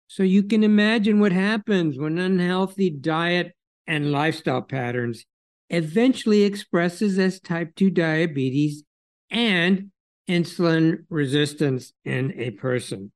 So 0.07 0.23
you 0.23 0.43
can 0.43 0.63
imagine 0.63 1.19
what 1.19 1.31
happens 1.31 1.97
when 1.97 2.17
unhealthy 2.17 2.89
diet 2.89 3.53
and 3.87 4.11
lifestyle 4.11 4.61
patterns 4.61 5.25
eventually 5.69 6.43
expresses 6.43 7.17
as 7.17 7.39
type 7.39 7.75
2 7.75 7.89
diabetes 7.89 8.83
and 9.29 9.91
insulin 10.29 11.05
resistance 11.09 11.93
in 12.05 12.33
a 12.39 12.51
person. 12.51 13.11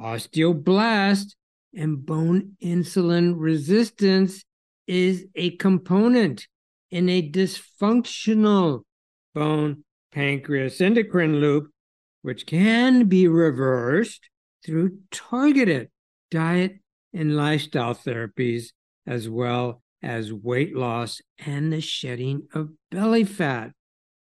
Osteoblast 0.00 1.34
and 1.74 2.04
bone 2.04 2.56
insulin 2.62 3.34
resistance 3.36 4.44
is 4.86 5.26
a 5.34 5.50
component 5.56 6.46
in 6.90 7.08
a 7.08 7.28
dysfunctional 7.30 8.82
bone 9.34 9.84
pancreas 10.12 10.80
endocrine 10.80 11.40
loop 11.40 11.70
which 12.22 12.46
can 12.46 13.04
be 13.04 13.28
reversed 13.28 14.28
through 14.64 14.98
targeted 15.12 15.88
diet 16.30 16.80
and 17.14 17.36
lifestyle 17.36 17.94
therapies, 17.94 18.72
as 19.06 19.28
well 19.28 19.80
as 20.02 20.32
weight 20.32 20.76
loss 20.76 21.20
and 21.38 21.72
the 21.72 21.80
shedding 21.80 22.42
of 22.52 22.70
belly 22.90 23.22
fat. 23.22 23.70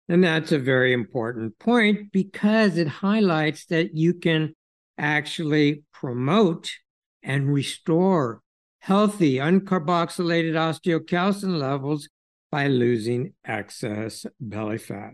And 0.10 0.24
that's 0.24 0.52
a 0.52 0.60
very 0.60 0.94
important 0.94 1.60
point 1.60 2.12
because 2.12 2.78
it 2.78 2.88
highlights 2.88 3.66
that 3.66 3.94
you 3.94 4.14
can 4.14 4.54
actually 4.98 5.84
promote 5.94 6.72
and 7.22 7.54
restore 7.54 8.42
healthy 8.80 9.36
uncarboxylated 9.36 10.54
osteocalcin 10.54 11.60
levels 11.60 12.08
by 12.50 12.68
losing 12.68 13.34
excess 13.44 14.26
belly 14.40 14.78
fat. 14.78 15.12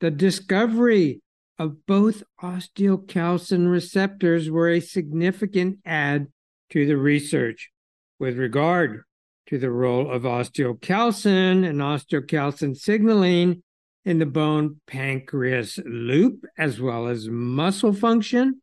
The 0.00 0.10
discovery 0.10 1.20
of 1.60 1.84
both 1.84 2.22
osteocalcin 2.42 3.70
receptors 3.70 4.50
were 4.50 4.70
a 4.70 4.80
significant 4.80 5.78
add 5.84 6.26
to 6.70 6.86
the 6.86 6.96
research 6.96 7.70
with 8.18 8.38
regard 8.38 9.02
to 9.46 9.58
the 9.58 9.70
role 9.70 10.10
of 10.10 10.22
osteocalcin 10.22 11.68
and 11.68 11.80
osteocalcin 11.80 12.74
signaling 12.74 13.62
in 14.06 14.18
the 14.18 14.24
bone 14.24 14.80
pancreas 14.86 15.78
loop, 15.84 16.46
as 16.56 16.80
well 16.80 17.06
as 17.06 17.28
muscle 17.28 17.92
function, 17.92 18.62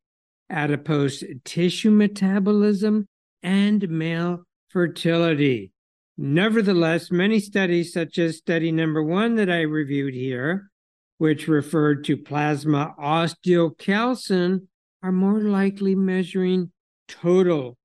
adipose 0.49 1.23
tissue 1.45 1.91
metabolism, 1.91 3.05
and 3.43 3.87
male 3.89 4.43
fertility. 4.69 5.71
Nevertheless, 6.17 7.11
many 7.11 7.39
studies, 7.39 7.93
such 7.93 8.17
as 8.17 8.37
study 8.37 8.71
number 8.71 9.03
one 9.03 9.35
that 9.35 9.51
I 9.51 9.61
reviewed 9.61 10.15
here, 10.15 10.71
which 11.17 11.47
referred 11.47 12.03
to 12.05 12.17
plasma 12.17 12.93
osteocalcin, 12.99 14.67
are 15.03 15.11
more 15.11 15.39
likely 15.41 15.95
measuring 15.95 16.71
total 17.07 17.77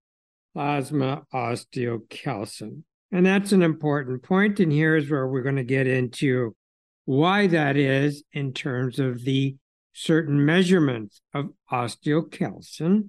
plasma 0.54 1.22
osteocalcin. 1.32 2.82
And 3.10 3.26
that's 3.26 3.52
an 3.52 3.62
important 3.62 4.22
point. 4.22 4.60
And 4.60 4.72
here's 4.72 5.10
where 5.10 5.26
we're 5.26 5.42
going 5.42 5.56
to 5.56 5.64
get 5.64 5.86
into 5.86 6.54
why 7.04 7.46
that 7.48 7.76
is 7.76 8.22
in 8.32 8.52
terms 8.52 8.98
of 8.98 9.24
the 9.24 9.56
certain 9.92 10.44
measurements 10.44 11.20
of 11.34 11.50
osteocalcin, 11.70 13.08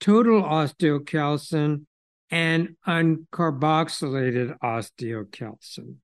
total 0.00 0.42
osteocalcin, 0.42 1.86
and 2.30 2.76
uncarboxylated 2.86 4.58
osteocalcin. 4.62 5.96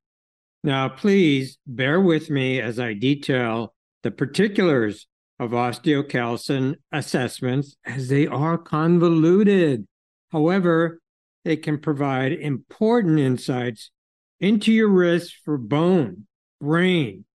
Now, 0.66 0.88
please 0.88 1.58
bear 1.64 2.00
with 2.00 2.28
me 2.28 2.60
as 2.60 2.80
I 2.80 2.92
detail 2.92 3.72
the 4.02 4.10
particulars 4.10 5.06
of 5.38 5.52
osteocalcin 5.52 6.74
assessments 6.90 7.76
as 7.84 8.08
they 8.08 8.26
are 8.26 8.58
convoluted. 8.58 9.86
However, 10.32 10.98
they 11.44 11.56
can 11.56 11.78
provide 11.78 12.32
important 12.32 13.20
insights 13.20 13.92
into 14.40 14.72
your 14.72 14.88
risk 14.88 15.34
for 15.44 15.56
bone, 15.56 16.26
brain, 16.60 17.26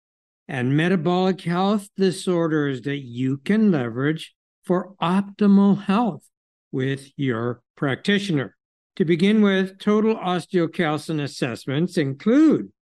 and 0.49 0.77
metabolic 0.77 1.41
health 1.43 1.89
disorders 1.97 2.83
that 2.83 2.99
you 2.99 3.37
can 3.37 3.71
leverage 3.71 4.35
for 4.65 4.95
optimal 5.01 5.85
health 5.85 6.25
with 6.73 7.13
your 7.17 7.63
practitioner. 7.77 8.57
To 8.97 9.05
begin 9.05 9.41
with, 9.41 9.79
total 9.79 10.17
osteocalcin 10.17 11.23
assessments 11.23 11.97
include 11.97 12.73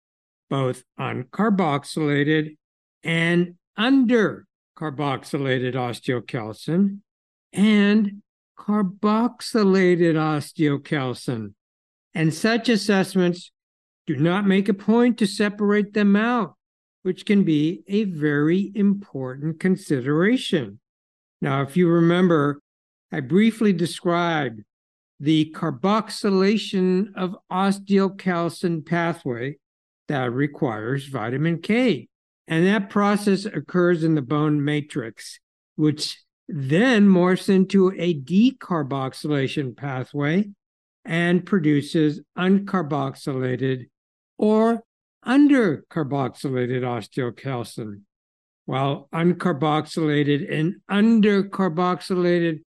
both 0.49 0.85
uncarboxylated 0.99 2.57
and 3.03 3.55
under 3.77 4.47
carboxylated 4.77 5.75
osteocalcin 5.75 7.01
and 7.53 8.23
carboxylated 8.59 10.15
osteocalcin. 10.15 11.55
And 12.15 12.35
such 12.35 12.69
assessments 12.69 13.51
do 14.07 14.17
not 14.17 14.47
make 14.47 14.69
a 14.69 14.75
point 14.75 15.19
to 15.19 15.27
separate 15.27 15.95
them 15.95 16.17
out, 16.17 16.55
which 17.03 17.27
can 17.27 17.45
be 17.45 17.83
a 17.87 18.05
very 18.05 18.73
important 18.75 19.61
consideration. 19.61 20.81
Now, 21.41 21.63
if 21.63 21.77
you 21.77 21.89
remember, 21.89 22.61
I 23.13 23.21
briefly 23.21 23.73
described 23.73 24.63
the 25.21 25.53
carboxylation 25.55 27.15
of 27.15 27.37
osteocalcin 27.51 28.87
pathway 28.87 29.57
that 30.09 30.33
requires 30.33 31.07
vitamin 31.07 31.61
K. 31.61 32.09
And 32.47 32.67
that 32.67 32.91
process 32.91 33.45
occurs 33.45 34.03
in 34.03 34.15
the 34.15 34.23
bone 34.23 34.65
matrix, 34.65 35.39
which 35.77 36.19
then 36.49 37.07
morphs 37.09 37.49
into 37.49 37.93
a 37.97 38.19
decarboxylation 38.21 39.77
pathway 39.77 40.49
and 41.05 41.45
produces 41.45 42.21
uncarboxylated 42.39 43.89
or 44.39 44.83
undercarboxylated 45.27 46.83
osteocalcin, 46.83 48.01
while 48.65 49.09
uncarboxylated 49.13 50.51
and 50.51 50.77
undercarboxylated 50.91 52.61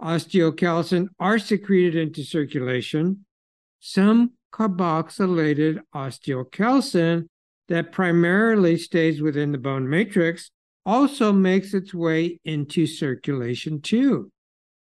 osteocalcin 0.00 1.06
are 1.18 1.38
secreted 1.38 1.96
into 1.96 2.24
circulation. 2.24 3.24
Some 3.80 4.32
carboxylated 4.52 5.80
osteocalcin 5.94 7.28
that 7.68 7.92
primarily 7.92 8.76
stays 8.76 9.22
within 9.22 9.52
the 9.52 9.58
bone 9.58 9.88
matrix 9.88 10.50
also 10.84 11.32
makes 11.32 11.74
its 11.74 11.94
way 11.94 12.38
into 12.44 12.86
circulation 12.86 13.80
too. 13.80 14.30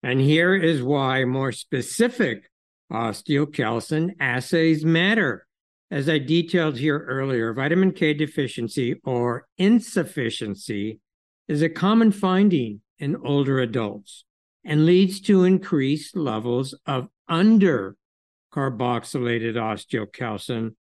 And 0.02 0.20
here 0.20 0.54
is 0.54 0.82
why 0.82 1.24
more 1.24 1.52
specific 1.52 2.50
osteocalcin 2.90 4.14
assays 4.18 4.84
matter. 4.84 5.46
As 5.90 6.08
I 6.08 6.18
detailed 6.18 6.78
here 6.78 7.04
earlier, 7.08 7.52
vitamin 7.52 7.92
K 7.92 8.14
deficiency 8.14 9.00
or 9.04 9.46
insufficiency 9.58 11.00
is 11.48 11.62
a 11.62 11.68
common 11.68 12.12
finding 12.12 12.80
in 12.98 13.16
older 13.16 13.58
adults 13.58 14.24
and 14.64 14.86
leads 14.86 15.20
to 15.22 15.44
increased 15.44 16.16
levels 16.16 16.74
of 16.86 17.08
under 17.28 17.96
carboxylated 18.54 19.54
osteocalcin, 19.54 20.74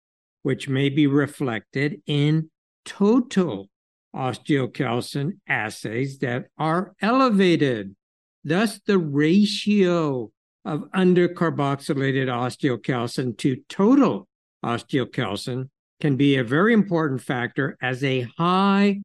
which 0.43 0.69
may 0.69 0.89
be 0.89 1.07
reflected 1.07 2.01
in 2.05 2.49
total 2.85 3.69
osteocalcin 4.15 5.37
assays 5.47 6.19
that 6.19 6.45
are 6.57 6.93
elevated. 7.01 7.95
Thus, 8.43 8.79
the 8.85 8.97
ratio 8.97 10.31
of 10.65 10.83
undercarboxylated 10.95 12.27
osteocalcin 12.27 13.37
to 13.37 13.57
total 13.69 14.27
osteocalcin 14.63 15.69
can 15.99 16.15
be 16.15 16.37
a 16.37 16.43
very 16.43 16.73
important 16.73 17.21
factor 17.21 17.77
as 17.81 18.03
a 18.03 18.21
high 18.37 19.01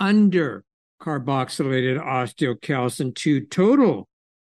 undercarboxylated 0.00 2.02
osteocalcin 2.02 3.14
to 3.14 3.40
total 3.46 4.08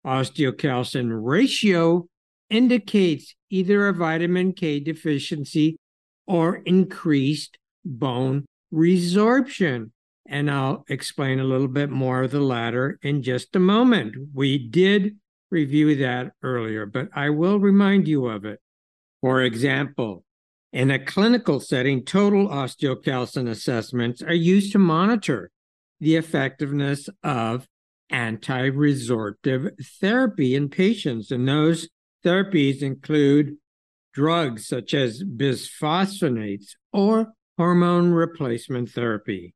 osteocalcin 0.06 1.10
ratio 1.12 2.08
indicates 2.52 3.34
either 3.50 3.88
a 3.88 3.94
vitamin 3.94 4.54
K 4.54 4.80
deficiency 4.80 5.78
or 6.28 6.58
increased 6.58 7.58
bone 7.84 8.46
resorption. 8.72 9.92
And 10.28 10.52
I'll 10.52 10.86
explain 10.88 11.40
a 11.40 11.46
little 11.46 11.68
bit 11.68 11.90
more 11.90 12.24
of 12.24 12.32
the 12.32 12.42
latter 12.42 13.00
in 13.02 13.24
just 13.24 13.56
a 13.56 13.60
moment. 13.60 14.16
We 14.34 14.58
did 14.58 15.18
review 15.50 15.96
that 15.98 16.34
earlier, 16.44 16.86
but 16.86 17.10
I 17.14 17.32
will 17.32 17.60
remind 17.60 18.08
you 18.08 18.28
of 18.28 18.46
it. 18.46 18.60
For 19.22 19.42
example, 19.42 20.24
in 20.72 20.90
a 20.90 21.04
clinical 21.04 21.60
setting, 21.60 22.06
total 22.06 22.48
osteocalcin 22.48 23.50
assessments 23.50 24.22
are 24.22 24.34
used 24.34 24.72
to 24.72 24.80
monitor 24.80 25.52
the 26.00 26.16
effectiveness 26.16 27.10
of 27.24 27.68
anti 28.10 28.70
resorptive 28.70 29.74
therapy 30.00 30.56
in 30.56 30.70
patients. 30.70 31.32
And 31.32 31.48
those 31.48 31.90
therapies 32.24 32.82
include 32.82 33.58
drugs 34.14 34.68
such 34.68 34.94
as 34.94 35.24
bisphosphonates 35.24 36.76
or 36.92 37.34
hormone 37.58 38.12
replacement 38.12 38.90
therapy. 38.90 39.54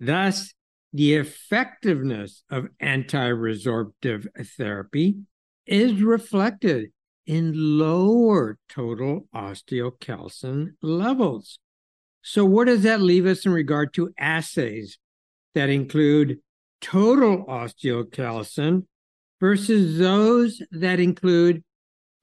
Thus, 0.00 0.52
the 0.92 1.14
effectiveness 1.14 2.42
of 2.50 2.68
anti 2.80 3.28
resorptive 3.30 4.26
therapy 4.56 5.16
is 5.66 6.02
reflected 6.02 6.90
in 7.26 7.78
lower 7.78 8.56
total 8.68 9.26
osteocalcin 9.34 10.74
levels. 10.80 11.58
So, 12.22 12.44
where 12.44 12.64
does 12.64 12.82
that 12.82 13.00
leave 13.00 13.26
us 13.26 13.46
in 13.46 13.52
regard 13.52 13.94
to 13.94 14.12
assays 14.18 14.98
that 15.54 15.68
include 15.68 16.38
total 16.80 17.44
osteocalcin 17.46 18.86
versus 19.40 19.98
those 19.98 20.62
that 20.70 21.00
include 21.00 21.62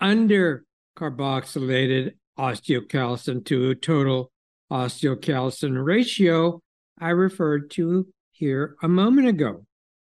under 0.03 0.65
carboxylated 0.97 2.13
osteocalcin 2.37 3.43
to 3.45 3.73
total 3.75 4.31
osteocalcin 4.71 5.83
ratio 5.83 6.59
I 6.99 7.09
referred 7.09 7.71
to 7.71 8.07
here 8.31 8.75
a 8.83 8.87
moment 8.87 9.27
ago. 9.27 9.65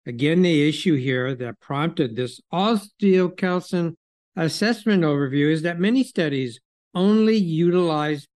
Again, 0.06 0.42
the 0.42 0.68
issue 0.68 0.96
here 0.96 1.36
that 1.36 1.60
prompted 1.60 2.16
this 2.16 2.42
osteocalcin 2.52 3.96
assessment 4.36 5.04
overview 5.04 5.52
is 5.52 5.62
that 5.62 5.80
many 5.80 6.04
studies 6.04 6.60
only 6.96 7.38
utilize 7.38 8.28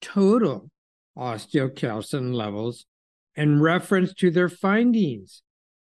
total 0.00 0.68
osteocalcin 1.16 2.34
levels 2.34 2.84
in 3.34 3.60
reference 3.60 4.12
to 4.14 4.30
their 4.30 4.48
findings. 4.48 5.42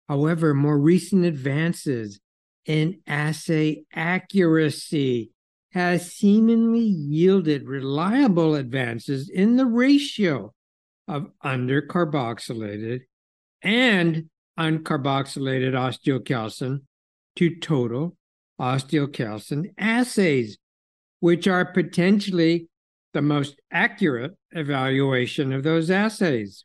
However, 0.07 0.53
more 0.53 0.79
recent 0.79 1.25
advances 1.25 2.19
in 2.65 2.99
assay 3.07 3.83
accuracy 3.93 5.31
has 5.71 6.11
seemingly 6.11 6.79
yielded 6.79 7.67
reliable 7.67 8.55
advances 8.55 9.29
in 9.29 9.57
the 9.57 9.65
ratio 9.65 10.53
of 11.07 11.27
undercarboxylated 11.43 13.01
and 13.61 14.29
uncarboxylated 14.57 15.73
osteocalcin 15.73 16.79
to 17.35 17.59
total 17.59 18.15
osteocalcin 18.59 19.65
assays, 19.77 20.57
which 21.19 21.47
are 21.47 21.65
potentially 21.65 22.69
the 23.13 23.21
most 23.21 23.59
accurate 23.71 24.31
evaluation 24.51 25.51
of 25.51 25.63
those 25.63 25.91
assays. 25.91 26.63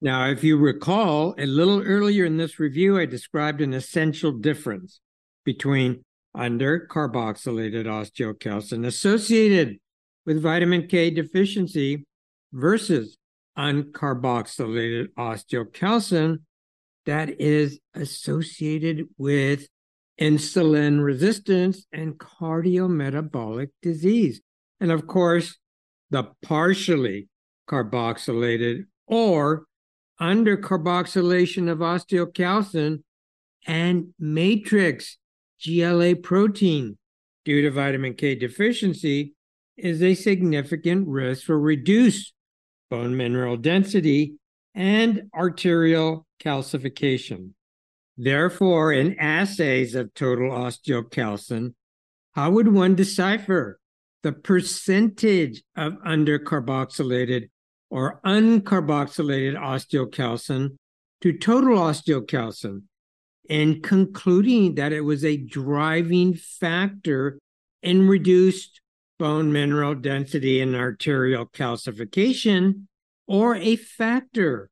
Now, 0.00 0.30
if 0.30 0.42
you 0.44 0.56
recall, 0.56 1.34
a 1.38 1.46
little 1.46 1.82
earlier 1.82 2.24
in 2.24 2.36
this 2.36 2.58
review, 2.58 2.98
I 2.98 3.04
described 3.04 3.60
an 3.60 3.74
essential 3.74 4.32
difference 4.32 5.00
between 5.48 6.04
undercarboxylated 6.36 7.86
osteocalcin 7.86 8.84
associated 8.84 9.78
with 10.26 10.42
vitamin 10.42 10.86
K 10.86 11.08
deficiency 11.08 12.04
versus 12.52 13.16
uncarboxylated 13.56 15.08
osteocalcin 15.18 16.40
that 17.06 17.40
is 17.40 17.80
associated 17.94 19.06
with 19.16 19.66
insulin 20.20 21.02
resistance 21.02 21.86
and 21.94 22.18
cardiometabolic 22.18 23.68
disease. 23.80 24.42
And 24.80 24.92
of 24.92 25.06
course, 25.06 25.56
the 26.10 26.24
partially 26.42 27.30
carboxylated 27.70 28.84
or 29.06 29.64
under 30.20 30.58
carboxylation 30.58 31.70
of 31.70 31.78
osteocalcin 31.78 33.02
and 33.66 34.08
matrix 34.18 35.17
GLA 35.64 36.16
protein 36.16 36.98
due 37.44 37.62
to 37.62 37.70
vitamin 37.70 38.14
K 38.14 38.34
deficiency 38.34 39.34
is 39.76 40.02
a 40.02 40.14
significant 40.14 41.08
risk 41.08 41.44
for 41.44 41.58
reduced 41.58 42.32
bone 42.90 43.16
mineral 43.16 43.56
density 43.56 44.34
and 44.74 45.28
arterial 45.34 46.26
calcification. 46.40 47.50
Therefore, 48.16 48.92
in 48.92 49.18
assays 49.18 49.94
of 49.94 50.12
total 50.14 50.50
osteocalcin, 50.50 51.74
how 52.32 52.50
would 52.50 52.68
one 52.68 52.94
decipher 52.94 53.78
the 54.22 54.32
percentage 54.32 55.62
of 55.76 55.94
undercarboxylated 56.04 57.50
or 57.90 58.20
uncarboxylated 58.24 59.56
osteocalcin 59.56 60.76
to 61.20 61.38
total 61.38 61.78
osteocalcin 61.78 62.82
and 63.48 63.82
concluding 63.82 64.74
that 64.74 64.92
it 64.92 65.00
was 65.00 65.24
a 65.24 65.36
driving 65.36 66.34
factor 66.34 67.38
in 67.82 68.08
reduced 68.08 68.80
bone 69.18 69.52
mineral 69.52 69.94
density 69.94 70.60
and 70.60 70.76
arterial 70.76 71.46
calcification 71.46 72.86
or 73.26 73.56
a 73.56 73.76
factor 73.76 74.70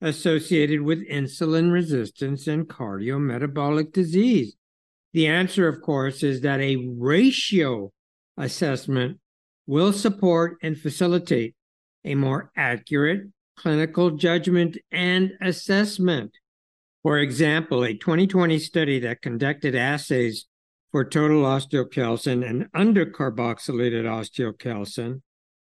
associated 0.00 0.82
with 0.82 1.08
insulin 1.08 1.72
resistance 1.72 2.46
and 2.46 2.68
cardiometabolic 2.68 3.92
disease? 3.92 4.56
The 5.12 5.26
answer, 5.26 5.66
of 5.66 5.80
course, 5.80 6.22
is 6.22 6.42
that 6.42 6.60
a 6.60 6.76
ratio 6.76 7.92
assessment 8.36 9.18
will 9.66 9.92
support 9.92 10.58
and 10.62 10.78
facilitate 10.78 11.54
a 12.04 12.14
more 12.14 12.50
accurate 12.56 13.28
clinical 13.56 14.10
judgment 14.10 14.76
and 14.92 15.32
assessment. 15.40 16.32
For 17.06 17.18
example, 17.20 17.84
a 17.84 17.94
2020 17.94 18.58
study 18.58 18.98
that 18.98 19.22
conducted 19.22 19.76
assays 19.76 20.46
for 20.90 21.04
total 21.04 21.44
osteocalcin 21.44 22.44
and 22.44 22.66
undercarboxylated 22.72 24.02
osteocalcin 24.02 25.20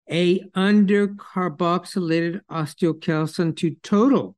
a 0.10 0.40
undercarboxylated 0.56 2.40
osteocalcin 2.50 3.58
to 3.58 3.76
total 3.84 4.38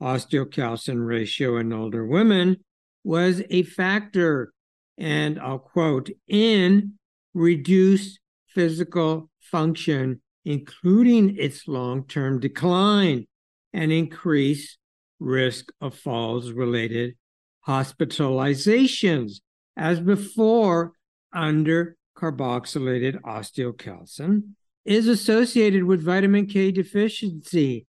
osteocalcin 0.00 1.06
ratio 1.06 1.58
in 1.58 1.70
older 1.70 2.06
women 2.06 2.64
was 3.04 3.42
a 3.50 3.64
factor, 3.64 4.54
and 4.96 5.38
I'll 5.38 5.58
quote, 5.58 6.08
in 6.28 6.94
reduced 7.34 8.20
physical 8.46 9.28
function, 9.38 10.22
including 10.46 11.36
its 11.36 11.68
long 11.68 12.06
term 12.06 12.40
decline 12.40 13.26
and 13.74 13.92
increased 13.92 14.78
risk 15.22 15.72
of 15.80 15.94
falls 15.94 16.52
related 16.52 17.16
hospitalizations 17.66 19.40
as 19.76 20.00
before 20.00 20.92
under 21.32 21.96
carboxylated 22.16 23.20
osteocalcin 23.22 24.42
is 24.84 25.06
associated 25.06 25.84
with 25.84 26.04
vitamin 26.04 26.46
K 26.46 26.70
deficiency. 26.72 27.86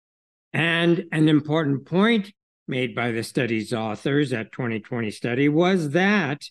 And 0.52 1.04
an 1.12 1.28
important 1.28 1.84
point 1.84 2.32
made 2.68 2.94
by 2.94 3.10
the 3.10 3.22
study's 3.22 3.72
authors, 3.72 4.30
that 4.30 4.52
2020 4.52 5.10
study, 5.10 5.48
was 5.48 5.90
that 5.90 6.44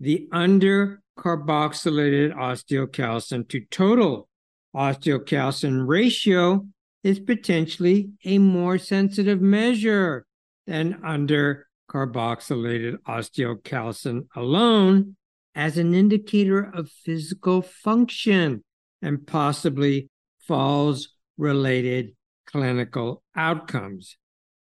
the 0.00 0.28
under 0.32 1.02
carboxylated 1.18 2.34
osteocalcin 2.34 3.48
to 3.48 3.60
total 3.70 4.28
osteocalcin 4.74 5.86
ratio 5.86 6.66
is 7.04 7.20
potentially 7.20 8.10
a 8.24 8.38
more 8.38 8.78
sensitive 8.78 9.40
measure 9.40 10.26
than 10.66 10.98
under 11.04 11.68
carboxylated 11.88 12.96
osteocalcin 13.06 14.26
alone 14.34 15.14
as 15.54 15.78
an 15.78 15.94
indicator 15.94 16.70
of 16.74 16.90
physical 16.90 17.62
function 17.62 18.64
and 19.02 19.26
possibly 19.26 20.08
falls 20.40 21.10
related 21.36 22.16
clinical 22.46 23.22
outcomes. 23.36 24.16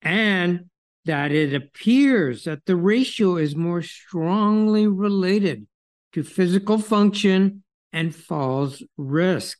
And 0.01 0.67
that 1.05 1.33
it 1.33 1.55
appears 1.55 2.45
that 2.45 2.65
the 2.67 2.77
ratio 2.77 3.37
is 3.37 3.57
more 3.57 3.83
strongly 3.83 4.87
related 4.87 5.67
to 6.13 6.23
physical 6.23 6.79
function 6.79 7.65
and 7.93 8.15
falls 8.15 8.83
risk, 8.97 9.59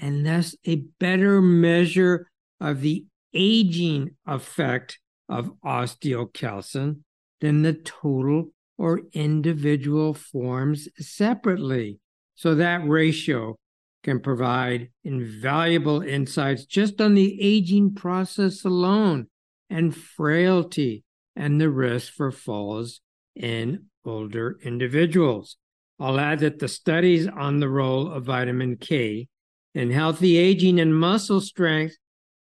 and 0.00 0.26
thus 0.26 0.56
a 0.66 0.76
better 0.98 1.40
measure 1.40 2.28
of 2.60 2.80
the 2.80 3.04
aging 3.32 4.16
effect 4.26 4.98
of 5.28 5.52
osteocalcin 5.64 7.00
than 7.40 7.62
the 7.62 7.74
total 7.74 8.52
or 8.78 9.02
individual 9.12 10.14
forms 10.14 10.88
separately. 10.98 11.98
So 12.34 12.54
that 12.56 12.86
ratio 12.86 13.56
can 14.02 14.20
provide 14.20 14.90
invaluable 15.02 16.02
insights 16.02 16.66
just 16.66 17.00
on 17.00 17.14
the 17.14 17.40
aging 17.40 17.94
process 17.94 18.64
alone 18.64 19.28
and 19.70 19.96
frailty 19.96 21.04
and 21.34 21.60
the 21.60 21.70
risk 21.70 22.12
for 22.12 22.30
falls 22.30 23.00
in 23.34 23.86
older 24.04 24.58
individuals. 24.62 25.56
I'll 25.98 26.20
add 26.20 26.40
that 26.40 26.58
the 26.58 26.68
studies 26.68 27.26
on 27.26 27.60
the 27.60 27.68
role 27.68 28.10
of 28.10 28.24
vitamin 28.24 28.76
K 28.76 29.28
in 29.74 29.90
healthy 29.90 30.36
aging 30.36 30.78
and 30.78 30.96
muscle 30.96 31.40
strength 31.40 31.96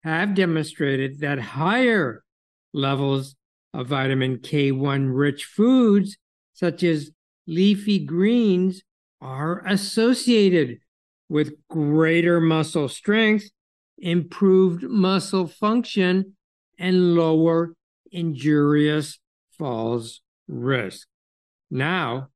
have 0.03 0.35
demonstrated 0.35 1.21
that 1.21 1.39
higher 1.39 2.23
levels 2.73 3.35
of 3.75 3.89
vitamin 3.89 4.39
K1 4.39 5.11
rich 5.13 5.45
foods, 5.45 6.17
such 6.53 6.83
as 6.83 7.11
leafy 7.47 7.99
greens, 7.99 8.83
are 9.21 9.65
associated 9.67 10.79
with 11.29 11.55
greater 11.69 12.41
muscle 12.41 12.89
strength, 12.89 13.51
improved 13.99 14.85
muscle 14.85 15.47
function, 15.47 16.37
and 16.79 17.15
lower 17.15 17.75
injurious 18.13 19.19
falls 19.51 20.21
risk. 20.47 21.07
Now, 21.71 22.29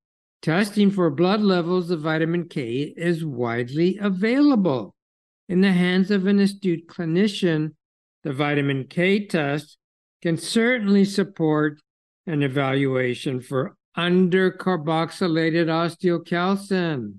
testing 0.42 0.90
for 0.90 1.08
blood 1.08 1.40
levels 1.40 1.90
of 1.90 2.00
vitamin 2.00 2.48
K 2.48 2.92
is 2.96 3.24
widely 3.24 3.96
available. 3.98 4.94
In 5.48 5.60
the 5.60 5.72
hands 5.72 6.10
of 6.10 6.26
an 6.26 6.40
astute 6.40 6.88
clinician, 6.88 7.74
the 8.24 8.32
vitamin 8.32 8.86
K 8.88 9.26
test 9.26 9.78
can 10.20 10.36
certainly 10.36 11.04
support 11.04 11.80
an 12.26 12.42
evaluation 12.42 13.40
for 13.40 13.76
undercarboxylated 13.96 15.66
osteocalcin. 15.66 17.14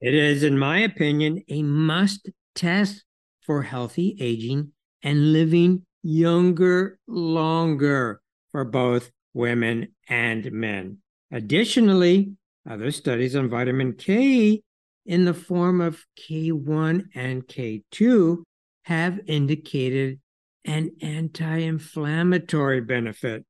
It 0.00 0.14
is, 0.14 0.42
in 0.42 0.58
my 0.58 0.80
opinion, 0.80 1.42
a 1.48 1.62
must 1.62 2.30
test 2.54 3.04
for 3.40 3.62
healthy 3.62 4.16
aging 4.20 4.72
and 5.02 5.32
living 5.32 5.84
younger 6.02 6.98
longer 7.06 8.20
for 8.50 8.64
both 8.64 9.10
women 9.34 9.94
and 10.08 10.50
men. 10.52 10.98
Additionally, 11.30 12.32
other 12.68 12.90
studies 12.90 13.34
on 13.34 13.48
vitamin 13.48 13.94
K 13.94 14.62
in 15.06 15.24
the 15.24 15.34
form 15.34 15.80
of 15.80 16.04
K1 16.18 17.04
and 17.14 17.46
K2 17.46 18.42
have 18.84 19.20
indicated 19.26 20.20
an 20.64 20.90
anti 21.00 21.58
inflammatory 21.58 22.80
benefit 22.80 23.44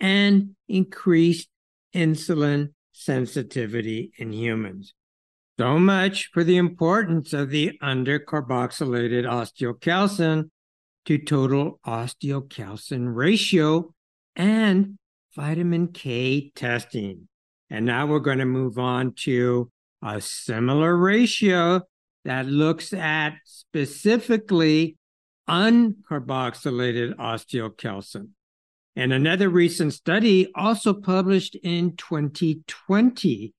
and 0.00 0.56
increased 0.68 1.48
insulin 1.94 2.72
sensitivity 2.92 4.12
in 4.18 4.32
humans. 4.32 4.94
So 5.58 5.78
much 5.78 6.30
for 6.32 6.44
the 6.44 6.56
importance 6.56 7.32
of 7.32 7.50
the 7.50 7.78
undercarboxylated 7.82 9.24
osteocalcin 9.24 10.50
to 11.06 11.18
total 11.18 11.80
osteocalcin 11.86 13.14
ratio 13.14 13.94
and 14.34 14.98
vitamin 15.34 15.88
K 15.88 16.50
testing. 16.54 17.28
And 17.70 17.84
now 17.84 18.06
we're 18.06 18.20
going 18.20 18.38
to 18.38 18.46
move 18.46 18.78
on 18.78 19.12
to 19.24 19.70
a 20.02 20.20
similar 20.20 20.96
ratio 20.96 21.82
that 22.24 22.46
looks 22.46 22.92
at 22.92 23.34
specifically 23.44 24.96
uncarboxylated 25.48 27.14
osteocalcin. 27.16 28.28
And 28.94 29.12
another 29.12 29.48
recent 29.48 29.92
study, 29.92 30.50
also 30.54 30.94
published 30.94 31.54
in 31.62 31.96
2020, 31.96 33.52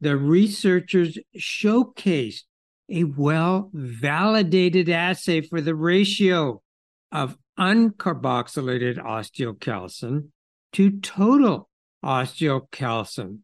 the 0.00 0.16
researchers 0.16 1.18
showcased 1.36 2.42
a 2.90 3.04
well 3.04 3.70
validated 3.72 4.88
assay 4.88 5.40
for 5.40 5.60
the 5.60 5.74
ratio 5.74 6.62
of 7.10 7.36
uncarboxylated 7.58 8.98
osteocalcin 8.98 10.28
to 10.72 10.90
total 11.00 11.68
osteocalcin. 12.04 13.38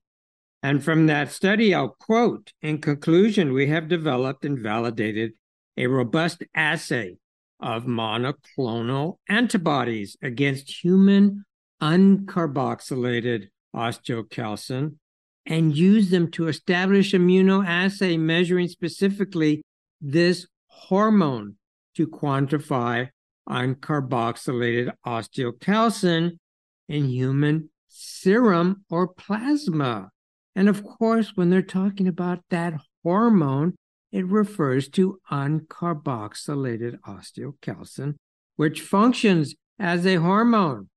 And 0.62 0.84
from 0.84 1.06
that 1.06 1.32
study, 1.32 1.74
I'll 1.74 1.96
quote 1.98 2.52
In 2.60 2.80
conclusion, 2.80 3.52
we 3.52 3.68
have 3.68 3.88
developed 3.88 4.44
and 4.44 4.58
validated 4.58 5.32
a 5.76 5.86
robust 5.86 6.42
assay 6.54 7.16
of 7.60 7.84
monoclonal 7.84 9.16
antibodies 9.28 10.16
against 10.22 10.84
human 10.84 11.44
uncarboxylated 11.82 13.48
osteocalcin 13.74 14.96
and 15.46 15.76
use 15.76 16.10
them 16.10 16.30
to 16.30 16.48
establish 16.48 17.12
immunoassay 17.12 18.18
measuring 18.18 18.68
specifically 18.68 19.62
this 20.00 20.46
hormone 20.66 21.56
to 21.96 22.06
quantify 22.06 23.08
uncarboxylated 23.48 24.92
osteocalcin 25.06 26.38
in 26.88 27.04
human 27.06 27.70
serum 27.88 28.84
or 28.90 29.08
plasma. 29.08 30.10
And 30.54 30.68
of 30.68 30.84
course, 30.84 31.32
when 31.34 31.50
they're 31.50 31.62
talking 31.62 32.08
about 32.08 32.40
that 32.50 32.74
hormone, 33.02 33.74
it 34.12 34.26
refers 34.26 34.88
to 34.90 35.20
uncarboxylated 35.30 37.00
osteocalcin, 37.00 38.16
which 38.56 38.80
functions 38.80 39.54
as 39.78 40.04
a 40.06 40.16
hormone. 40.16 40.88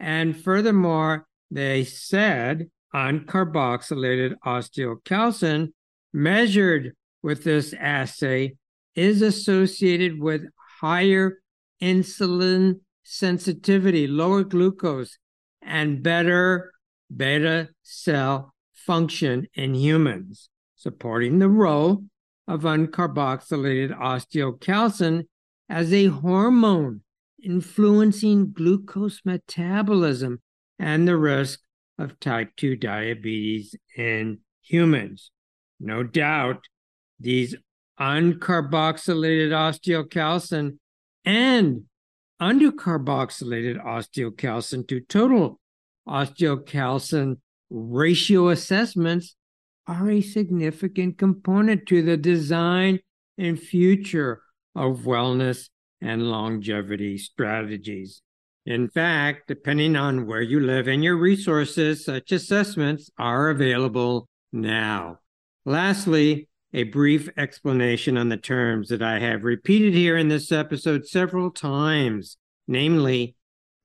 And 0.00 0.36
furthermore, 0.36 1.26
they 1.50 1.84
said 1.84 2.70
uncarboxylated 2.94 4.34
osteocalcin 4.44 5.72
measured 6.12 6.92
with 7.22 7.44
this 7.44 7.74
assay 7.74 8.54
is 8.94 9.22
associated 9.22 10.20
with 10.20 10.42
higher 10.80 11.38
insulin 11.80 12.80
sensitivity, 13.04 14.06
lower 14.06 14.44
glucose, 14.44 15.18
and 15.62 16.02
better 16.02 16.72
beta 17.14 17.68
cell 17.82 18.54
function 18.88 19.46
in 19.52 19.74
humans, 19.74 20.48
supporting 20.74 21.38
the 21.38 21.48
role 21.48 22.04
of 22.48 22.62
uncarboxylated 22.62 23.94
osteocalcin 23.94 25.26
as 25.68 25.92
a 25.92 26.06
hormone 26.06 27.02
influencing 27.44 28.50
glucose 28.50 29.20
metabolism 29.26 30.40
and 30.78 31.06
the 31.06 31.18
risk 31.18 31.60
of 31.98 32.18
type 32.18 32.48
2 32.56 32.76
diabetes 32.76 33.74
in 33.94 34.38
humans. 34.62 35.32
No 35.78 36.02
doubt, 36.02 36.64
these 37.20 37.54
uncarboxylated 38.00 39.50
osteocalcin 39.50 40.78
and 41.26 41.82
undercarboxylated 42.40 43.84
osteocalcin 43.84 44.88
to 44.88 45.00
total 45.00 45.60
osteocalcin 46.08 47.36
ratio 47.70 48.48
assessments 48.48 49.34
are 49.86 50.10
a 50.10 50.20
significant 50.20 51.18
component 51.18 51.86
to 51.86 52.02
the 52.02 52.16
design 52.16 53.00
and 53.38 53.58
future 53.58 54.42
of 54.74 55.00
wellness 55.00 55.68
and 56.00 56.30
longevity 56.30 57.18
strategies. 57.18 58.22
In 58.66 58.88
fact, 58.88 59.48
depending 59.48 59.96
on 59.96 60.26
where 60.26 60.42
you 60.42 60.60
live 60.60 60.88
and 60.88 61.02
your 61.02 61.16
resources, 61.16 62.04
such 62.04 62.32
assessments 62.32 63.10
are 63.18 63.48
available 63.48 64.28
now. 64.52 65.18
Lastly, 65.64 66.48
a 66.74 66.82
brief 66.82 67.30
explanation 67.38 68.18
on 68.18 68.28
the 68.28 68.36
terms 68.36 68.90
that 68.90 69.02
I 69.02 69.20
have 69.20 69.44
repeated 69.44 69.94
here 69.94 70.18
in 70.18 70.28
this 70.28 70.52
episode 70.52 71.06
several 71.06 71.50
times, 71.50 72.36
namely 72.66 73.36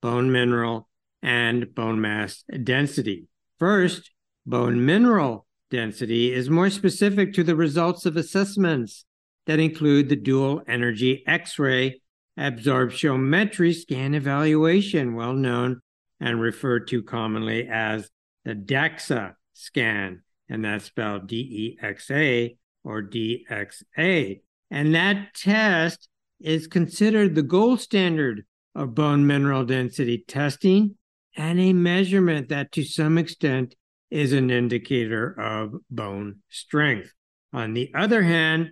bone 0.02 0.32
mineral 0.32 0.90
and 1.22 1.74
bone 1.74 2.02
mass 2.02 2.44
density. 2.64 3.28
First, 3.64 4.12
bone 4.46 4.86
mineral 4.86 5.48
density 5.72 6.34
is 6.34 6.50
more 6.50 6.70
specific 6.70 7.32
to 7.32 7.46
the 7.46 7.56
results 7.56 8.06
of 8.06 8.18
assessments 8.18 9.06
that 9.46 9.62
include 9.62 10.10
the 10.10 10.18
dual 10.18 10.62
energy 10.68 11.24
X 11.26 11.58
ray 11.58 12.02
absorptiometry 12.38 13.74
scan 13.74 14.16
evaluation, 14.16 15.16
well 15.16 15.32
known 15.32 15.80
and 16.20 16.42
referred 16.42 16.90
to 16.90 17.04
commonly 17.04 17.70
as 17.70 18.10
the 18.44 18.54
DEXA 18.54 19.36
scan, 19.54 20.24
and 20.50 20.66
that's 20.66 20.84
spelled 20.84 21.28
D 21.28 21.38
E 21.38 21.78
X 21.82 22.12
A 22.12 22.58
or 22.84 23.02
DXA. 23.02 24.42
And 24.72 24.94
that 24.94 25.36
test 25.36 26.10
is 26.42 26.68
considered 26.68 27.34
the 27.34 27.44
gold 27.44 27.80
standard 27.80 28.44
of 28.76 28.94
bone 28.94 29.26
mineral 29.26 29.64
density 29.64 30.26
testing 30.28 30.98
and 31.36 31.60
a 31.60 31.74
measurement 31.74 32.50
that 32.50 32.72
to 32.74 32.84
some 32.84 33.18
extent 33.18 33.76
is 34.12 34.34
an 34.34 34.52
indicator 34.52 35.40
of 35.40 35.74
bone 35.90 36.38
strength. 36.50 37.12
On 37.52 37.74
the 37.74 37.92
other 37.96 38.22
hand, 38.22 38.72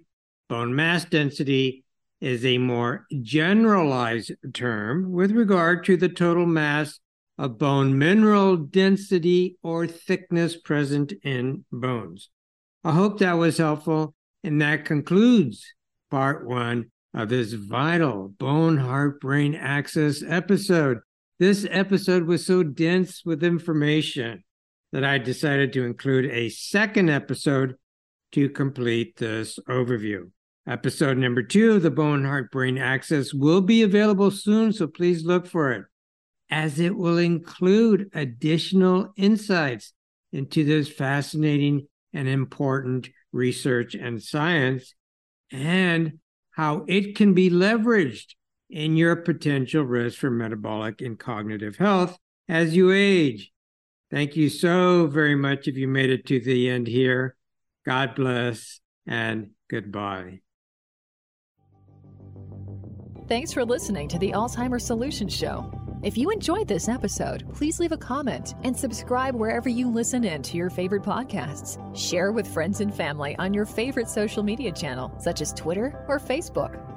bone 0.49 0.75
mass 0.75 1.05
density 1.05 1.83
is 2.19 2.45
a 2.45 2.59
more 2.59 3.07
generalized 3.21 4.31
term 4.53 5.11
with 5.11 5.31
regard 5.31 5.83
to 5.85 5.97
the 5.97 6.09
total 6.09 6.45
mass 6.45 6.99
of 7.37 7.57
bone 7.57 7.97
mineral 7.97 8.55
density 8.55 9.57
or 9.63 9.87
thickness 9.87 10.55
present 10.55 11.13
in 11.23 11.65
bones. 11.71 12.29
I 12.83 12.91
hope 12.91 13.19
that 13.19 13.33
was 13.33 13.57
helpful, 13.57 14.13
and 14.43 14.61
that 14.61 14.85
concludes 14.85 15.73
part 16.11 16.47
one 16.47 16.91
of 17.13 17.29
this 17.29 17.53
vital 17.53 18.29
bone 18.37 18.77
heart 18.77 19.19
brain 19.19 19.55
axis 19.55 20.23
episode. 20.27 20.99
This 21.41 21.65
episode 21.71 22.25
was 22.25 22.45
so 22.45 22.61
dense 22.61 23.25
with 23.25 23.43
information 23.43 24.43
that 24.91 25.03
I 25.03 25.17
decided 25.17 25.73
to 25.73 25.83
include 25.83 26.25
a 26.25 26.49
second 26.49 27.09
episode 27.09 27.77
to 28.33 28.47
complete 28.47 29.15
this 29.15 29.57
overview. 29.67 30.29
Episode 30.67 31.17
number 31.17 31.41
two 31.41 31.71
of 31.71 31.81
the 31.81 31.89
Bone 31.89 32.25
Heart 32.25 32.51
Brain 32.51 32.77
Axis 32.77 33.33
will 33.33 33.61
be 33.61 33.81
available 33.81 34.29
soon, 34.29 34.71
so 34.71 34.85
please 34.85 35.25
look 35.25 35.47
for 35.47 35.71
it, 35.71 35.85
as 36.51 36.79
it 36.79 36.95
will 36.95 37.17
include 37.17 38.11
additional 38.13 39.11
insights 39.17 39.93
into 40.31 40.63
this 40.63 40.89
fascinating 40.89 41.87
and 42.13 42.27
important 42.27 43.09
research 43.33 43.95
and 43.95 44.21
science 44.21 44.93
and 45.51 46.19
how 46.51 46.85
it 46.87 47.15
can 47.15 47.33
be 47.33 47.49
leveraged 47.49 48.35
in 48.71 48.95
your 48.95 49.15
potential 49.17 49.83
risk 49.83 50.17
for 50.17 50.31
metabolic 50.31 51.01
and 51.01 51.19
cognitive 51.19 51.75
health 51.75 52.17
as 52.47 52.75
you 52.75 52.91
age. 52.91 53.51
Thank 54.09 54.35
you 54.35 54.49
so 54.49 55.07
very 55.07 55.35
much 55.35 55.67
if 55.67 55.77
you 55.77 55.87
made 55.87 56.09
it 56.09 56.25
to 56.27 56.39
the 56.39 56.69
end 56.69 56.87
here. 56.87 57.35
God 57.85 58.15
bless 58.15 58.79
and 59.07 59.51
goodbye. 59.69 60.41
Thanks 63.27 63.53
for 63.53 63.63
listening 63.63 64.09
to 64.09 64.19
the 64.19 64.31
Alzheimer's 64.31 64.85
Solutions 64.85 65.33
Show. 65.33 65.71
If 66.03 66.17
you 66.17 66.31
enjoyed 66.31 66.67
this 66.67 66.89
episode, 66.89 67.45
please 67.53 67.79
leave 67.79 67.91
a 67.91 67.97
comment 67.97 68.55
and 68.63 68.75
subscribe 68.75 69.35
wherever 69.35 69.69
you 69.69 69.89
listen 69.89 70.25
in 70.25 70.41
to 70.43 70.57
your 70.57 70.69
favorite 70.69 71.03
podcasts. 71.03 71.77
Share 71.97 72.31
with 72.31 72.47
friends 72.47 72.81
and 72.81 72.93
family 72.93 73.35
on 73.37 73.53
your 73.53 73.65
favorite 73.65 74.09
social 74.09 74.43
media 74.43 74.71
channel, 74.71 75.13
such 75.19 75.41
as 75.41 75.53
Twitter 75.53 76.03
or 76.07 76.19
Facebook. 76.19 76.90